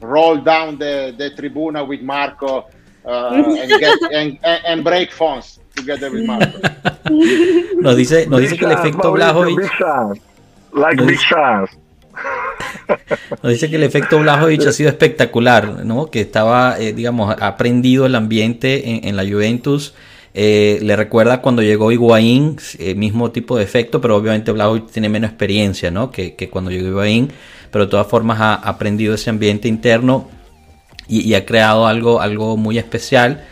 roll 0.00 0.36
down 0.36 0.78
the, 0.78 1.14
the 1.18 1.30
tribuna 1.30 1.86
with 1.86 2.02
Marco 2.02 2.70
uh, 3.04 3.58
and, 3.62 3.70
get, 3.80 3.98
and, 4.12 4.38
and 4.44 4.84
break 4.84 5.10
phones. 5.10 5.58
nos 7.80 7.96
dice, 7.96 8.26
nos 8.26 8.40
dice 8.40 8.56
que 8.56 8.64
el 8.64 8.72
efecto 8.72 9.12
Blajovic. 9.12 9.70
Like 10.74 11.04
big 11.04 11.18
Nos 13.42 13.52
dice 13.52 13.70
que 13.70 13.76
el 13.76 13.82
efecto 13.82 14.18
Blajovic 14.18 14.66
ha 14.66 14.72
sido 14.72 14.88
espectacular, 14.88 15.84
¿no? 15.84 16.06
Que 16.06 16.20
estaba, 16.20 16.78
eh, 16.78 16.92
digamos, 16.92 17.34
aprendido 17.40 18.06
el 18.06 18.14
ambiente 18.14 19.08
en, 19.08 19.16
la 19.16 19.24
Juventus. 19.24 19.94
Eh, 20.34 20.78
le 20.82 20.96
recuerda 20.96 21.40
cuando 21.40 21.62
llegó 21.62 21.90
Higuaín, 21.90 22.56
el 22.78 22.88
eh, 22.88 22.94
mismo 22.94 23.30
tipo 23.30 23.56
de 23.56 23.64
efecto, 23.64 24.00
pero 24.00 24.16
obviamente 24.16 24.52
Blajovic 24.52 24.90
tiene 24.90 25.08
menos 25.08 25.30
experiencia, 25.30 25.90
¿no? 25.90 26.10
Que, 26.10 26.34
cuando 26.50 26.70
llegó 26.70 26.88
Higuaín, 26.88 27.30
pero 27.70 27.86
de 27.86 27.90
todas 27.90 28.06
formas 28.06 28.40
ha 28.40 28.54
aprendido 28.54 29.14
ese 29.14 29.30
ambiente 29.30 29.68
interno 29.68 30.28
y, 31.08 31.20
y 31.20 31.34
ha 31.34 31.46
creado 31.46 31.86
algo, 31.86 32.20
algo 32.20 32.56
muy 32.56 32.78
especial. 32.78 33.44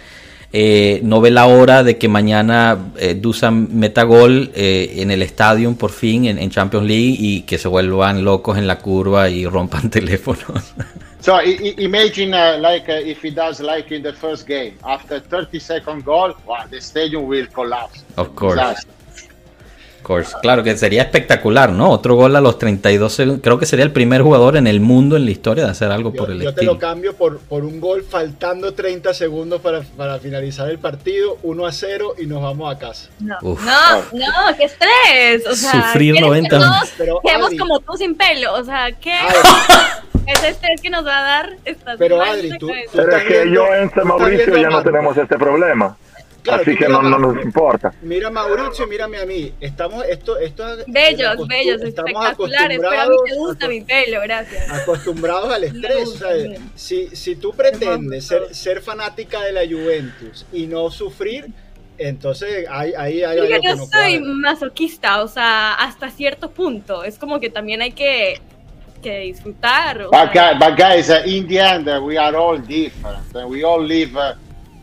Eh, 0.52 1.00
no 1.02 1.20
ve 1.20 1.30
la 1.30 1.46
hora 1.46 1.82
de 1.82 1.98
que 1.98 2.08
mañana 2.08 2.92
eh, 2.98 3.14
Dusan 3.14 3.76
meta 3.78 4.04
gol 4.04 4.52
eh, 4.54 4.94
en 4.98 5.10
el 5.10 5.22
estadio 5.22 5.74
por 5.74 5.90
fin 5.90 6.24
en, 6.26 6.38
en, 6.38 6.50
Champions 6.50 6.86
League 6.86 7.16
y 7.18 7.42
que 7.42 7.58
se 7.58 7.68
vuelvan 7.68 8.24
locos 8.24 8.56
en 8.56 8.66
la 8.66 8.78
curva 8.78 9.28
y 9.28 9.46
rompan 9.46 9.90
teléfonos. 9.90 10.72
So 11.20 11.40
imagine 11.42 12.32
uh, 12.34 12.56
like 12.60 12.88
uh, 12.88 13.04
if 13.04 13.24
he 13.24 13.32
does 13.32 13.60
like 13.60 13.90
in 13.90 14.02
the 14.02 14.12
first 14.12 14.46
game 14.46 14.74
after 14.84 15.18
30 15.18 15.58
second 15.58 16.04
goal, 16.04 16.32
wow, 16.46 16.64
the 16.70 16.80
stadium 16.80 17.26
will 17.26 17.48
collapse. 17.48 18.04
Of 18.16 18.36
course. 18.36 18.86
Claro 20.40 20.62
que 20.62 20.76
sería 20.76 21.02
espectacular, 21.02 21.70
¿no? 21.70 21.90
Otro 21.90 22.14
gol 22.14 22.36
a 22.36 22.40
los 22.40 22.58
32 22.58 23.12
segundos. 23.12 23.40
Creo 23.42 23.58
que 23.58 23.66
sería 23.66 23.84
el 23.84 23.92
primer 23.92 24.22
jugador 24.22 24.56
en 24.56 24.66
el 24.66 24.80
mundo 24.80 25.16
en 25.16 25.24
la 25.24 25.30
historia 25.32 25.64
de 25.64 25.70
hacer 25.70 25.90
algo 25.90 26.12
por 26.12 26.30
el 26.30 26.40
yo 26.40 26.50
estilo. 26.50 26.72
Yo 26.72 26.78
te 26.78 26.84
lo 26.84 26.88
cambio 26.88 27.14
por, 27.14 27.38
por 27.40 27.64
un 27.64 27.80
gol 27.80 28.04
faltando 28.04 28.72
30 28.72 29.12
segundos 29.14 29.60
para, 29.60 29.82
para, 29.96 30.18
finalizar 30.18 30.70
el 30.70 30.78
partido, 30.78 31.38
1 31.42 31.66
a 31.66 31.72
0 31.72 32.14
y 32.18 32.26
nos 32.26 32.42
vamos 32.42 32.74
a 32.74 32.78
casa. 32.78 33.08
No, 33.18 33.36
no, 33.40 33.56
no, 34.12 34.56
qué 34.56 34.64
estrés. 34.64 35.46
O 35.50 35.54
sea, 35.54 35.72
Sufrir 35.72 36.20
90 36.20 36.58
minutos. 36.58 36.92
Quedemos 37.24 37.50
como 37.58 37.80
tú 37.80 37.96
sin 37.96 38.14
pelo. 38.14 38.54
O 38.54 38.64
sea, 38.64 38.92
¿qué? 38.92 39.14
Ese 40.26 40.48
estrés 40.48 40.80
que 40.80 40.90
nos 40.90 41.06
va 41.06 41.18
a 41.18 41.22
dar. 41.22 41.56
Pero 41.98 42.20
Adri, 42.20 42.58
tú, 42.58 42.70
Pero 42.92 43.16
es 43.16 43.24
que 43.24 43.50
yo 43.52 43.66
en 43.74 43.90
Mauricio 44.04 44.56
ya 44.56 44.70
no 44.70 44.82
tenemos 44.82 45.16
este 45.16 45.36
problema. 45.36 45.96
Así 46.48 46.76
que 46.76 46.88
no, 46.88 47.02
no, 47.02 47.18
nos 47.18 47.42
importa. 47.42 47.92
Mira 48.02 48.30
Mauricio, 48.30 48.86
mírame 48.86 49.18
a 49.18 49.26
mí. 49.26 49.52
Estamos, 49.60 50.04
esto, 50.04 50.38
esto 50.38 50.64
bellos, 50.86 51.46
bellos, 51.48 51.82
espectaculares. 51.82 52.78
Pero 52.78 53.00
a 53.00 53.06
mí 53.06 53.16
me 53.30 53.36
gusta 53.36 53.68
mi 53.68 53.80
pelo, 53.80 54.20
gracias. 54.22 54.70
Acostumbrados 54.70 55.52
al 55.52 55.64
estrés. 55.64 56.20
si, 56.74 57.08
si 57.14 57.36
tú 57.36 57.52
pretendes 57.52 58.26
ser, 58.26 58.54
ser 58.54 58.80
fanática 58.80 59.42
de 59.42 59.52
la 59.52 59.62
Juventus 59.62 60.46
y 60.52 60.66
no 60.66 60.90
sufrir, 60.90 61.46
entonces 61.98 62.66
ahí 62.68 62.92
hay, 62.96 63.22
hay 63.22 63.40
algo 63.40 63.60
yo 63.62 63.74
no 63.74 63.86
soy 63.86 64.20
masoquista, 64.20 65.22
o 65.22 65.28
sea, 65.28 65.74
hasta 65.74 66.10
cierto 66.10 66.50
punto. 66.50 67.04
Es 67.04 67.18
como 67.18 67.40
que 67.40 67.50
también 67.50 67.82
hay 67.82 67.92
que 67.92 68.40
que 69.02 69.20
disfrutar. 69.20 70.08
But, 70.10 70.58
but, 70.58 70.76
guys, 70.76 71.10
uh, 71.10 71.22
in 71.26 71.46
the 71.46 71.58
end, 71.58 71.88
uh, 71.88 72.00
we 72.02 72.16
are 72.16 72.34
all 72.34 72.58
different. 72.58 73.34
Uh, 73.34 73.46
we 73.46 73.62
all 73.62 73.80
live 73.80 74.16
uh, 74.16 74.34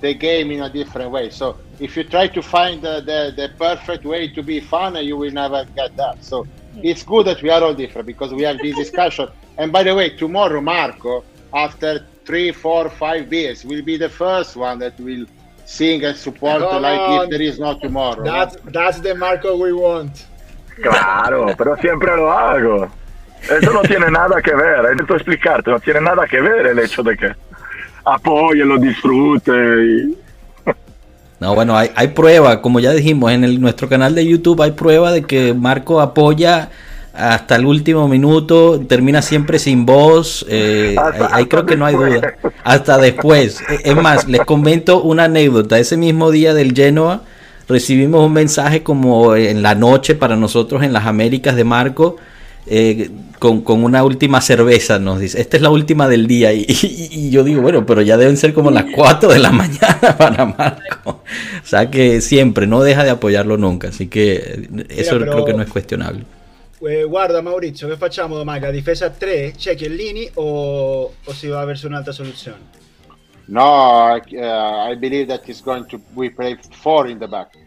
the 0.04 0.14
game 0.14 0.52
in 0.52 0.62
a 0.62 0.70
different 0.70 1.10
way. 1.12 1.30
So 1.30 1.58
if 1.80 1.96
you 1.96 2.04
try 2.04 2.28
to 2.28 2.42
find 2.42 2.82
the, 2.82 2.96
the, 3.10 3.20
the 3.42 3.48
perfect 3.58 4.04
way 4.04 4.28
to 4.38 4.44
be 4.44 4.60
fun, 4.60 4.96
you 5.10 5.16
will 5.16 5.32
never 5.32 5.66
get 5.80 5.96
that. 5.96 6.24
So 6.24 6.44
hmm. 6.44 6.82
it's 6.90 7.04
good 7.04 7.26
that 7.28 7.42
we 7.42 7.50
are 7.50 7.64
all 7.64 7.74
different 7.74 8.06
because 8.06 8.34
we 8.34 8.44
have 8.44 8.58
this 8.58 8.76
discussion. 8.76 9.30
and 9.58 9.72
by 9.72 9.84
the 9.84 9.96
way, 9.96 10.10
tomorrow, 10.10 10.60
Marco, 10.60 11.24
after 11.54 12.06
three, 12.26 12.52
four, 12.52 12.90
five 12.90 13.30
beers, 13.30 13.64
will 13.64 13.82
be 13.82 13.96
the 13.96 14.10
first 14.10 14.58
one 14.58 14.78
that 14.80 15.00
will 15.00 15.26
sing 15.66 16.04
and 16.04 16.18
support 16.18 16.60
like 16.82 17.24
if 17.24 17.30
there 17.30 17.42
is 17.42 17.58
no 17.58 17.80
tomorrow. 17.80 18.24
That's, 18.24 18.58
that's 18.78 19.00
the 19.00 19.16
Marco 19.16 19.56
we 19.56 19.72
want. 19.72 20.26
Claro, 20.82 21.56
pero 21.58 21.78
siempre 21.78 22.12
lo 22.18 22.30
hago. 22.30 22.92
Eso 23.44 23.72
no 23.72 23.82
tiene 23.84 24.10
nada 24.10 24.42
que 24.42 24.54
ver, 24.54 24.92
intento 24.92 25.16
explicarte, 25.16 25.70
no 25.72 25.80
tiene 25.80 26.02
nada 26.02 26.26
que 26.28 26.42
ver 26.42 26.66
el 26.66 26.80
hecho 26.80 27.04
de 27.04 27.16
que 27.16 27.36
apoye, 28.06 28.66
lo 28.66 28.78
disfrute. 28.78 29.52
No, 31.40 31.56
bueno, 31.56 31.78
hay, 31.78 31.90
hay 31.96 32.10
prueba, 32.10 32.62
como 32.62 32.80
ya 32.80 32.92
dijimos, 32.92 33.32
en 33.32 33.44
el, 33.44 33.60
nuestro 33.60 33.90
canal 33.90 34.16
de 34.16 34.26
YouTube 34.26 34.62
hay 34.62 34.72
prueba 34.72 35.12
de 35.12 35.24
que 35.24 35.54
Marco 35.54 36.00
apoya 36.00 36.70
hasta 37.14 37.58
el 37.58 37.66
último 37.66 38.08
minuto, 38.08 38.80
termina 38.88 39.22
siempre 39.22 39.60
sin 39.60 39.86
voz, 39.86 40.46
eh, 40.50 40.96
ahí, 41.32 41.46
creo 41.46 41.66
que 41.66 41.76
no 41.76 41.86
hay 41.86 41.96
duda, 41.96 42.36
hasta 42.64 42.98
después. 42.98 43.62
Eh, 43.70 43.82
es 43.84 43.96
más, 43.96 44.28
les 44.28 44.42
comento 44.42 45.02
una 45.04 45.26
anécdota, 45.26 45.78
ese 45.78 45.96
mismo 45.96 46.32
día 46.32 46.54
del 46.54 46.74
Genoa 46.74 47.22
recibimos 47.68 48.26
un 48.26 48.34
mensaje 48.34 48.84
como 48.84 49.36
en 49.36 49.62
la 49.62 49.76
noche 49.76 50.16
para 50.16 50.36
nosotros 50.36 50.84
en 50.84 50.94
las 50.94 51.06
Américas 51.06 51.56
de 51.56 51.64
Marco, 51.64 52.18
eh, 52.66 53.10
con, 53.40 53.62
con, 53.62 53.84
una 53.84 54.04
última 54.04 54.42
cerveza, 54.42 55.00
nos 55.00 55.20
dice, 55.20 55.42
esta 55.42 55.58
es 55.58 55.64
la 55.64 55.70
última 55.70 56.08
del 56.08 56.28
día. 56.28 56.54
Y, 56.54 57.30
yo 57.30 57.44
digo, 57.44 57.62
bueno, 57.62 57.86
pero 57.86 58.02
ya 58.02 58.18
deben 58.18 58.38
ser 58.38 58.54
como 58.54 58.72
las 58.72 58.86
4 58.94 59.32
de 59.32 59.40
la 59.40 59.52
mañana 59.52 60.16
para 60.18 60.46
Marco. 60.46 61.10
O 61.12 61.66
sea 61.66 61.90
que 61.90 62.22
siempre, 62.22 62.68
no 62.68 62.82
deja 62.82 63.04
de 63.04 63.10
apoyarlo 63.10 63.58
nunca. 63.58 63.90
Así 63.90 64.08
que 64.08 64.68
eso 64.90 65.20
creo 65.20 65.46
que 65.46 65.54
no 65.54 65.64
es 65.64 65.70
cuestionable. 65.70 66.24
Eh, 66.86 67.06
guarda 67.06 67.42
Maurizio, 67.42 67.88
che 67.88 67.96
facciamo 67.96 68.36
domani? 68.36 68.60
La 68.60 68.70
difesa 68.70 69.10
3, 69.10 69.56
c'è 69.56 69.74
Chiellini 69.74 70.30
o, 70.34 71.14
o 71.24 71.34
si 71.34 71.48
va 71.48 71.62
a 71.62 71.66
verso 71.66 71.88
un'altra 71.88 72.12
soluzione? 72.12 72.82
No, 73.46 74.14
uh, 74.14 74.90
I 74.90 74.96
believe 74.98 75.28
that 75.28 75.44
he's 75.46 75.62
going 75.62 75.86
to 75.88 76.02
we 76.14 76.30
play 76.30 76.58
four 76.82 77.08
in 77.10 77.20
the 77.20 77.28
back 77.28 77.58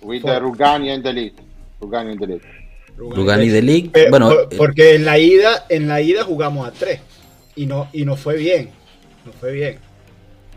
with 0.00 0.22
the 0.22 0.38
Rugani 0.40 0.90
and 0.90 1.02
the 1.02 1.12
lead. 1.12 1.34
Rugani 1.80 2.12
and 2.12 2.20
the 2.20 2.26
lead. 2.26 2.61
Rugani 2.96 3.48
de 3.48 3.62
League. 3.62 3.90
Eh, 3.94 4.06
bueno, 4.10 4.30
porque 4.56 4.94
en 4.94 5.04
la 5.04 5.18
ida, 5.18 5.66
en 5.68 5.88
la 5.88 6.00
ida 6.00 6.24
jugamos 6.24 6.66
a 6.66 6.72
tres 6.72 7.00
y 7.56 7.66
no 7.66 7.88
y 7.92 8.04
no 8.04 8.16
fue 8.16 8.36
bien, 8.36 8.70
no 9.24 9.32
fue 9.32 9.52
bien. 9.52 9.78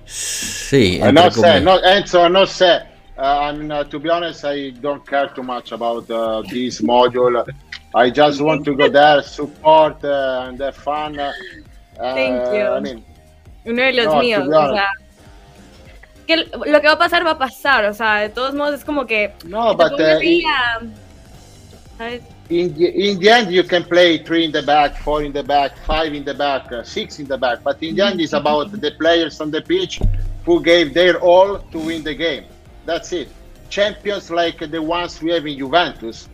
Sí. 0.05 0.99
Uh, 1.01 1.11
no 1.11 1.31
sé, 1.31 1.61
no, 1.61 1.83
Enzo, 1.83 2.29
no 2.29 2.45
sé. 2.45 2.81
Uh, 3.17 3.49
I 3.49 3.53
mean, 3.53 3.71
uh, 3.71 3.83
to 3.85 3.99
be 3.99 4.09
honest, 4.09 4.43
I 4.43 4.71
don't 4.71 5.05
care 5.07 5.29
too 5.33 5.43
much 5.43 5.71
about 5.71 6.09
uh, 6.11 6.41
this 6.43 6.81
module. 6.81 7.43
I 7.95 8.11
just 8.11 8.41
want 8.41 8.65
to 8.65 8.75
go 8.75 8.89
there, 8.89 9.23
support 9.23 10.03
uh, 10.03 10.47
and 10.47 10.59
have 10.59 10.75
fun. 10.75 11.17
Uh, 11.17 11.31
Thank 11.97 12.53
you. 12.53 12.67
I 12.67 12.79
mean, 12.81 13.05
Uno 13.65 13.81
de 13.81 13.93
los 13.93 14.05
no, 14.05 14.19
míos, 14.19 14.47
o 14.47 14.73
sea, 14.73 14.89
que 16.27 16.37
lo 16.37 16.81
que 16.81 16.87
va 16.87 16.93
a 16.93 16.97
pasar 16.99 17.25
va 17.25 17.31
a 17.31 17.37
pasar, 17.37 17.85
o 17.85 17.93
sea, 17.93 18.17
de 18.17 18.29
todos 18.29 18.53
modos 18.53 18.75
es 18.75 18.85
como 18.85 19.07
que 19.07 19.33
no, 19.45 19.75
but, 19.75 19.93
in 22.49 22.73
the, 22.73 23.09
in 23.09 23.19
the 23.19 23.29
end, 23.29 23.51
you 23.51 23.63
can 23.63 23.83
play 23.83 24.17
three 24.17 24.45
in 24.45 24.51
the 24.51 24.61
back, 24.61 24.97
four 24.97 25.23
in 25.23 25.31
the 25.31 25.43
back, 25.43 25.77
five 25.85 26.13
in 26.13 26.23
the 26.23 26.33
back, 26.33 26.71
uh, 26.71 26.83
six 26.83 27.19
in 27.19 27.25
the 27.25 27.37
back. 27.37 27.63
But 27.63 27.81
in 27.81 27.95
the 27.95 28.05
end, 28.05 28.21
it's 28.21 28.33
about 28.33 28.71
the 28.71 28.91
players 28.91 29.41
on 29.41 29.51
the 29.51 29.61
pitch 29.61 30.01
who 30.45 30.61
gave 30.61 30.93
their 30.93 31.19
all 31.19 31.59
to 31.59 31.79
win 31.79 32.03
the 32.03 32.13
game. 32.13 32.45
That's 32.85 33.13
it. 33.13 33.29
Champions 33.69 34.29
like 34.29 34.59
the 34.59 34.81
ones 34.81 35.21
we 35.21 35.31
have 35.31 35.45
in 35.47 35.57
Juventus, 35.57 36.29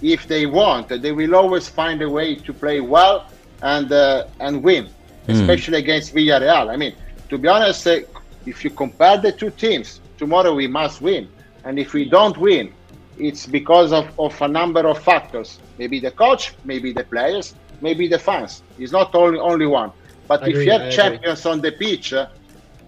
if 0.00 0.28
they 0.28 0.46
want, 0.46 0.88
they 0.88 1.12
will 1.12 1.34
always 1.34 1.68
find 1.68 2.00
a 2.02 2.08
way 2.08 2.36
to 2.36 2.52
play 2.52 2.80
well 2.80 3.26
and 3.62 3.90
uh, 3.90 4.26
and 4.38 4.62
win, 4.62 4.86
mm. 4.86 5.34
especially 5.34 5.78
against 5.78 6.14
Villarreal. 6.14 6.70
I 6.70 6.76
mean, 6.76 6.94
to 7.30 7.38
be 7.38 7.48
honest, 7.48 7.86
uh, 7.86 8.00
if 8.46 8.62
you 8.62 8.70
compare 8.70 9.16
the 9.16 9.32
two 9.32 9.50
teams, 9.50 10.00
tomorrow 10.16 10.54
we 10.54 10.68
must 10.68 11.00
win, 11.00 11.28
and 11.64 11.78
if 11.78 11.94
we 11.94 12.04
don't 12.08 12.38
win, 12.38 12.72
it's 13.18 13.46
because 13.46 13.92
of, 13.92 14.06
of 14.18 14.40
a 14.42 14.48
number 14.48 14.86
of 14.86 14.98
factors. 15.02 15.58
Maybe 15.78 16.00
the 16.00 16.10
coach, 16.10 16.54
maybe 16.64 16.92
the 16.92 17.04
players, 17.04 17.54
maybe 17.80 18.08
the 18.08 18.18
fans. 18.18 18.62
It's 18.78 18.92
not 18.92 19.14
only 19.14 19.38
only 19.38 19.66
one. 19.66 19.92
But 20.26 20.42
I 20.42 20.46
if 20.46 20.50
agree, 20.50 20.64
you 20.66 20.72
have 20.72 20.82
I 20.82 20.90
champions 20.90 21.40
agree. 21.40 21.52
on 21.52 21.60
the 21.60 21.72
pitch, 21.72 22.12
uh, 22.12 22.26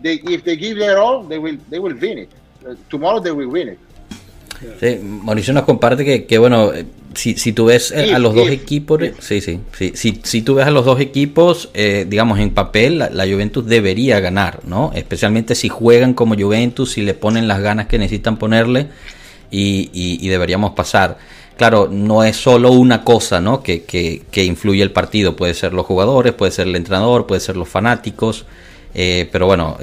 they, 0.01 0.14
if 0.14 0.45
they 0.45 0.57
give 0.57 0.78
their 0.78 0.99
all, 0.99 1.22
they 1.22 1.39
will 1.39 1.59
they 1.68 1.78
will 1.78 1.95
win 1.95 2.18
it. 2.18 2.31
Uh, 2.66 2.74
tomorrow 2.89 3.20
they 3.20 3.33
will 3.33 3.49
win 3.49 3.68
it. 3.68 3.78
Sí, 4.78 4.99
Mauricio 5.03 5.55
nos 5.55 5.64
comparte 5.64 6.05
que, 6.05 6.26
que 6.26 6.37
bueno, 6.37 6.74
eh, 6.74 6.85
si, 7.14 7.35
si 7.37 7.53
tú 7.53 7.66
ves 7.66 7.93
eh, 7.93 8.12
a 8.14 8.18
los 8.18 8.35
dos 8.35 8.51
equipos, 8.51 9.01
sí, 9.20 9.41
sí, 9.41 9.61
sí, 9.72 9.93
si, 9.95 10.20
si 10.22 10.43
tú 10.43 10.55
ves 10.55 10.66
a 10.66 10.70
los 10.70 10.85
dos 10.85 11.01
equipos, 11.01 11.70
eh, 11.72 12.05
digamos, 12.07 12.39
en 12.39 12.51
papel, 12.51 12.99
la, 12.99 13.26
Juventus 13.26 13.66
debería 13.66 14.20
ganar, 14.20 14.61
¿no? 14.66 14.93
Especialmente 14.95 15.55
si 15.55 15.70
juegan 15.70 16.12
como 16.12 16.35
Juventus, 16.35 16.93
si 16.93 17.01
le 17.01 17.14
ponen 17.14 17.49
las 17.49 17.61
ganas 17.61 17.87
que 17.87 17.99
necesitan 17.99 18.37
ponerle 18.37 18.89
y, 19.51 19.90
y, 19.92 20.28
deberíamos 20.28 20.72
pasar. 20.72 21.18
Claro, 21.57 21.88
no 21.90 22.24
es 22.24 22.36
solo 22.36 22.72
una 22.72 23.05
cosa, 23.05 23.40
¿no? 23.40 23.62
Que, 23.62 23.82
que, 23.82 24.22
que, 24.30 24.44
influye 24.44 24.82
el 24.82 24.92
partido, 24.92 25.36
puede 25.36 25.55
ser 25.55 25.72
los 25.72 25.86
jugadores, 25.86 26.32
puede 26.32 26.53
ser 26.53 26.68
el 26.68 26.76
entrenador, 26.76 27.26
puede 27.26 27.40
ser 27.40 27.57
los 27.57 27.68
fanáticos, 27.68 28.46
pero 28.94 29.46
bueno, 29.46 29.76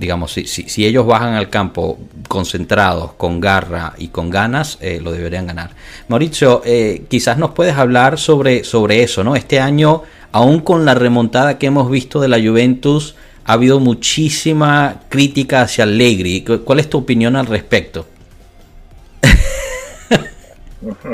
digamos, 0.00 0.32
si, 0.32 0.46
si, 0.46 0.86
ellos 0.86 1.06
bajan 1.06 1.34
al 1.34 1.50
campo 1.50 1.98
concentrados, 2.26 3.12
con 3.12 3.38
garra 3.38 3.92
y 3.98 4.08
con 4.08 4.30
ganas, 4.30 4.78
eh, 4.80 4.98
lo 5.00 5.12
deberían 5.12 5.46
ganar. 5.46 5.70
Mauricio, 6.08 6.62
eh, 6.64 7.04
quizás 7.08 7.36
nos 7.36 7.50
puedes 7.50 7.76
hablar 7.76 8.18
sobre, 8.18 8.64
sobre 8.64 9.02
eso, 9.02 9.22
¿no? 9.22 9.36
Este 9.36 9.60
año, 9.60 10.02
aún 10.32 10.60
con 10.60 10.86
la 10.86 10.94
remontada 10.94 11.58
que 11.58 11.66
hemos 11.66 11.90
visto 11.90 12.18
de 12.18 12.28
la 12.28 12.40
Juventus, 12.40 13.14
ha 13.44 13.52
habido 13.52 13.78
muchísima 13.78 15.02
crítica 15.10 15.62
hacia 15.62 15.84
Allegri. 15.84 16.44
¿Cuál 16.64 16.80
es 16.80 16.88
tu 16.88 16.96
opinión 16.96 17.36
al 17.36 17.46
respecto? 17.46 18.06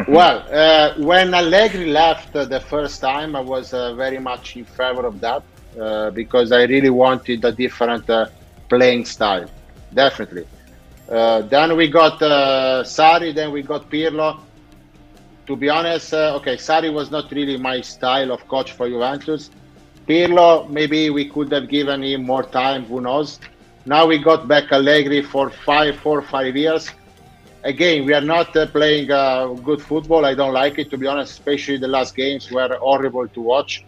Well, 0.08 0.46
uh, 0.52 0.94
when 0.98 1.34
Allegri 1.34 1.86
left 1.86 2.32
the 2.32 2.60
first 2.68 3.00
time, 3.00 3.34
I 3.34 3.40
was 3.40 3.74
uh, 3.74 3.94
very 3.94 4.18
much 4.18 4.56
in 4.56 4.64
favor 4.64 5.06
of 5.06 5.20
that 5.20 5.42
uh, 5.80 6.10
because 6.10 6.52
I 6.52 6.64
really 6.64 6.90
wanted 6.90 7.44
a 7.44 7.52
different 7.52 8.08
playing 8.68 9.04
style, 9.04 9.48
definitely. 9.92 10.46
Uh, 11.08 11.42
then 11.42 11.76
we 11.76 11.88
got 11.88 12.20
uh, 12.20 12.82
Sari, 12.82 13.32
then 13.32 13.52
we 13.52 13.62
got 13.62 13.88
Pirlo. 13.90 14.40
To 15.46 15.54
be 15.54 15.68
honest, 15.68 16.12
uh, 16.12 16.34
okay, 16.36 16.56
Sari 16.56 16.90
was 16.90 17.10
not 17.10 17.30
really 17.30 17.56
my 17.56 17.80
style 17.80 18.32
of 18.32 18.46
coach 18.48 18.72
for 18.72 18.88
Juventus. 18.88 19.50
Pirlo, 20.08 20.68
maybe 20.68 21.10
we 21.10 21.28
could 21.28 21.52
have 21.52 21.68
given 21.68 22.02
him 22.02 22.24
more 22.24 22.42
time, 22.42 22.84
who 22.84 23.00
knows. 23.00 23.38
Now 23.84 24.06
we 24.06 24.18
got 24.18 24.48
back 24.48 24.72
Allegri 24.72 25.22
for 25.22 25.48
five, 25.50 25.96
four, 25.96 26.22
five 26.22 26.56
years. 26.56 26.90
Again, 27.66 28.06
we 28.06 28.14
are 28.14 28.20
not 28.36 28.56
uh, 28.56 28.66
playing 28.66 29.10
uh, 29.10 29.48
good 29.68 29.82
football. 29.82 30.24
I 30.24 30.34
don't 30.34 30.52
like 30.52 30.78
it, 30.78 30.88
to 30.90 30.96
be 30.96 31.08
honest, 31.08 31.32
especially 31.32 31.78
the 31.78 31.88
last 31.88 32.14
games 32.14 32.48
were 32.48 32.78
horrible 32.80 33.26
to 33.26 33.40
watch. 33.40 33.84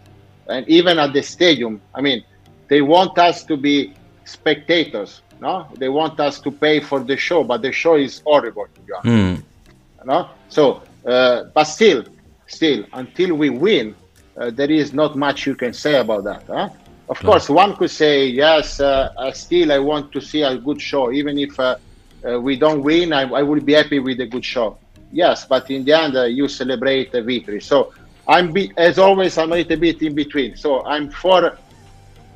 And 0.47 0.67
even 0.67 0.99
at 0.99 1.13
the 1.13 1.23
stadium, 1.23 1.79
I 1.95 2.01
mean, 2.01 2.25
they 2.67 2.81
want 2.81 3.17
us 3.17 3.45
to 3.45 3.55
be 3.55 3.93
spectators. 4.25 5.21
No, 5.39 5.65
they 5.77 5.87
want 5.87 6.19
us 6.19 6.41
to 6.41 6.51
pay 6.51 6.81
for 6.81 6.99
the 6.99 7.15
show, 7.15 7.41
but 7.45 7.61
the 7.61 7.71
show 7.71 7.95
is 7.95 8.21
horrible 8.25 8.67
to 8.75 8.81
be 8.81 8.91
honest. 8.91 9.07
Mm. 9.07 9.43
No, 10.05 10.29
so 10.49 10.81
uh, 11.05 11.45
but 11.53 11.63
still, 11.63 12.03
still, 12.47 12.83
until 12.91 13.35
we 13.35 13.49
win, 13.49 13.95
uh, 14.35 14.49
there 14.49 14.69
is 14.69 14.93
not 14.93 15.15
much 15.15 15.47
you 15.47 15.55
can 15.55 15.71
say 15.71 15.95
about 15.97 16.25
that. 16.25 16.43
Huh? 16.47 16.69
Of 17.07 17.23
no. 17.23 17.29
course, 17.29 17.47
one 17.47 17.77
could 17.77 17.91
say 17.91 18.27
yes. 18.27 18.81
Uh, 18.81 19.31
still, 19.31 19.71
I 19.71 19.79
want 19.79 20.11
to 20.11 20.19
see 20.19 20.41
a 20.41 20.57
good 20.57 20.81
show, 20.81 21.13
even 21.13 21.37
if 21.37 21.57
uh, 22.27 22.39
we 22.39 22.55
don't 22.55 22.83
win. 22.83 23.13
I, 23.13 23.23
I 23.23 23.43
will 23.43 23.61
be 23.61 23.73
happy 23.73 23.99
with 23.99 24.19
a 24.19 24.25
good 24.25 24.45
show. 24.45 24.77
Yes, 25.11 25.45
but 25.45 25.69
in 25.71 25.85
the 25.85 25.93
end, 25.93 26.15
uh, 26.15 26.23
you 26.23 26.47
celebrate 26.47 27.13
a 27.13 27.21
victory. 27.21 27.61
So 27.61 27.93
I'm, 28.27 28.51
be- 28.51 28.71
as 28.77 28.99
always, 28.99 29.37
I'm 29.37 29.51
a 29.51 29.55
little 29.55 29.77
bit 29.77 30.01
in 30.01 30.13
between. 30.13 30.55
So 30.55 30.85
I'm 30.85 31.09
for 31.09 31.57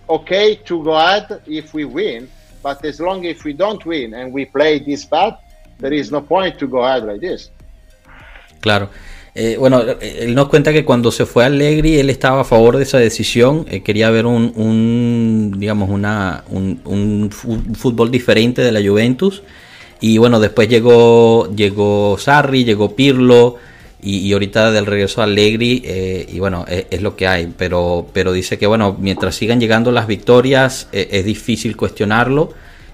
okay 0.10 0.56
to 0.56 0.84
go 0.84 0.94
ahead 0.94 1.42
if 1.46 1.74
we 1.74 1.86
win, 1.86 2.30
but 2.62 2.84
as 2.84 3.00
long 3.00 3.26
if 3.26 3.44
we 3.44 3.54
don't 3.54 3.86
win 3.86 4.14
and 4.14 4.34
we 4.34 4.46
play 4.46 4.80
this 4.80 5.06
bad, 5.06 5.38
there 5.80 5.94
is 5.94 6.12
no 6.12 6.22
point 6.22 6.60
to 6.60 6.68
go 6.68 6.84
ahead 6.84 7.04
like 7.06 7.22
this. 7.22 7.52
Claro. 8.62 8.90
Eh, 9.36 9.58
bueno, 9.58 9.82
él 10.00 10.36
nos 10.36 10.48
cuenta 10.48 10.72
que 10.72 10.86
cuando 10.86 11.12
se 11.12 11.26
fue 11.26 11.44
a 11.44 11.48
Allegri, 11.48 12.00
él 12.00 12.12
estaba 12.12 12.42
a 12.42 12.44
favor 12.44 12.78
de 12.78 12.84
esa 12.84 13.00
decisión. 13.00 13.66
Eh, 13.70 13.82
quería 13.82 14.12
ver 14.12 14.28
un, 14.28 14.54
un 14.56 15.56
digamos, 15.58 15.90
una, 15.90 16.44
un, 16.50 16.80
un, 16.86 17.32
fútbol 17.32 18.12
diferente 18.12 18.62
de 18.62 18.72
la 18.72 18.80
Juventus. 18.80 19.42
Y 20.04 20.18
bueno, 20.18 20.41
después 20.41 20.68
llegó, 20.68 21.49
llegó 21.56 22.18
Sarri, 22.20 22.66
llegó 22.66 22.93
Pirlo. 22.93 23.56
Y, 24.01 24.34
ahorita 24.34 24.70
del 24.74 24.86
regreso 24.86 25.22
a 25.22 25.24
Allegri, 25.24 25.82
eh, 25.86 26.28
y 26.30 26.39
bueno, 26.39 26.66
e, 26.68 26.88
es, 26.89 27.01
lo 27.01 27.16
que 27.16 27.26
hay, 27.26 27.54
pero, 27.58 28.06
pero 28.12 28.34
dice 28.34 28.58
que 28.58 28.68
bueno, 28.68 28.97
mientras 28.99 29.34
sigan 29.36 29.62
llegando 29.62 29.93
las 29.93 30.06
victorias, 30.06 30.89
e, 30.91 31.08
es 31.10 31.24
difícil 31.24 31.78
cuestionarlo. 31.78 32.51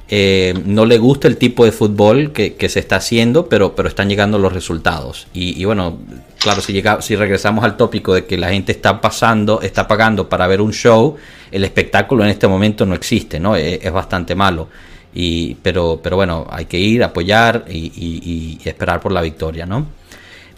Eh, 0.07 0.53
no 0.66 0.86
le 0.86 0.99
gusta 0.99 1.28
el 1.28 1.38
tipo 1.38 1.66
de 1.66 1.72
fútbol 1.72 2.32
que, 2.32 2.70
se 2.70 2.80
está 2.80 2.97
haciendo, 2.97 3.49
pero, 3.49 3.76
pero 3.76 3.89
están 3.89 4.07
llegando 4.07 4.38
los 4.38 4.53
resultados. 4.53 5.26
Y, 5.34 5.66
bueno, 5.66 5.97
claro, 6.38 6.62
si, 6.62 6.74
llega, 6.74 7.01
si 7.01 7.16
regresamos 7.16 7.66
al 7.66 7.76
tópico 7.76 8.14
de 8.14 8.26
que 8.26 8.38
la 8.38 8.49
gente 8.49 8.72
está 8.72 9.01
pasando, 9.01 9.62
está 9.64 9.88
pagando 9.88 10.30
para 10.30 10.45
ver 10.45 10.62
un 10.62 10.74
show, 10.74 11.16
el 11.51 11.64
espectáculo 11.64 12.24
en 12.24 12.30
este 12.30 12.47
momento 12.47 12.86
no 12.86 12.93
existe, 12.93 13.39
¿no? 13.39 13.55
Es, 13.55 13.80
es 13.84 13.91
bastante 13.91 14.36
malo. 14.36 14.68
Y, 15.14 15.55
pero, 15.55 15.99
pero 16.03 16.16
bueno, 16.16 16.45
hay 16.49 16.66
que 16.66 16.78
ir, 16.78 17.03
apoyar 17.03 17.66
y, 17.68 18.60
y 18.64 18.70
esperar 18.70 18.99
por 18.99 19.12
la 19.12 19.22
victoria, 19.22 19.66
¿no? 19.66 19.86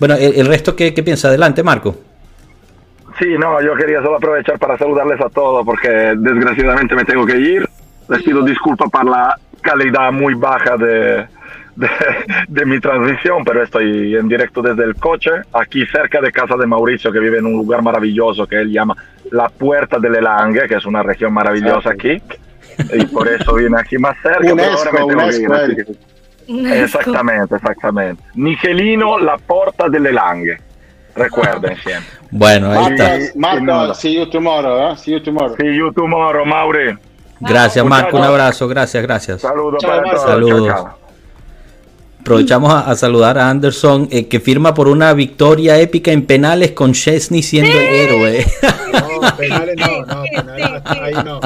Bueno, 0.01 0.15
el, 0.15 0.47
resto, 0.47 0.75
¿qué, 0.75 0.95
¿qué, 0.95 1.03
piensa? 1.03 1.27
Adelante, 1.27 1.61
Marco. 1.61 1.95
Sí, 3.19 3.35
no, 3.37 3.61
yo 3.61 3.75
quería 3.75 4.01
solo 4.01 4.15
aprovechar 4.15 4.57
para 4.57 4.75
saludarles 4.75 5.21
a 5.21 5.29
todos 5.29 5.63
porque 5.63 5.89
desgraciadamente 6.17 6.95
me 6.95 7.05
tengo 7.05 7.23
que 7.23 7.37
ir. 7.37 7.69
Les 8.09 8.23
pido 8.23 8.41
disculpas 8.41 8.89
por 8.89 9.05
la 9.05 9.37
calidad 9.61 10.11
muy 10.11 10.33
baja 10.33 10.75
de, 10.75 11.27
de, 12.47 12.65
mi 12.65 12.79
transmisión, 12.79 13.43
pero 13.45 13.61
estoy 13.61 14.15
en 14.15 14.27
directo 14.27 14.63
desde 14.63 14.85
el 14.85 14.95
coche, 14.95 15.29
aquí 15.53 15.85
cerca 15.85 16.19
de 16.19 16.31
casa 16.31 16.57
de 16.57 16.65
Mauricio, 16.65 17.11
que 17.11 17.19
vive 17.19 17.37
en 17.37 17.45
un 17.45 17.53
lugar 17.53 17.83
maravilloso 17.83 18.47
que 18.47 18.55
él 18.55 18.71
llama 18.71 18.95
la 19.29 19.49
Puerta 19.49 19.99
del 19.99 20.15
Elangue, 20.15 20.67
que 20.67 20.77
es 20.77 20.85
una 20.87 21.03
región 21.03 21.31
maravillosa 21.31 21.91
aquí. 21.91 22.19
Y 22.93 23.05
por 23.05 23.27
eso 23.27 23.53
vine 23.55 23.79
aquí 23.79 23.97
más 23.97 24.15
cerca. 24.21 24.41
Exactamente, 26.47 27.55
exactamente. 27.55 28.23
Nigelino, 28.35 29.19
la 29.19 29.37
porta 29.37 29.87
delle 29.89 30.11
langhe. 30.11 30.57
Recuerden 31.15 31.75
siempre. 31.77 32.09
Bueno, 32.29 32.71
ahí 32.71 32.93
está. 32.93 33.37
Marco, 33.37 33.93
see 33.93 34.15
you 34.15 34.29
tomorrow, 34.29 34.91
¿eh? 34.91 34.97
See 34.97 35.11
you 35.11 35.21
tomorrow. 35.21 35.55
See 35.57 35.75
you 35.75 35.91
tomorrow, 35.91 36.45
Mauri. 36.45 36.97
Gracias, 37.39 37.85
Marco. 37.85 38.17
Un 38.17 38.23
abrazo. 38.23 38.67
Gracias, 38.67 39.03
gracias. 39.03 39.41
Saludos 39.41 39.83
para 39.83 40.03
todos. 40.03 40.23
Saludos. 40.23 41.00
Aprovechamos 42.21 42.71
a, 42.71 42.95
saludar 42.95 43.37
a 43.39 43.49
Anderson, 43.49 44.07
eh, 44.11 44.27
que 44.27 44.39
firma 44.39 44.75
por 44.75 44.87
una 44.87 45.11
victoria 45.13 45.79
épica 45.79 46.11
en 46.11 46.27
penales 46.27 46.69
con 46.71 46.93
Chesney 46.93 47.41
siendo 47.41 47.71
el 47.71 47.87
héroe. 47.87 48.45
No, 48.93 49.21
penales 49.37 49.75
no, 49.75 50.05
no, 50.05 50.23
penales 50.23 50.83
ahí 50.85 51.13
no. 51.25 51.39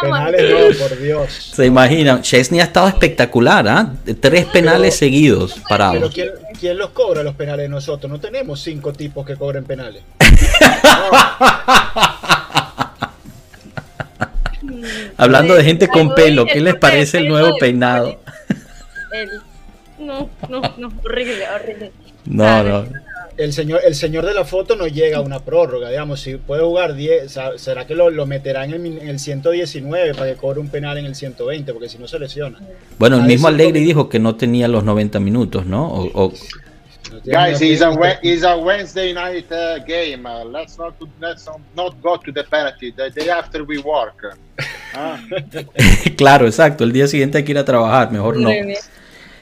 Penales 0.00 0.50
no, 0.50 0.56
por 0.78 0.98
Dios. 0.98 1.52
Se 1.54 1.66
imaginan, 1.66 2.22
Chesney 2.22 2.60
ha 2.60 2.64
estado 2.64 2.88
espectacular, 2.88 3.68
¿ah? 3.68 3.92
Tres 4.18 4.46
penales 4.46 4.96
seguidos 4.96 5.56
parados. 5.68 6.10
Pero 6.14 6.32
¿quién, 6.58 6.78
los 6.78 6.88
cobra 6.90 7.22
los 7.22 7.34
penales 7.34 7.68
nosotros? 7.68 8.10
No 8.10 8.18
tenemos 8.18 8.62
cinco 8.62 8.94
tipos 8.94 9.26
que 9.26 9.36
cobren 9.36 9.64
penales. 9.64 10.02
Hablando 15.18 15.54
de 15.54 15.64
gente 15.64 15.86
con 15.86 16.14
pelo, 16.14 16.46
¿qué 16.46 16.62
les 16.62 16.76
parece 16.76 17.18
el 17.18 17.28
nuevo 17.28 17.58
peinado? 17.58 18.18
No, 19.98 20.30
no, 20.48 20.62
no, 20.78 20.92
horrible, 21.04 21.44
horrible. 21.48 21.92
No, 22.24 22.62
no. 22.62 22.86
El 23.36 23.52
señor, 23.52 23.82
el 23.86 23.94
señor 23.94 24.26
de 24.26 24.34
la 24.34 24.44
foto 24.44 24.74
no 24.74 24.88
llega 24.88 25.18
a 25.18 25.20
una 25.20 25.38
prórroga, 25.38 25.90
digamos, 25.90 26.20
si 26.20 26.36
puede 26.36 26.62
jugar 26.62 26.94
10, 26.94 27.38
¿será 27.56 27.86
que 27.86 27.94
lo, 27.94 28.10
lo 28.10 28.26
meterá 28.26 28.64
en 28.64 28.72
el, 28.74 29.18
119 29.20 30.14
para 30.14 30.32
que 30.32 30.36
cobre 30.36 30.58
un 30.58 30.68
penal 30.68 30.98
en 30.98 31.06
el 31.06 31.14
120? 31.14 31.72
Porque 31.72 31.88
si 31.88 31.98
no 31.98 32.08
se 32.08 32.18
lesiona. 32.18 32.58
Bueno, 32.98 33.16
el 33.16 33.22
mismo 33.22 33.46
Allegri 33.46 33.78
dijo 33.80 34.08
que 34.08 34.18
no 34.18 34.34
tenía 34.34 34.66
los 34.66 34.82
90 34.82 35.20
minutos, 35.20 35.66
¿no? 35.66 35.86
O, 35.88 36.32
Guys, 37.24 37.62
it's 37.62 37.80
a, 37.80 38.18
it's 38.22 38.44
a 38.44 38.56
Wednesday 38.56 39.12
night 39.12 39.50
uh, 39.50 39.78
game. 39.78 40.26
Uh, 40.26 40.44
let's 40.44 40.76
not 40.78 40.94
let's 41.20 41.48
not 41.74 42.02
go 42.02 42.16
to 42.16 42.32
the 42.32 42.44
penalty. 42.44 42.90
The 42.90 43.10
day 43.10 43.30
after 43.30 43.64
we 43.64 43.78
work. 43.78 44.36
Ah. 44.94 45.18
claro, 46.16 46.46
exacto. 46.46 46.84
El 46.84 46.92
día 46.92 47.06
siguiente 47.06 47.38
hay 47.38 47.44
que 47.44 47.52
ir 47.52 47.58
a 47.58 47.64
trabajar. 47.64 48.10
Mejor 48.10 48.36
no. 48.36 48.50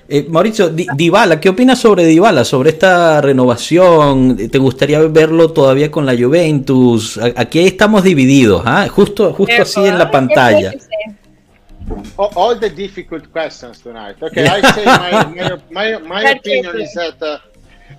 Eh, 0.09 0.25
Mauricio, 0.29 0.69
Dybala, 0.69 1.41
¿qué 1.41 1.49
opinas 1.49 1.81
sobre 1.81 2.05
Dybala, 2.05 2.45
sobre 2.45 2.71
esta 2.71 3.21
renovación? 3.21 4.37
¿Te 4.37 4.59
gustaría 4.59 5.01
verlo 5.01 5.51
todavía 5.51 5.91
con 5.91 6.07
la 6.07 6.17
Juventus? 6.17 7.19
Aquí 7.35 7.67
estamos 7.67 8.05
divididos, 8.05 8.63
¿ah? 8.65 8.87
justo, 8.89 9.33
justo 9.33 9.63
así 9.63 9.85
en 9.85 9.99
la 9.99 10.09
pantalla. 10.09 10.73
All 12.17 12.59
the 12.59 12.71
difficult 12.71 13.31
questions 13.33 13.81
tonight. 13.81 14.17
Okay, 14.23 14.47
I 14.47 14.61
say 14.75 14.85
my, 14.85 15.59
my, 15.71 15.99
my, 15.99 16.31
opinion 16.31 16.81
is 16.81 16.93
that 16.95 17.21
uh, 17.23 17.39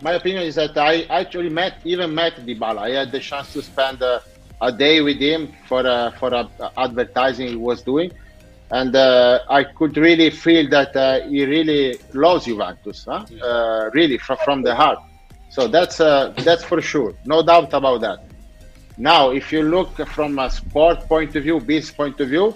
my 0.02 0.14
opinion 0.14 0.44
is 0.44 0.56
that 0.56 0.78
I 0.78 1.06
actually 1.10 1.50
met 1.50 1.76
even 1.86 2.14
met 2.14 2.36
Dybala. 2.46 2.80
I 2.80 3.00
had 3.00 3.12
the 3.12 3.20
chance 3.20 3.54
to 3.54 3.62
spend 3.62 4.02
uh, 4.02 4.20
a 4.62 4.72
day 4.72 5.02
with 5.02 5.20
him 5.20 5.54
for 5.68 5.86
uh, 5.88 6.12
for 6.20 6.34
uh, 6.34 6.48
advertising 6.78 7.48
he 7.48 7.56
was 7.56 7.82
doing 7.82 8.12
and 8.72 8.96
uh, 8.96 9.40
I 9.50 9.64
could 9.64 9.96
really 9.98 10.30
feel 10.30 10.70
that 10.70 10.96
uh, 10.96 11.22
he 11.28 11.46
really 11.46 11.98
loves 12.14 12.46
Juventus, 12.46 13.06
huh? 13.08 13.26
uh, 13.42 13.90
really 13.94 14.18
from, 14.18 14.38
from 14.44 14.62
the 14.62 14.76
heart. 14.76 15.00
So 15.50 15.68
that's 15.68 16.02
uh, 16.02 16.34
that's 16.38 16.64
for 16.64 16.82
sure, 16.82 17.14
no 17.26 17.42
doubt 17.42 17.74
about 17.74 18.02
that. 18.02 18.26
Now, 18.98 19.32
if 19.32 19.52
you 19.52 19.64
look 19.64 19.96
from 20.08 20.40
a 20.40 20.50
sport 20.50 21.08
point 21.08 21.36
of 21.36 21.44
view, 21.44 21.60
business 21.60 21.92
point 21.92 22.20
of 22.20 22.30
view, 22.30 22.56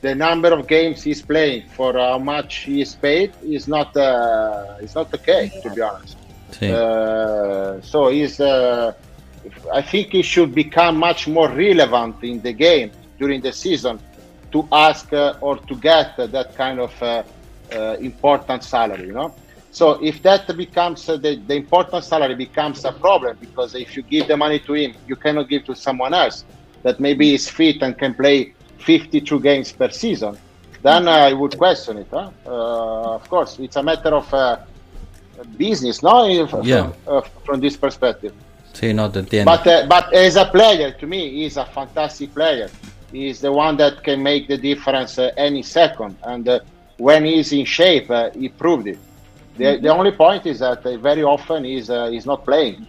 the 0.00 0.14
number 0.14 0.48
of 0.52 0.66
games 0.66 1.02
he's 1.02 1.20
playing 1.20 1.68
for 1.68 1.92
how 1.92 2.18
much 2.18 2.60
he 2.60 2.80
is 2.80 2.94
paid 2.94 3.32
is 3.42 3.68
not 3.68 3.94
uh, 3.96 4.78
is 4.80 4.94
not 4.94 5.12
okay, 5.14 5.52
to 5.62 5.70
be 5.70 5.82
honest. 5.82 6.16
Uh, 6.62 7.80
so 7.82 8.08
he's. 8.08 8.40
I 9.72 9.82
think 9.82 10.12
he 10.12 10.22
should 10.22 10.54
become 10.54 10.98
much 10.98 11.26
more 11.26 11.48
relevant 11.48 12.22
in 12.22 12.42
the 12.42 12.52
game 12.52 12.90
during 13.18 13.40
the 13.40 13.52
season 13.52 13.98
to 14.52 14.66
ask 14.72 15.12
uh, 15.12 15.34
or 15.40 15.56
to 15.56 15.74
get 15.76 16.16
that 16.16 16.56
kind 16.56 16.80
of 16.80 17.02
uh, 17.02 17.22
uh, 17.72 17.96
important 18.00 18.64
salary, 18.64 19.06
you 19.06 19.12
know. 19.12 19.34
So 19.72 20.02
if 20.02 20.22
that 20.22 20.56
becomes 20.56 21.08
uh, 21.08 21.16
the, 21.16 21.36
the 21.36 21.54
important 21.54 22.04
salary 22.04 22.34
becomes 22.34 22.84
a 22.84 22.92
problem 22.92 23.36
because 23.40 23.74
if 23.74 23.96
you 23.96 24.02
give 24.02 24.26
the 24.26 24.36
money 24.36 24.58
to 24.60 24.74
him, 24.74 24.94
you 25.06 25.16
cannot 25.16 25.48
give 25.48 25.64
to 25.66 25.76
someone 25.76 26.12
else 26.12 26.44
that 26.82 26.98
maybe 26.98 27.34
is 27.34 27.48
fit 27.48 27.82
and 27.82 27.96
can 27.96 28.14
play 28.14 28.54
52 28.78 29.40
games 29.40 29.70
per 29.70 29.90
season, 29.90 30.36
then 30.82 31.06
I 31.06 31.32
would 31.32 31.56
question 31.56 31.98
it. 31.98 32.08
Huh? 32.10 32.30
Uh, 32.46 33.14
of 33.14 33.28
course, 33.28 33.58
it's 33.58 33.76
a 33.76 33.82
matter 33.82 34.14
of 34.14 34.32
uh, 34.34 34.58
business, 35.56 36.02
no? 36.02 36.26
If, 36.26 36.52
yeah. 36.64 36.90
From, 37.04 37.22
from, 37.44 37.60
this 37.60 37.76
perspective. 37.76 38.32
Sí, 38.72 38.94
no 38.94 39.10
te 39.10 39.20
entiendo. 39.20 39.44
But, 39.44 39.88
but 39.88 40.12
as 40.14 40.36
a 40.36 40.46
player, 40.46 40.92
to 40.92 41.06
me, 41.06 41.30
he's 41.30 41.56
a 41.56 41.66
fantastic 41.66 42.34
player. 42.34 42.70
Is 43.12 43.40
the 43.40 43.52
one 43.52 43.76
that 43.76 44.02
can 44.02 44.22
make 44.22 44.48
the 44.48 44.56
difference 44.56 45.18
uh, 45.18 45.30
any 45.36 45.62
second. 45.62 46.16
And 46.22 46.48
uh, 46.48 46.60
when 46.98 47.24
he's 47.24 47.52
in 47.52 47.64
shape, 47.64 48.10
uh, 48.10 48.30
he 48.30 48.48
proved 48.48 48.86
it. 48.86 48.98
The, 49.56 49.64
mm-hmm. 49.64 49.82
the, 49.82 49.88
only 49.88 50.12
point 50.12 50.46
is 50.46 50.60
that 50.60 50.84
uh, 50.86 50.96
very 50.98 51.22
often 51.22 51.64
he's, 51.64 51.90
uh, 51.90 52.08
he's 52.08 52.26
not 52.26 52.44
playing. 52.44 52.86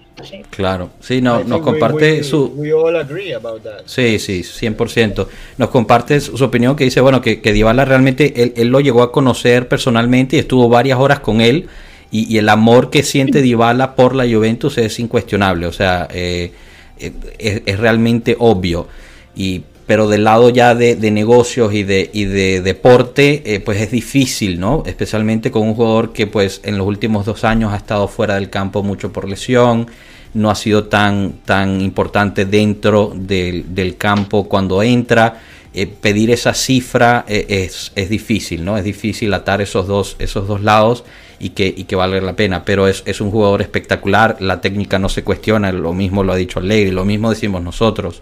Claro, 0.49 0.91
sí, 0.99 1.21
no, 1.21 1.43
nos 1.43 1.61
comparte 1.61 2.17
we, 2.17 2.23
su... 2.23 2.53
We 2.55 2.71
all 2.71 2.95
agree 2.95 3.33
about 3.33 3.63
that. 3.63 3.87
Sí, 3.87 4.19
sí, 4.19 4.41
100%. 4.41 5.27
Nos 5.57 5.69
comparte 5.69 6.19
su, 6.19 6.37
su 6.37 6.43
opinión 6.43 6.75
que 6.75 6.83
dice, 6.83 7.01
bueno, 7.01 7.21
que, 7.21 7.41
que 7.41 7.53
Dybala 7.53 7.85
realmente, 7.85 8.43
él, 8.43 8.53
él, 8.55 8.67
lo 8.67 8.81
llegó 8.81 9.01
a 9.01 9.11
conocer 9.11 9.67
personalmente 9.67 10.35
y 10.35 10.39
estuvo 10.39 10.69
varias 10.69 10.99
horas 10.99 11.21
con 11.21 11.41
él 11.41 11.69
y, 12.11 12.31
y 12.31 12.37
el 12.37 12.49
amor 12.49 12.89
que 12.89 13.01
siente 13.03 13.41
Dybala 13.41 13.95
por 13.95 14.13
la 14.13 14.25
Juventus 14.25 14.77
es 14.77 14.99
incuestionable, 14.99 15.65
o 15.65 15.71
sea, 15.71 16.07
eh, 16.11 16.51
es, 16.99 17.61
es 17.65 17.79
realmente 17.79 18.35
obvio. 18.37 18.87
Y 19.35 19.63
pero 19.91 20.07
del 20.07 20.23
lado 20.23 20.49
ya 20.49 20.73
de, 20.73 20.95
negocios 21.11 21.73
y 21.73 21.83
de, 21.83 22.09
y 22.13 22.23
de 22.23 22.61
deporte, 22.61 23.43
eh, 23.43 23.59
pues 23.59 23.81
es 23.81 23.91
difícil, 23.91 24.57
¿no? 24.57 24.83
Especialmente 24.85 25.51
con 25.51 25.63
un 25.63 25.73
jugador 25.73 26.13
que 26.13 26.27
pues 26.27 26.61
en 26.63 26.77
los 26.77 26.87
últimos 26.87 27.25
dos 27.25 27.43
años 27.43 27.73
ha 27.73 27.75
estado 27.75 28.07
fuera 28.07 28.35
del 28.35 28.49
campo 28.49 28.83
mucho 28.83 29.11
por 29.11 29.27
lesión, 29.27 29.87
no 30.33 30.49
ha 30.49 30.55
sido 30.55 30.85
tan, 30.85 31.41
tan 31.43 31.81
importante 31.81 32.45
dentro 32.45 33.11
del, 33.13 33.97
campo 33.97 34.47
cuando 34.47 34.81
entra. 34.81 35.41
Eh, 35.73 35.87
pedir 35.87 36.31
esa 36.31 36.53
cifra 36.53 37.25
eh, 37.27 37.45
es, 37.49 37.91
es, 37.93 38.09
difícil, 38.09 38.63
¿no? 38.63 38.77
Es 38.77 38.85
difícil 38.85 39.33
atar 39.33 39.61
esos 39.61 39.87
dos, 39.87 40.15
esos 40.19 40.47
dos 40.47 40.61
lados 40.61 41.03
y 41.37 41.49
que, 41.49 41.67
y 41.67 41.83
que 41.83 41.97
valga 41.97 42.21
la 42.21 42.37
pena. 42.37 42.63
Pero 42.63 42.87
es, 42.87 43.03
es, 43.05 43.19
un 43.19 43.29
jugador 43.29 43.61
espectacular, 43.61 44.37
la 44.39 44.61
técnica 44.61 44.99
no 44.99 45.09
se 45.09 45.25
cuestiona, 45.25 45.69
lo 45.73 45.91
mismo 45.91 46.23
lo 46.23 46.31
ha 46.31 46.37
dicho 46.37 46.59
Alegre, 46.59 46.93
lo 46.93 47.03
mismo 47.03 47.29
decimos 47.29 47.61
nosotros 47.61 48.21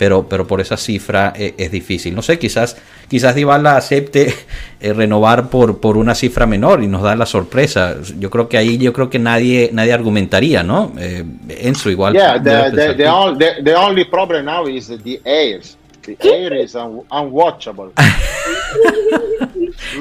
pero, 0.00 0.26
pero 0.26 0.46
por 0.46 0.62
esa 0.62 0.78
cifra 0.78 1.34
eh, 1.36 1.52
es 1.58 1.70
difícil. 1.70 2.14
No 2.14 2.22
sé, 2.22 2.38
quizás, 2.38 2.74
quizás 3.06 3.34
Dybala 3.34 3.76
acepte 3.76 4.34
eh, 4.80 4.94
renovar 4.94 5.50
por, 5.50 5.78
por 5.78 5.98
una 5.98 6.14
cifra 6.14 6.46
menor 6.46 6.82
y 6.82 6.86
nos 6.86 7.02
da 7.02 7.14
la 7.14 7.26
sorpresa. 7.26 7.96
Yo 8.18 8.30
creo 8.30 8.48
que 8.48 8.56
ahí 8.56 8.78
yo 8.78 8.94
creo 8.94 9.10
que 9.10 9.18
nadie, 9.18 9.68
nadie 9.74 9.92
argumentaría, 9.92 10.62
¿no? 10.62 10.90
Eh, 10.98 11.22
Enzo 11.50 11.90
igual. 11.90 12.14
Yeah, 12.14 12.42
the, 12.42 12.74
the, 12.74 12.94
the, 12.94 13.06
all, 13.06 13.36
the, 13.36 13.62
the, 13.62 13.74
only 13.74 14.06
problem 14.06 14.46
now 14.46 14.66
is 14.66 14.88
the 14.88 15.20
airs. 15.22 15.76
The 16.06 16.16
air 16.22 16.54
is 16.54 16.74
un, 16.74 17.02
unwatchable. 17.10 17.92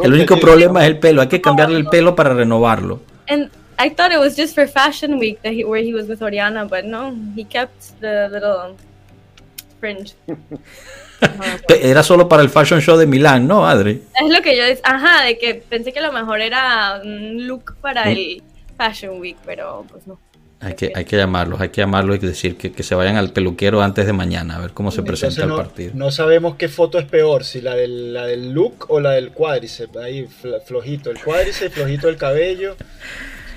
el 0.02 0.14
único 0.14 0.40
problema 0.40 0.84
es 0.84 0.88
el 0.88 1.00
pelo. 1.00 1.22
Hay 1.22 1.28
que 1.28 1.42
cambiarle 1.42 1.76
el 1.76 1.88
pelo 1.88 2.16
para 2.16 2.34
renovarlo. 2.34 3.02
And 3.28 3.50
I 3.78 3.90
thought 3.90 4.14
it 4.14 4.20
was 4.20 4.38
just 4.38 4.56
for 4.56 4.66
Fashion 4.66 5.20
Week 5.20 5.42
that 5.42 5.52
he, 5.52 5.66
where 5.66 5.82
he 5.82 5.94
was 5.94 6.08
with 6.08 6.22
Oriana, 6.22 6.66
but 6.66 6.86
no, 6.86 7.18
he 7.36 7.44
kept 7.44 8.00
the 8.00 8.30
little 8.32 8.78
Fringe. 9.80 10.16
Era 11.70 12.04
solo 12.04 12.30
para 12.30 12.42
el 12.42 12.50
fashion 12.50 12.82
show 12.82 12.98
de 12.98 13.06
Milán, 13.06 13.48
¿no, 13.48 13.68
Adri? 13.68 14.02
Es 14.24 14.30
lo 14.30 14.42
que 14.42 14.56
yo 14.56 14.64
decía, 14.64 14.84
ajá, 14.86 15.24
de 15.24 15.38
que 15.38 15.56
pensé 15.56 15.92
que 15.92 16.02
lo 16.02 16.14
mejor 16.14 16.40
era 16.40 17.02
un 17.04 17.46
look 17.46 17.76
para 17.82 18.06
¿Mm? 18.06 18.10
el 18.10 18.44
Fashion 18.78 19.20
Week, 19.20 19.38
pero 19.46 19.86
pues 19.92 20.08
no. 20.08 20.20
Hay 20.62 20.74
que, 20.74 20.92
hay 20.94 21.06
que 21.06 21.16
llamarlos, 21.16 21.62
hay 21.62 21.70
que 21.70 21.80
llamarlos 21.80 22.18
y 22.18 22.20
decir 22.20 22.58
que, 22.58 22.74
que, 22.74 22.84
se 22.84 22.94
vayan 22.94 23.16
al 23.16 23.32
peluquero 23.32 23.82
antes 23.82 24.06
de 24.06 24.12
mañana 24.12 24.58
a 24.58 24.60
ver 24.60 24.72
cómo 24.72 24.92
se 24.92 25.04
presenta 25.04 25.44
el 25.44 25.54
partido. 25.54 25.92
No 25.94 26.12
sabemos 26.12 26.56
qué 26.56 26.68
foto 26.68 27.00
es 27.00 27.06
peor, 27.06 27.46
si 27.46 27.62
la 27.62 27.76
del, 27.76 28.14
la 28.14 28.26
del 28.26 28.52
look 28.52 28.86
o 28.90 29.00
la 29.00 29.12
del 29.12 29.32
cuádriceps. 29.32 29.96
Ahí 29.96 30.28
flojito 30.66 31.12
el 31.12 31.24
cuádriceps, 31.24 31.74
flojito 31.74 32.10
el 32.10 32.18
cabello. 32.18 32.76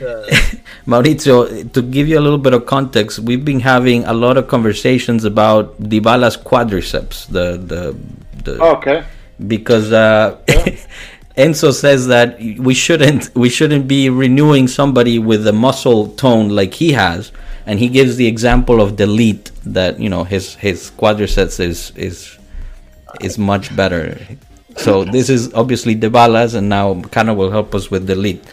Maurizio, 0.86 1.72
to 1.72 1.82
give 1.82 2.08
you 2.08 2.18
a 2.18 2.24
little 2.26 2.38
bit 2.38 2.54
of 2.54 2.66
context, 2.66 3.18
we've 3.18 3.44
been 3.44 3.60
having 3.60 4.04
a 4.04 4.12
lot 4.12 4.36
of 4.36 4.48
conversations 4.48 5.24
about 5.24 5.80
Dybala's 5.80 6.36
quadriceps. 6.36 7.26
The 7.26 7.56
the, 7.56 7.96
the 8.44 8.62
okay 8.62 9.04
because 9.46 9.92
uh, 9.92 10.38
yeah. 10.48 10.76
Enzo 11.36 11.72
says 11.72 12.08
that 12.08 12.38
we 12.58 12.74
shouldn't 12.74 13.34
we 13.34 13.48
shouldn't 13.48 13.88
be 13.88 14.10
renewing 14.10 14.68
somebody 14.68 15.18
with 15.18 15.46
a 15.46 15.52
muscle 15.52 16.08
tone 16.08 16.50
like 16.50 16.74
he 16.74 16.92
has, 16.92 17.32
and 17.64 17.78
he 17.78 17.88
gives 17.88 18.16
the 18.16 18.26
example 18.26 18.80
of 18.80 18.96
Delete 18.96 19.50
that 19.64 19.98
you 19.98 20.10
know 20.10 20.24
his 20.24 20.54
his 20.56 20.90
quadriceps 20.90 21.58
is 21.58 21.92
is 21.96 22.38
is 23.20 23.38
much 23.38 23.74
better. 23.74 24.18
So 24.76 25.04
this 25.04 25.30
is 25.30 25.52
obviously 25.54 25.96
Dybala's, 25.96 26.54
and 26.54 26.68
now 26.68 27.00
Cano 27.02 27.34
will 27.34 27.50
help 27.50 27.74
us 27.74 27.90
with 27.90 28.06
Delete. 28.06 28.44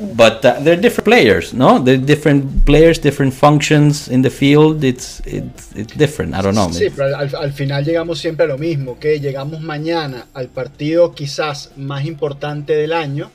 But 0.00 0.44
uh, 0.44 0.60
they're 0.60 0.80
different 0.80 1.04
players, 1.04 1.52
¿no? 1.52 1.78
They're 1.78 1.96
different 1.96 2.64
players, 2.64 2.98
different 2.98 3.34
functions 3.34 4.08
in 4.08 4.22
the 4.22 4.30
field. 4.30 4.84
It's, 4.84 5.20
it's, 5.26 5.72
it's 5.74 5.94
different. 5.96 6.34
I 6.34 6.42
don't 6.42 6.54
know. 6.54 6.70
Sí, 6.72 6.90
pero 6.94 7.16
al, 7.16 7.34
al, 7.34 7.52
final 7.52 7.84
llegamos 7.84 8.18
siempre 8.18 8.44
a 8.44 8.48
lo 8.48 8.58
mismo, 8.58 8.98
que 8.98 9.20
llegamos 9.20 9.60
mañana 9.60 10.26
al 10.34 10.48
partido 10.48 11.14
quizás 11.14 11.70
más 11.76 12.04
importante 12.04 12.74
del 12.74 12.92
año 12.92 13.30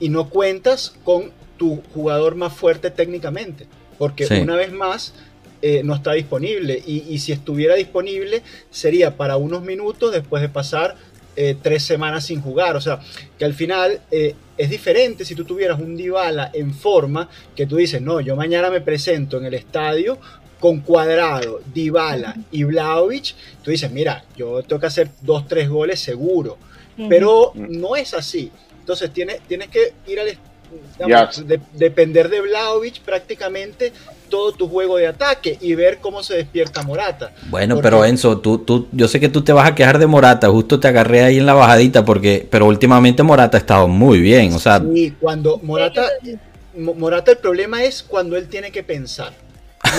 y 0.00 0.08
no 0.08 0.28
cuentas 0.28 0.94
con 1.04 1.32
tu 1.56 1.82
jugador 1.94 2.34
más 2.34 2.52
fuerte 2.52 2.90
técnicamente, 2.90 3.66
porque 3.98 4.26
sí. 4.26 4.34
una 4.34 4.56
vez 4.56 4.72
más 4.72 5.14
eh, 5.62 5.82
no 5.84 5.94
está 5.94 6.12
disponible 6.12 6.82
y, 6.84 7.04
y 7.08 7.18
si 7.20 7.32
estuviera 7.32 7.74
disponible 7.74 8.42
sería 8.70 9.16
para 9.16 9.36
unos 9.36 9.62
minutos 9.62 10.12
después 10.12 10.42
de 10.42 10.48
pasar 10.48 10.96
eh, 11.36 11.56
tres 11.60 11.82
semanas 11.82 12.26
sin 12.26 12.40
jugar. 12.40 12.76
O 12.76 12.80
sea, 12.80 13.00
que 13.38 13.44
al 13.44 13.54
final 13.54 14.00
eh, 14.10 14.34
es 14.56 14.70
diferente 14.70 15.24
si 15.24 15.34
tú 15.34 15.44
tuvieras 15.44 15.80
un 15.80 15.96
Dybala 15.96 16.50
en 16.52 16.74
forma, 16.74 17.28
que 17.56 17.66
tú 17.66 17.76
dices, 17.76 18.00
no, 18.00 18.20
yo 18.20 18.36
mañana 18.36 18.70
me 18.70 18.80
presento 18.80 19.38
en 19.38 19.46
el 19.46 19.54
estadio 19.54 20.18
con 20.60 20.80
Cuadrado, 20.80 21.60
Dybala 21.74 22.36
y 22.50 22.64
Vlaovic, 22.64 23.34
tú 23.62 23.70
dices, 23.70 23.90
mira, 23.90 24.24
yo 24.36 24.62
tengo 24.62 24.80
que 24.80 24.86
hacer 24.86 25.10
dos, 25.20 25.46
tres 25.46 25.68
goles 25.68 26.00
seguro. 26.00 26.56
Pero 27.08 27.50
no 27.54 27.96
es 27.96 28.14
así. 28.14 28.52
Entonces 28.78 29.12
tienes, 29.12 29.40
tienes 29.48 29.68
que 29.68 29.94
ir 30.06 30.20
al 30.20 30.28
depender 31.72 32.28
de 32.28 32.40
Vlaovic 32.40 33.00
prácticamente 33.00 33.92
todo 34.28 34.52
tu 34.52 34.68
juego 34.68 34.96
de 34.96 35.06
ataque 35.06 35.58
y 35.60 35.74
ver 35.74 35.98
cómo 35.98 36.22
se 36.22 36.34
despierta 36.34 36.82
Morata. 36.82 37.32
Bueno, 37.50 37.80
pero 37.80 38.04
Enzo, 38.04 38.38
tú, 38.38 38.58
tú, 38.58 38.88
yo 38.92 39.08
sé 39.08 39.20
que 39.20 39.28
tú 39.28 39.42
te 39.42 39.52
vas 39.52 39.68
a 39.68 39.74
quejar 39.74 39.98
de 39.98 40.06
Morata, 40.06 40.48
justo 40.48 40.80
te 40.80 40.88
agarré 40.88 41.22
ahí 41.22 41.38
en 41.38 41.46
la 41.46 41.54
bajadita, 41.54 42.04
porque, 42.04 42.46
pero 42.50 42.66
últimamente 42.66 43.22
Morata 43.22 43.56
ha 43.56 43.60
estado 43.60 43.88
muy 43.88 44.20
bien, 44.20 44.52
o 44.52 44.58
sea. 44.58 44.80
Sí, 44.80 45.14
cuando 45.20 45.58
Morata, 45.58 46.08
Morata 46.74 47.32
el 47.32 47.38
problema 47.38 47.84
es 47.84 48.02
cuando 48.02 48.36
él 48.36 48.48
tiene 48.48 48.72
que 48.72 48.82
pensar. 48.82 49.32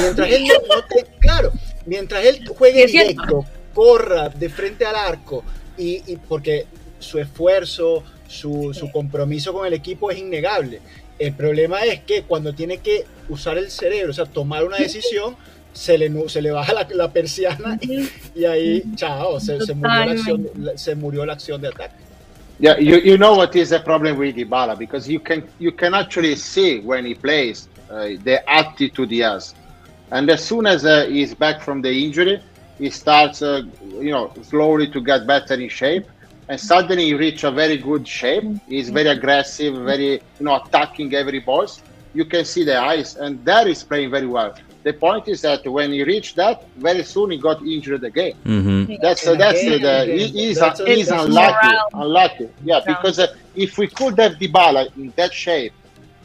Mientras 0.01 0.30
él 0.30 0.43
no, 0.47 0.55
te, 0.89 1.05
claro, 1.19 1.51
mientras 1.86 2.26
él 2.26 2.47
juegue 2.47 2.88
directo, 2.88 3.45
corra 3.73 4.30
de 4.30 4.49
frente 4.49 4.86
al 4.86 4.95
arco 4.95 5.43
y, 5.78 6.01
y 6.07 6.17
porque 6.17 6.65
su 6.99 7.19
esfuerzo, 7.19 8.03
su, 8.36 8.73
su 8.73 8.91
compromiso 8.91 9.53
con 9.53 9.65
el 9.65 9.73
equipo 9.73 10.11
es 10.11 10.19
innegable. 10.19 10.81
El 11.17 11.33
problema 11.33 11.79
es 11.81 12.01
que 12.01 12.23
cuando 12.23 12.53
tiene 12.53 12.79
que 12.79 13.05
usar 13.29 13.57
el 13.57 13.71
cerebro, 13.71 14.11
o 14.11 14.13
sea, 14.13 14.25
tomar 14.25 14.63
una 14.65 14.77
decisión, 14.77 15.36
se 15.73 15.97
le, 15.97 16.29
se 16.29 16.41
le 16.41 16.51
baja 16.51 16.73
la, 16.73 16.88
la 16.91 17.11
persiana 17.11 17.77
y, 17.81 18.45
ahí, 18.45 18.83
chao, 18.95 19.39
se, 19.39 19.59
se, 19.65 19.73
murió 19.73 20.05
la 20.05 20.11
acción, 20.11 20.49
se 20.75 20.95
murió 20.95 21.25
la 21.25 21.33
acción 21.33 21.61
de 21.61 21.67
ataque. 21.67 22.05
Yeah, 22.57 22.77
you, 22.79 22.99
you 22.99 23.17
know 23.17 23.36
what 23.36 23.53
is 23.55 23.71
the 23.71 23.79
problem 23.79 24.17
with 24.17 24.38
Dybala 24.38 24.77
because 24.79 25.09
you 25.09 25.19
can 25.19 25.43
you 25.59 25.73
can 25.73 25.93
actually 25.93 26.38
see 26.38 26.79
when 26.79 27.05
he 27.05 27.13
plays 27.13 27.67
uh, 27.91 28.11
the 28.23 28.41
attitude 28.49 29.11
he 29.11 29.19
has, 29.19 29.53
and 30.11 30.29
as 30.29 30.41
soon 30.41 30.65
as 30.65 30.86
uh, 30.86 31.05
he's 31.09 31.36
back 31.36 31.61
from 31.61 31.81
the 31.81 31.91
injury, 31.91 32.41
he 32.79 32.89
starts 32.89 33.41
uh, 33.41 33.63
you 33.99 34.11
know 34.11 34.31
slowly 34.41 34.89
to 34.91 35.01
get 35.01 35.27
better 35.27 35.55
in 35.55 35.67
shape, 35.67 36.05
and 36.48 36.60
suddenly 36.60 37.06
he 37.06 37.14
reach 37.14 37.43
a 37.43 37.52
very 37.52 37.78
good 37.78 38.08
shape. 38.08 38.43
He's 38.68 38.89
very 38.89 39.10
aggressive, 39.10 39.76
very 39.84 40.14
you 40.39 40.46
know 40.46 40.56
attacking 40.56 41.14
every 41.14 41.39
ball. 41.39 41.68
You 42.14 42.26
can 42.26 42.46
see 42.46 42.64
the 42.64 42.78
eyes, 42.80 43.16
and 43.16 43.43
that 43.46 43.68
is 43.68 43.84
playing 43.84 44.12
very 44.12 44.28
well. 44.28 44.56
The 44.84 44.93
point 44.93 45.28
is 45.28 45.41
that 45.41 45.66
when 45.66 45.91
he 45.91 46.04
reached 46.04 46.36
that, 46.36 46.64
very 46.78 47.04
soon 47.04 47.32
he 47.32 47.39
got 47.39 47.62
injured 47.64 48.04
again. 48.04 48.34
Mm-hmm. 48.46 48.93
That's 49.02 49.26
uh, 49.28 49.34
that's 49.34 49.66
uh, 49.66 49.78
the, 49.80 50.06
he, 50.06 50.28
he's, 50.28 50.60
that's 50.60 50.80
a, 50.80 50.86
he's 50.86 51.10
unlucky, 51.10 51.76
unlucky. 51.93 52.50
Yeah, 52.64 52.82
because 52.86 53.18
uh, 53.18 53.34
if 53.56 53.78
we 53.80 53.88
could 53.88 54.18
have 54.20 54.34
Dybala 54.34 54.96
in 54.96 55.12
that 55.16 55.34
shape, 55.34 55.74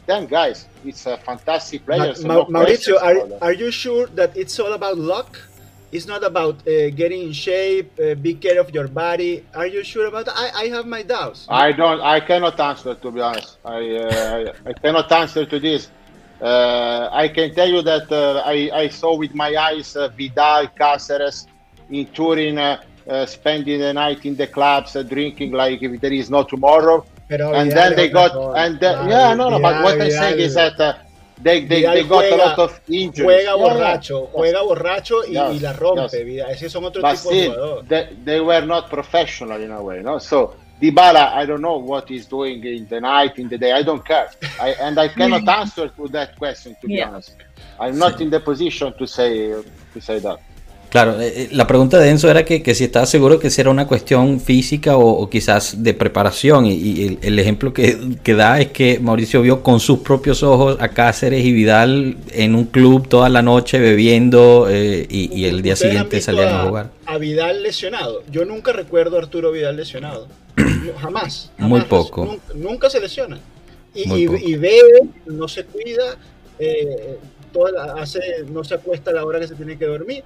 then 0.05 0.27
guys, 0.27 0.67
it's 0.85 1.07
a 1.07 1.17
fantastic 1.17 1.85
player. 1.85 2.13
Ma- 2.23 2.45
Ma- 2.45 2.45
Maurizio, 2.45 3.01
are, 3.01 3.43
are 3.47 3.53
you 3.53 3.71
sure 3.71 4.05
that 4.07 4.37
it's 4.37 4.59
all 4.59 4.73
about 4.73 4.97
luck? 4.97 5.41
It's 5.91 6.07
not 6.07 6.23
about 6.23 6.65
uh, 6.65 6.89
getting 6.91 7.23
in 7.23 7.33
shape, 7.33 7.99
uh, 7.99 8.15
be 8.15 8.33
care 8.35 8.59
of 8.61 8.73
your 8.73 8.87
body. 8.87 9.45
Are 9.53 9.67
you 9.67 9.83
sure 9.83 10.05
about 10.05 10.25
that? 10.25 10.37
I, 10.37 10.63
I 10.63 10.67
have 10.69 10.85
my 10.85 11.03
doubts. 11.03 11.45
I 11.49 11.73
don't. 11.73 11.99
I 11.99 12.21
cannot 12.21 12.57
answer 12.59 12.95
to 12.95 13.11
be 13.11 13.19
honest. 13.19 13.57
I 13.65 13.95
uh, 13.97 14.53
I 14.65 14.73
cannot 14.73 15.11
answer 15.11 15.45
to 15.45 15.59
this. 15.59 15.89
Uh, 16.41 17.09
I 17.11 17.27
can 17.27 17.53
tell 17.53 17.67
you 17.67 17.81
that 17.83 18.11
uh, 18.11 18.41
I, 18.43 18.71
I, 18.73 18.87
saw 18.87 19.15
with 19.15 19.35
my 19.35 19.53
eyes 19.53 19.95
uh, 19.95 20.07
Vidal, 20.07 20.65
Cáceres 20.79 21.45
in 21.91 22.07
Turin 22.07 22.79
spending 23.27 23.79
the 23.79 23.93
night 23.93 24.25
in 24.25 24.35
the 24.35 24.47
clubs, 24.47 24.97
drinking 25.07 25.51
like 25.51 25.83
if 25.83 26.01
there 26.01 26.13
is 26.13 26.31
no 26.31 26.43
tomorrow. 26.43 27.05
Pero 27.29 27.53
and 27.53 27.71
then 27.71 27.95
they 27.95 28.09
got, 28.09 28.31
and 28.57 28.79
yeah, 28.81 29.35
no, 29.35 29.49
no, 29.49 29.59
but 29.59 29.83
what 29.83 30.01
I'm 30.01 30.09
saying 30.09 30.39
is 30.39 30.55
that 30.55 31.05
they, 31.41 31.65
they, 31.65 31.81
they 31.81 32.03
got 32.03 32.23
juega, 32.23 32.33
a 32.33 32.35
lot 32.37 32.59
of 32.59 32.81
injuries. 32.87 33.45
Juega 33.45 33.55
borracho, 33.55 34.25
yeah, 34.25 34.39
juega 34.39 34.61
borracho 34.63 35.23
y, 35.27 35.33
yes, 35.33 35.55
y 35.55 35.59
la 35.59 35.73
rompe. 35.73 36.33
Yes. 36.33 36.61
Esos 36.61 36.71
son 36.71 36.85
otro 36.85 37.01
but 37.01 37.15
tipo 37.15 37.29
still, 37.29 37.51
de 37.51 37.57
jugadores. 37.57 37.87
They, 37.87 38.17
they 38.23 38.41
were 38.41 38.65
not 38.65 38.89
professional 38.89 39.61
in 39.61 39.71
a 39.71 39.81
way, 39.81 40.01
no? 40.01 40.19
So 40.19 40.55
Dybala, 40.81 41.33
I 41.33 41.45
don't 41.45 41.61
know 41.61 41.77
what 41.77 42.09
he's 42.09 42.25
doing 42.25 42.63
in 42.63 42.87
the 42.87 42.99
night, 42.99 43.37
in 43.37 43.47
the 43.49 43.57
day. 43.57 43.71
I 43.71 43.83
don't 43.83 44.03
care, 44.03 44.29
I, 44.59 44.69
and 44.81 44.99
I 44.99 45.09
cannot 45.09 45.43
mm. 45.43 45.59
answer 45.59 45.89
to 45.89 46.07
that 46.09 46.37
question. 46.37 46.75
To 46.81 46.87
be 46.87 46.95
yeah. 46.95 47.09
honest, 47.09 47.35
I'm 47.79 47.97
not 47.97 48.13
sí. 48.13 48.21
in 48.21 48.29
the 48.29 48.39
position 48.39 48.93
to 48.97 49.05
say 49.05 49.51
to 49.93 50.01
say 50.01 50.19
that. 50.19 50.39
Claro, 50.91 51.21
eh, 51.21 51.43
eh, 51.43 51.49
la 51.53 51.67
pregunta 51.67 51.97
de 51.99 52.09
Enzo 52.09 52.29
era 52.29 52.43
que, 52.43 52.61
que 52.61 52.75
si 52.75 52.83
estaba 52.83 53.05
seguro 53.05 53.39
que 53.39 53.49
si 53.49 53.61
era 53.61 53.69
una 53.69 53.87
cuestión 53.87 54.41
física 54.41 54.97
o, 54.97 55.21
o 55.21 55.29
quizás 55.29 55.81
de 55.81 55.93
preparación. 55.93 56.65
Y, 56.65 56.73
y 56.73 57.07
el, 57.07 57.19
el, 57.21 57.39
ejemplo 57.39 57.73
que, 57.73 58.17
que, 58.21 58.35
da 58.35 58.59
es 58.59 58.71
que 58.71 58.99
Mauricio 58.99 59.41
vio 59.41 59.63
con 59.63 59.79
sus 59.79 59.99
propios 59.99 60.43
ojos 60.43 60.75
a 60.81 60.89
Cáceres 60.89 61.45
y 61.45 61.53
Vidal 61.53 62.17
en 62.33 62.55
un 62.55 62.65
club 62.65 63.07
toda 63.07 63.29
la 63.29 63.41
noche 63.41 63.79
bebiendo 63.79 64.67
eh, 64.69 65.07
y, 65.09 65.33
y, 65.33 65.45
el 65.45 65.61
día 65.61 65.77
siguiente 65.77 66.19
salían 66.19 66.49
a, 66.49 66.63
a, 66.63 66.67
jugar. 66.67 66.91
A 67.05 67.17
Vidal 67.17 67.63
lesionado. 67.63 68.23
Yo 68.29 68.43
nunca 68.43 68.73
recuerdo 68.73 69.15
a 69.15 69.21
Arturo 69.21 69.53
Vidal 69.53 69.77
lesionado. 69.77 70.27
jamás, 70.99 71.51
jamás, 71.57 71.69
Muy 71.69 71.81
poco. 71.83 72.25
Nunca, 72.25 72.53
nunca 72.53 72.89
se 72.89 72.99
lesiona. 72.99 73.39
Y, 73.93 74.11
y, 74.11 74.55
bebe, 74.55 75.07
no 75.25 75.47
se 75.47 75.63
cuida, 75.63 76.17
eh, 76.59 77.17
toda 77.53 77.93
hace, 78.01 78.19
no 78.49 78.65
se 78.65 78.73
acuesta 78.75 79.11
a 79.11 79.13
la 79.13 79.23
hora 79.23 79.39
que 79.39 79.47
se 79.47 79.55
tiene 79.55 79.77
que 79.77 79.85
dormir. 79.85 80.25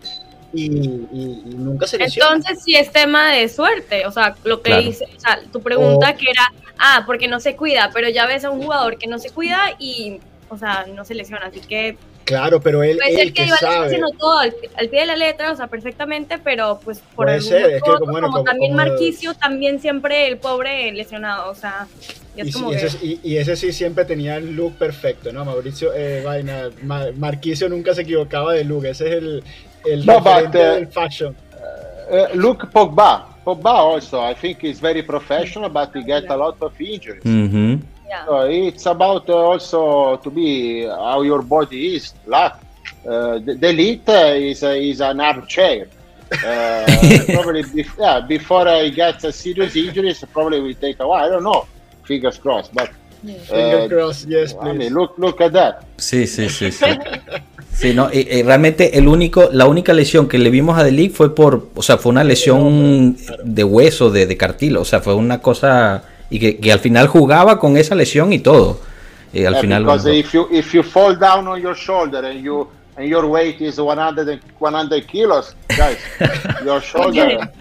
Y, 0.55 0.65
y, 0.65 1.43
nunca 1.55 1.87
se 1.87 1.97
lesiona. 1.97 2.35
Entonces 2.35 2.63
sí 2.63 2.75
es 2.75 2.91
tema 2.91 3.31
de 3.31 3.49
suerte, 3.49 4.05
o 4.05 4.11
sea, 4.11 4.35
lo 4.43 4.61
que 4.61 4.71
claro. 4.71 4.83
dice, 4.83 5.05
o 5.15 5.19
sea, 5.19 5.39
tu 5.51 5.61
pregunta 5.61 6.11
o, 6.11 6.17
que 6.17 6.29
era, 6.29 6.51
ah, 6.77 7.03
porque 7.05 7.27
no 7.27 7.39
se 7.39 7.55
cuida, 7.55 7.91
pero 7.93 8.09
ya 8.09 8.25
ves 8.25 8.45
a 8.45 8.49
un 8.49 8.61
jugador 8.61 8.97
que 8.97 9.07
no 9.07 9.19
se 9.19 9.29
cuida 9.29 9.75
y, 9.79 10.19
o 10.49 10.57
sea, 10.57 10.85
no 10.93 11.05
se 11.05 11.15
lesiona, 11.15 11.47
así 11.47 11.59
que 11.59 11.97
Claro, 12.25 12.59
pero 12.59 12.81
él, 12.81 12.97
Puede 12.97 13.11
él 13.11 13.17
ser 13.17 13.33
que, 13.33 13.43
que 13.43 13.49
sabe. 13.51 13.85
haciendo 13.85 14.09
todo 14.17 14.39
al, 14.39 14.53
al, 14.75 14.89
pie 14.89 15.01
de 15.01 15.05
la 15.05 15.15
letra, 15.15 15.51
o 15.51 15.55
sea, 15.55 15.67
perfectamente, 15.67 16.39
pero 16.39 16.79
pues 16.83 16.99
por 17.15 17.27
Puede 17.27 17.39
ser, 17.39 17.71
es 17.73 17.83
que, 17.83 17.91
como, 17.91 18.11
bueno, 18.11 18.31
como, 18.31 18.43
también 18.43 18.71
como... 18.71 18.83
Marquicio, 18.83 19.35
también 19.35 19.79
siempre 19.79 20.27
el 20.27 20.37
pobre 20.37 20.91
lesionado, 20.91 21.51
o 21.51 21.55
sea, 21.55 21.87
y, 22.35 22.41
es 22.41 22.47
y, 22.47 22.51
como 22.51 22.73
ese, 22.73 22.97
que... 22.97 23.05
y, 23.05 23.19
y, 23.23 23.37
ese 23.37 23.55
sí 23.55 23.71
siempre 23.71 24.05
tenía 24.05 24.37
el 24.37 24.55
look 24.55 24.75
perfecto, 24.75 25.31
¿no? 25.31 25.45
Mauricio, 25.45 25.93
eh, 25.93 26.23
vaina, 26.25 26.71
Mar 26.81 27.13
Marquicio 27.13 27.69
nunca 27.69 27.93
se 27.93 28.01
equivocaba 28.01 28.53
de 28.53 28.63
look, 28.63 28.85
ese 28.85 29.07
es 29.07 29.13
el, 29.13 29.43
el 29.87 30.05
no, 30.05 30.19
but, 30.19 30.47
uh, 30.47 30.51
del 30.51 30.85
fashion. 30.87 31.35
Uh, 32.11 32.27
look, 32.35 32.71
Pogba, 32.71 33.25
Pogba 33.45 33.73
also, 33.73 34.21
I 34.21 34.33
think 34.33 34.61
he's 34.61 34.79
very 34.79 35.01
professional, 35.01 35.69
but 35.69 35.93
he 35.93 36.03
get 36.03 36.29
a 36.29 36.37
lot 36.37 36.57
of 36.61 36.79
injuries. 36.79 37.23
Mm 37.23 37.49
-hmm. 37.49 37.79
Yeah. 38.07 38.25
So 38.25 38.33
it's 38.49 38.85
about 38.85 39.29
uh, 39.29 39.51
also 39.51 40.17
to 40.17 40.29
be 40.29 40.83
how 40.85 41.23
your 41.23 41.41
body 41.41 41.95
is. 41.95 42.13
Luck. 42.25 42.53
Uh, 43.05 43.39
the, 43.39 43.55
the 43.55 43.69
elite 43.69 44.09
is 44.09 44.63
is 44.63 45.01
an 45.01 45.19
armchair. 45.19 45.87
Uh, 46.31 46.85
probably 47.35 47.63
bef- 47.63 47.97
yeah, 47.99 48.19
before 48.19 48.67
I 48.67 48.89
get 48.89 49.23
a 49.23 49.31
serious 49.31 49.75
injuries, 49.75 50.23
probably 50.33 50.59
will 50.59 50.73
take 50.73 50.99
a 50.99 51.07
while. 51.07 51.25
I 51.25 51.29
don't 51.29 51.43
know. 51.43 51.67
Fingers 52.03 52.37
crossed, 52.37 52.73
but. 52.73 52.89
Yeah. 53.23 53.37
Fingers 53.39 53.89
crossed, 53.91 54.27
yes, 54.27 54.53
please. 54.53 54.69
I 54.69 54.73
mean, 54.73 54.93
look, 54.93 55.17
look 55.17 55.41
at 55.41 55.53
that. 55.53 55.83
Sí, 55.97 56.27
sí, 56.27 56.49
sí, 56.49 56.71
sí. 56.71 56.85
Sí, 57.75 57.93
no, 57.93 58.09
y, 58.11 58.19
y 58.19 58.43
realmente 58.43 58.97
el 58.97 59.07
único, 59.07 59.49
la 59.51 59.65
única 59.65 59.93
lesión 59.93 60.27
que 60.27 60.37
le 60.37 60.49
vimos 60.49 60.77
a 60.77 60.83
Delic 60.83 61.11
fue 61.11 61.35
por, 61.35 61.69
o 61.75 61.83
sea, 61.83 61.97
fue 61.97 62.11
una 62.11 62.23
lesión 62.23 63.17
de 63.43 63.63
hueso, 63.63 64.09
de, 64.11 64.25
de 64.25 64.37
cartílago, 64.37 64.83
o 64.83 64.85
sea, 64.85 65.01
fue 65.01 65.13
una 65.13 65.41
cosa 65.41 66.03
y 66.29 66.39
que, 66.39 66.57
que, 66.57 66.71
al 66.71 66.79
final 66.79 67.07
jugaba 67.07 67.59
con 67.59 67.77
esa 67.77 67.93
lesión 67.93 68.31
y 68.33 68.39
todo. 68.39 68.79
Y 69.33 69.43
al 69.43 69.53
yeah, 69.53 69.61
final 69.61 69.83
because 69.83 70.09
if 70.17 70.31
you 70.31 70.47
if 70.49 70.73
you 70.73 70.81
fall 70.81 71.17
down 71.19 71.47
on 71.47 71.61
your 71.61 71.75
shoulder 71.75 72.23
and 72.23 72.41
you 72.41 72.67
and 72.95 73.07
your 73.07 73.25
weight 73.25 73.59
is 73.59 73.77
100 73.77 74.39
100 74.57 75.05
kilos, 75.05 75.55
guys, 75.67 75.97
your 76.65 76.81
shoulder 76.81 77.51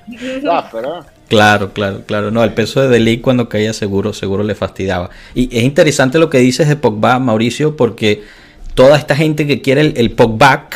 suffer, 0.40 0.84
¿eh? 0.84 1.14
Claro, 1.28 1.72
claro, 1.72 2.02
claro. 2.06 2.30
No, 2.30 2.44
el 2.44 2.52
peso 2.52 2.80
de 2.80 2.88
Delic 2.88 3.22
cuando 3.22 3.48
caía 3.48 3.72
seguro, 3.72 4.12
seguro 4.12 4.44
le 4.44 4.54
fastidiaba. 4.54 5.10
Y 5.34 5.56
es 5.56 5.64
interesante 5.64 6.18
lo 6.18 6.30
que 6.30 6.38
dices 6.38 6.68
de 6.68 6.76
Pogba, 6.76 7.18
Mauricio, 7.18 7.76
porque 7.76 8.22
toda 8.74 8.96
esta 8.96 9.16
gente 9.16 9.46
que 9.46 9.60
quiere 9.62 9.80
el, 9.80 9.94
el 9.96 10.10
Pogba, 10.12 10.68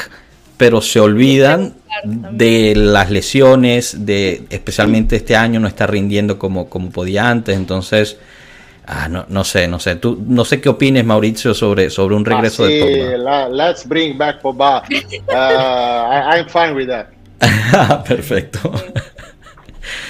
pero 0.57 0.81
se 0.81 1.01
olvidan 1.01 1.75
de 2.05 2.75
las 2.77 3.11
lesiones, 3.11 4.07
de 4.07 4.45
especialmente 4.51 5.17
este 5.17 5.37
año 5.37 5.61
no 5.61 5.69
está 5.69 5.87
rindiendo 5.87 6.39
como, 6.39 6.69
como 6.69 6.91
podía 6.91 7.29
antes, 7.29 7.57
entonces 7.57 8.19
ah, 8.87 9.09
no, 9.09 9.27
no 9.29 9.45
sé, 9.45 9.69
no 9.69 9.79
sé, 9.79 9.97
tú 9.97 10.23
no 10.27 10.45
sé 10.45 10.61
qué 10.61 10.69
opines 10.69 11.05
Mauricio 11.05 11.55
sobre, 11.55 11.91
sobre 11.91 12.15
un 12.15 12.25
regreso 12.25 12.65
ah, 12.65 12.69
sí, 12.69 12.75
de 12.75 13.17
Pogba. 13.17 13.49
let's 13.49 13.87
bring 13.87 14.17
back 14.19 14.41
Pogba. 14.41 14.83
Uh, 14.83 14.95
I, 15.33 16.39
I'm 16.39 16.49
fine 16.49 16.75
with 16.75 16.89
that. 16.89 17.09
Perfecto. 18.07 18.73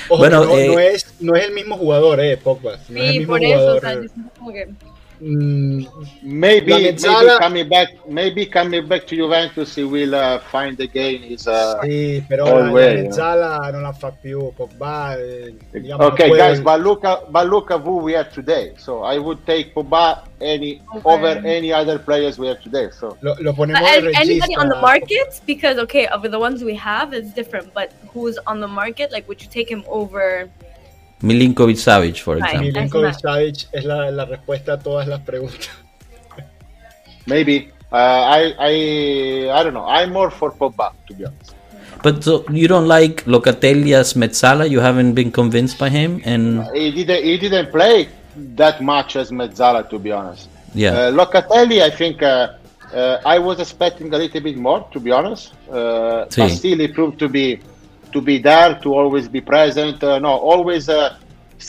Ojo, 0.09 0.18
bueno, 0.18 0.45
no, 0.45 0.57
eh, 0.57 0.68
no, 0.68 0.78
es, 0.78 1.14
no 1.20 1.36
es 1.36 1.45
el 1.47 1.53
mismo 1.53 1.76
jugador, 1.76 2.20
eh, 2.20 2.36
Pogba. 2.36 2.72
No 2.72 2.78
sí, 2.86 3.01
es 3.01 3.11
el 3.11 3.18
mismo 3.18 3.34
por 3.34 3.45
jugador. 3.45 3.76
eso, 3.76 3.76
o 3.76 3.80
sea, 3.80 4.03
yo 4.03 4.09
como 4.39 4.53
que 4.53 4.68
Mm, 5.21 5.87
maybe, 6.23 6.73
maybe 6.73 7.39
coming 7.39 7.69
back, 7.69 7.89
maybe 8.09 8.47
coming 8.47 8.87
back 8.87 9.07
to 9.09 9.16
Juventus, 9.16 9.75
he 9.75 9.83
will 9.83 10.14
uh, 10.14 10.39
find 10.39 10.79
again 10.81 11.23
his. 11.23 11.47
Uh, 11.47 11.81
sì, 11.83 12.23
però 12.27 12.62
la 12.62 12.71
way, 12.71 13.03
Mezzala 13.03 13.59
no? 13.59 13.71
non 13.71 13.83
la 13.83 13.93
fa 13.93 14.12
più. 14.12 14.53
Pogba, 14.55 15.16
eh, 15.19 15.55
diciamo, 15.73 16.05
okay, 16.05 16.31
guys, 16.31 16.61
but 16.61 16.81
look, 16.81 17.05
at, 17.05 17.33
but 17.33 17.49
look 17.49 17.71
at 17.71 17.81
who 17.81 17.97
we 17.99 18.12
have 18.12 18.33
today. 18.33 18.75
So 18.77 19.03
I 19.03 19.19
would 19.19 19.45
take 19.45 19.75
Pogba 19.75 20.23
any 20.41 20.81
okay. 20.95 21.03
over 21.05 21.43
any 21.45 21.73
other 21.73 21.99
players 21.99 22.39
we 22.39 22.47
have 22.47 22.62
today. 22.62 22.91
So 22.93 23.19
lo, 23.21 23.35
lo 23.41 23.53
ponemos 23.53 23.83
uh, 23.83 24.12
anybody 24.14 24.55
on 24.55 24.69
the 24.69 24.81
market 24.81 25.41
because 25.47 25.79
okay, 25.79 26.07
of 26.07 26.23
the 26.23 26.39
ones 26.39 26.62
we 26.62 26.77
have, 26.77 27.12
it's 27.12 27.33
different. 27.35 27.75
But 27.75 27.93
who's 28.12 28.39
on 28.47 28.61
the 28.61 28.69
market? 28.69 29.11
Like, 29.11 29.27
would 29.27 29.43
you 29.43 29.49
take 29.49 29.69
him 29.69 29.83
over? 29.89 30.49
Milinkovic 31.21 31.77
Savic, 31.77 32.25
por 32.25 32.39
ejemplo. 32.39 32.61
Milinkovic 32.61 33.14
Savic 33.21 33.69
es 33.73 33.85
la, 33.85 34.11
la, 34.11 34.25
respuesta 34.25 34.75
a 34.75 34.79
todas 34.79 35.09
las 35.09 35.21
preguntas. 35.21 35.71
Maybe. 37.27 37.73
Uh, 37.91 37.97
I, 37.97 38.55
I, 38.59 39.51
I 39.51 39.62
don't 39.62 39.73
know. 39.73 39.87
I'm 39.87 40.12
more 40.12 40.31
for 40.31 40.53
Pogba, 40.53 40.93
to 41.07 41.14
be 41.14 41.25
honest. 41.25 41.55
But 42.03 42.23
so 42.23 42.45
you 42.51 42.69
don't 42.69 42.87
like 42.87 43.25
Locatelli 43.25 43.93
as 43.95 44.14
Mezzala? 44.14 44.69
You 44.71 44.81
haven't 44.81 45.14
been 45.14 45.33
convinced 45.33 45.79
by 45.79 45.89
him? 45.89 46.21
And 46.25 46.64
he 46.75 46.93
didn't. 46.93 47.25
He 47.25 47.39
didn't 47.39 47.73
play 47.73 48.09
that 48.37 48.81
much 48.81 49.16
as 49.16 49.31
Mezzala, 49.31 49.89
to 49.91 49.99
be 49.99 50.12
honest. 50.12 50.49
Yeah. 50.75 50.93
Uh, 50.93 51.12
Locatelli, 51.12 51.83
I 51.83 51.91
think. 51.91 52.23
Uh, 52.23 52.55
uh, 52.93 53.21
I 53.25 53.39
was 53.39 53.61
expecting 53.61 54.12
a 54.14 54.19
little 54.19 54.41
bit 54.41 54.57
more, 54.57 54.87
to 54.93 55.01
be 55.01 55.11
honest. 55.11 55.53
Uh, 55.69 56.27
sí. 56.29 56.39
But 56.39 56.49
still, 56.51 56.79
he 56.79 56.89
proved 56.89 57.19
to 57.19 57.29
be 57.29 57.61
to 58.13 58.21
be 58.21 58.39
there, 58.39 58.79
to 58.83 58.95
always 58.95 59.29
be 59.29 59.41
present. 59.41 60.03
Uh, 60.03 60.19
no, 60.19 60.31
always 60.31 60.89
uh, 60.89 61.17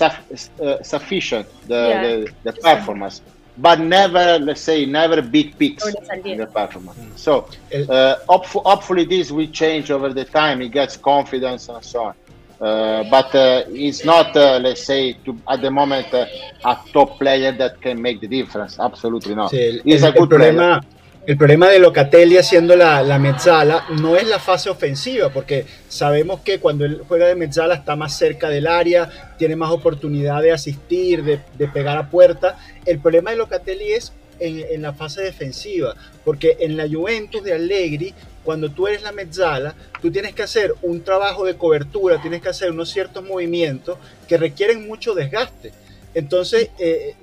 uh, 0.02 0.84
sufficient 0.84 1.48
the, 1.68 1.76
yeah. 1.76 2.02
the, 2.04 2.52
the 2.52 2.54
performance. 2.54 3.22
But 3.58 3.82
never 3.82 4.40
let's 4.40 4.62
say 4.62 4.86
never 4.86 5.22
big 5.22 5.58
peaks 5.58 5.86
in 6.24 6.38
the 6.38 6.46
performance. 6.46 7.22
So 7.22 7.50
uh, 7.90 8.16
hopefully 8.28 9.04
this 9.04 9.32
will 9.32 9.48
change 9.48 9.92
over 9.92 10.14
the 10.14 10.24
time. 10.24 10.62
He 10.62 10.70
gets 10.70 10.96
confidence 10.96 11.68
and 11.68 11.84
so 11.84 12.04
on. 12.06 12.16
Uh, 12.62 13.04
but 13.10 13.34
uh, 13.36 13.64
it's 13.68 14.06
not 14.06 14.36
uh, 14.36 14.60
let's 14.60 14.84
say 14.84 15.14
to, 15.26 15.38
at 15.48 15.62
the 15.62 15.72
moment 15.72 16.14
uh, 16.14 16.26
a 16.66 16.78
top 16.94 17.18
player 17.18 17.52
that 17.54 17.82
can 17.82 18.02
make 18.02 18.22
the 18.22 18.28
difference. 18.28 18.80
Absolutely 18.80 19.36
not. 19.36 19.52
Sí, 19.52 19.58
el, 19.58 19.82
he's 19.84 20.04
a 20.04 20.12
good 20.12 20.30
problema 20.30 20.82
player 20.82 20.99
El 21.30 21.38
problema 21.38 21.70
de 21.70 21.78
Locatelli 21.78 22.40
haciendo 22.40 22.76
la, 22.76 23.04
la 23.04 23.20
mezzala 23.20 23.86
no 24.02 24.18
es 24.18 24.28
la 24.28 24.40
fase 24.40 24.72
ofensiva, 24.72 25.30
porque 25.30 25.64
sabemos 25.88 26.40
que 26.40 26.60
cuando 26.60 26.86
él 26.86 27.04
juega 27.08 27.28
de 27.28 27.36
mezzala 27.36 27.76
está 27.76 27.96
más 27.96 28.18
cerca 28.18 28.50
del 28.50 28.66
área, 28.66 29.36
tiene 29.38 29.56
más 29.56 29.70
oportunidad 29.70 30.42
de 30.42 30.52
asistir, 30.52 31.24
de, 31.24 31.68
pegar 31.68 32.00
a 32.00 32.10
puerta. 32.10 32.58
El 32.84 32.98
problema 32.98 33.30
de 33.30 33.38
Locatelli 33.38 33.92
es 33.92 34.12
en, 34.40 34.66
en, 34.72 34.82
la 34.82 34.94
fase 34.94 35.22
defensiva, 35.22 35.94
porque 36.26 36.58
en 36.62 36.76
la 36.76 36.88
Juventus 36.90 37.44
de 37.44 37.54
Allegri, 37.54 38.12
cuando 38.44 38.72
tú 38.72 38.88
eres 38.88 39.04
la 39.04 39.12
mezzala, 39.12 39.76
tú 40.02 40.12
tienes 40.12 40.34
que 40.34 40.42
hacer 40.42 40.74
un 40.82 41.04
trabajo 41.04 41.46
de 41.46 41.58
cobertura, 41.58 42.20
tienes 42.20 42.42
que 42.42 42.50
hacer 42.50 42.72
unos 42.72 42.90
ciertos 42.90 43.24
movimientos 43.24 44.00
que 44.28 44.36
requieren 44.36 44.88
mucho 44.88 45.14
desgaste. 45.14 45.74
Entonces, 46.16 46.72
eh, 46.80 47.14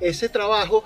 ese 0.00 0.30
trabajo 0.30 0.82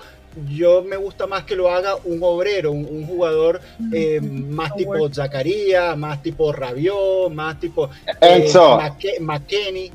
yo 0.47 0.83
me 0.83 0.95
gusta 0.95 1.27
más 1.27 1.43
que 1.43 1.55
lo 1.55 1.69
haga 1.69 1.95
un 2.05 2.19
obrero, 2.21 2.71
un, 2.71 3.05
jugador 3.05 3.59
eh, 3.91 4.19
más 4.21 4.75
tipo 4.75 5.11
Zacarías, 5.11 5.97
más 5.97 6.21
tipo 6.21 6.51
Rabiot, 6.51 7.31
más 7.31 7.59
tipo 7.59 7.89
eh, 8.05 8.43
Enzo, 8.43 8.79
McKenny. 9.21 9.91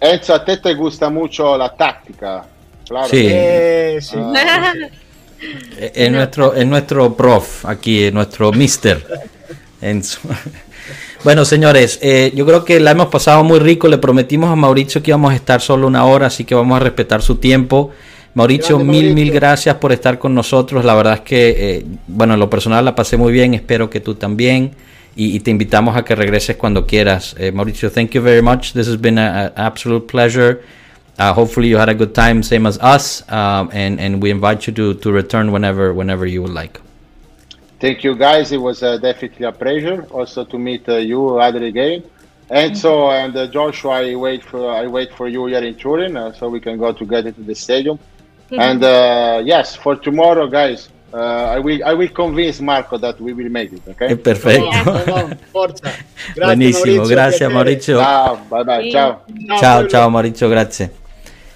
Enzo, 0.00 0.34
a 0.34 0.44
ti 0.44 0.56
te 0.60 0.74
gusta 0.74 1.10
mucho 1.10 1.56
la 1.58 1.74
táctica. 1.74 2.44
Claro. 2.86 3.08
Sí. 3.08 3.26
Eh, 3.28 3.98
ah. 4.16 4.72
es, 5.78 6.10
nuestro, 6.10 6.54
es 6.54 6.66
nuestro 6.66 7.14
prof 7.14 7.66
aquí, 7.66 8.04
es 8.04 8.12
nuestro 8.12 8.52
mister. 8.52 9.04
Enzo. 9.80 10.20
Bueno, 11.22 11.44
señores, 11.44 12.00
yo 12.34 12.46
creo 12.46 12.64
que 12.64 12.80
la 12.80 12.92
hemos 12.92 13.08
pasado 13.08 13.44
muy 13.44 13.58
rico. 13.58 13.88
Le 13.88 13.98
prometimos 13.98 14.50
a 14.50 14.56
Mauricio 14.56 15.02
que 15.02 15.10
íbamos 15.10 15.32
a 15.32 15.36
estar 15.36 15.60
solo 15.60 15.86
una 15.86 16.06
hora, 16.06 16.28
así 16.28 16.46
que 16.46 16.54
vamos 16.54 16.74
a 16.76 16.80
respetar 16.80 17.20
su 17.20 17.36
tiempo. 17.36 17.90
Mauricio, 18.34 18.78
mil, 18.78 19.14
mil 19.14 19.32
gracias 19.32 19.74
por 19.76 19.92
estar 19.92 20.18
con 20.18 20.34
nosotros. 20.34 20.84
La 20.84 20.94
verdad 20.94 21.14
es 21.14 21.20
que, 21.20 21.48
eh, 21.58 21.84
bueno, 22.06 22.34
en 22.34 22.40
lo 22.40 22.48
personal 22.48 22.84
la 22.84 22.94
pasé 22.94 23.16
muy 23.16 23.32
bien. 23.32 23.54
Espero 23.54 23.90
que 23.90 24.00
tú 24.00 24.14
también. 24.14 24.72
Y, 25.16 25.34
y 25.34 25.40
te 25.40 25.50
invitamos 25.50 25.96
a 25.96 26.04
que 26.04 26.14
regreses 26.14 26.56
cuando 26.56 26.86
quieras. 26.86 27.34
Eh, 27.38 27.50
Mauricio, 27.50 27.90
thank 27.90 28.10
you 28.10 28.22
very 28.22 28.40
much. 28.40 28.72
This 28.72 28.86
has 28.86 29.00
been 29.00 29.18
an 29.18 29.52
absolute 29.56 30.06
pleasure. 30.06 30.60
Uh, 31.18 31.34
hopefully 31.34 31.68
you 31.68 31.76
had 31.76 31.88
a 31.88 31.94
good 31.94 32.14
time, 32.14 32.42
same 32.42 32.66
as 32.66 32.78
us. 32.78 33.22
Um, 33.28 33.68
and, 33.72 34.00
and 34.00 34.22
we 34.22 34.30
invite 34.30 34.66
you 34.66 34.72
to, 34.74 34.94
to 34.94 35.12
return 35.12 35.50
whenever, 35.50 35.92
whenever 35.92 36.24
you 36.24 36.42
would 36.42 36.54
like. 36.54 36.80
Thank 37.80 38.04
you, 38.04 38.14
guys. 38.14 38.52
It 38.52 38.58
was 38.58 38.82
uh, 38.82 38.98
definitely 38.98 39.44
a 39.46 39.52
pleasure 39.52 40.06
also 40.10 40.44
to 40.44 40.58
meet 40.58 40.88
uh, 40.88 40.96
you, 40.96 41.18
Adri, 41.18 41.68
again. 41.68 42.04
And 42.48 42.76
so, 42.76 43.10
and 43.10 43.36
uh, 43.36 43.46
Joshua, 43.48 44.02
I 44.02 44.14
wait 44.16 44.42
for 44.42 44.70
I 44.72 44.86
wait 44.86 45.12
for 45.14 45.28
you 45.28 45.46
here 45.46 45.62
in 45.62 45.76
Turin, 45.76 46.16
uh, 46.16 46.32
so 46.32 46.48
we 46.48 46.60
can 46.60 46.78
go 46.78 46.92
together 46.92 47.30
to 47.32 47.40
the 47.42 47.54
stadium. 47.54 47.98
And 48.50 48.82
uh, 48.84 49.42
yes, 49.44 49.76
for 49.76 49.96
tomorrow, 49.96 50.46
guys, 50.46 50.88
uh, 51.12 51.56
I 51.56 51.58
will 51.58 51.80
I 51.84 51.94
will 51.94 52.08
convince 52.08 52.60
Marco 52.60 52.98
that 52.98 53.20
we 53.20 53.32
will 53.32 53.48
make 53.50 53.72
it. 53.72 53.82
Okay. 53.88 54.16
Perfecto. 54.16 54.70
Buenísimo, 56.36 57.06
gracias 57.06 57.52
Mauricio. 57.52 57.98
Ciao, 57.98 58.36
bye 58.48 58.64
bye, 58.64 58.90
ciao. 58.90 59.22
Ciao, 59.58 59.86
ciao 59.88 60.10
Mauricio, 60.10 60.48
gracias. 60.48 60.99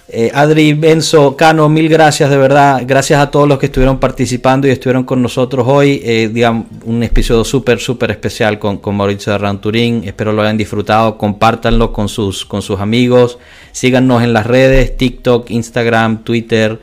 Eh, 0.07 0.31
Adri, 0.35 0.75
Benzo, 0.75 1.35
Cano, 1.35 1.69
mil 1.69 1.89
gracias 1.89 2.29
de 2.29 2.37
verdad. 2.37 2.83
Gracias 2.87 3.21
a 3.21 3.31
todos 3.31 3.49
los 3.49 3.59
que 3.59 3.67
estuvieron 3.67 3.99
participando 3.99 4.69
y 4.69 4.71
estuvieron 4.71 5.05
con 5.05 5.23
nosotros 5.23 5.67
hoy. 5.67 6.03
Eh, 6.05 6.31
digamos, 6.33 6.67
un 6.85 7.03
episodio 7.03 7.43
súper, 7.43 7.79
súper 7.81 8.11
especial 8.11 8.59
con, 8.59 8.79
con 8.79 8.97
Mauricio 8.97 9.33
de 9.33 9.39
Ranturín. 9.39 10.03
Espero 10.05 10.33
lo 10.33 10.43
hayan 10.43 10.59
disfrutado. 10.59 11.17
Compártanlo 11.17 11.93
con 11.93 12.09
sus, 12.09 12.45
con 12.45 12.61
sus 12.61 12.81
amigos. 12.81 13.39
Síganos 13.73 14.23
en 14.23 14.35
las 14.35 14.47
redes, 14.47 14.97
TikTok, 14.97 15.51
Instagram, 15.51 16.23
Twitter. 16.23 16.79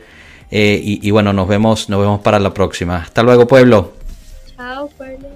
Eh, 0.50 0.80
y, 0.82 1.06
y, 1.06 1.10
bueno, 1.12 1.32
nos 1.32 1.48
vemos, 1.48 1.88
nos 1.88 2.00
vemos 2.00 2.20
para 2.20 2.38
la 2.38 2.52
próxima. 2.52 2.96
Hasta 2.96 3.22
luego, 3.22 3.46
pueblo. 3.46 3.92
Chao, 4.56 4.88
pueblo. 4.98 5.31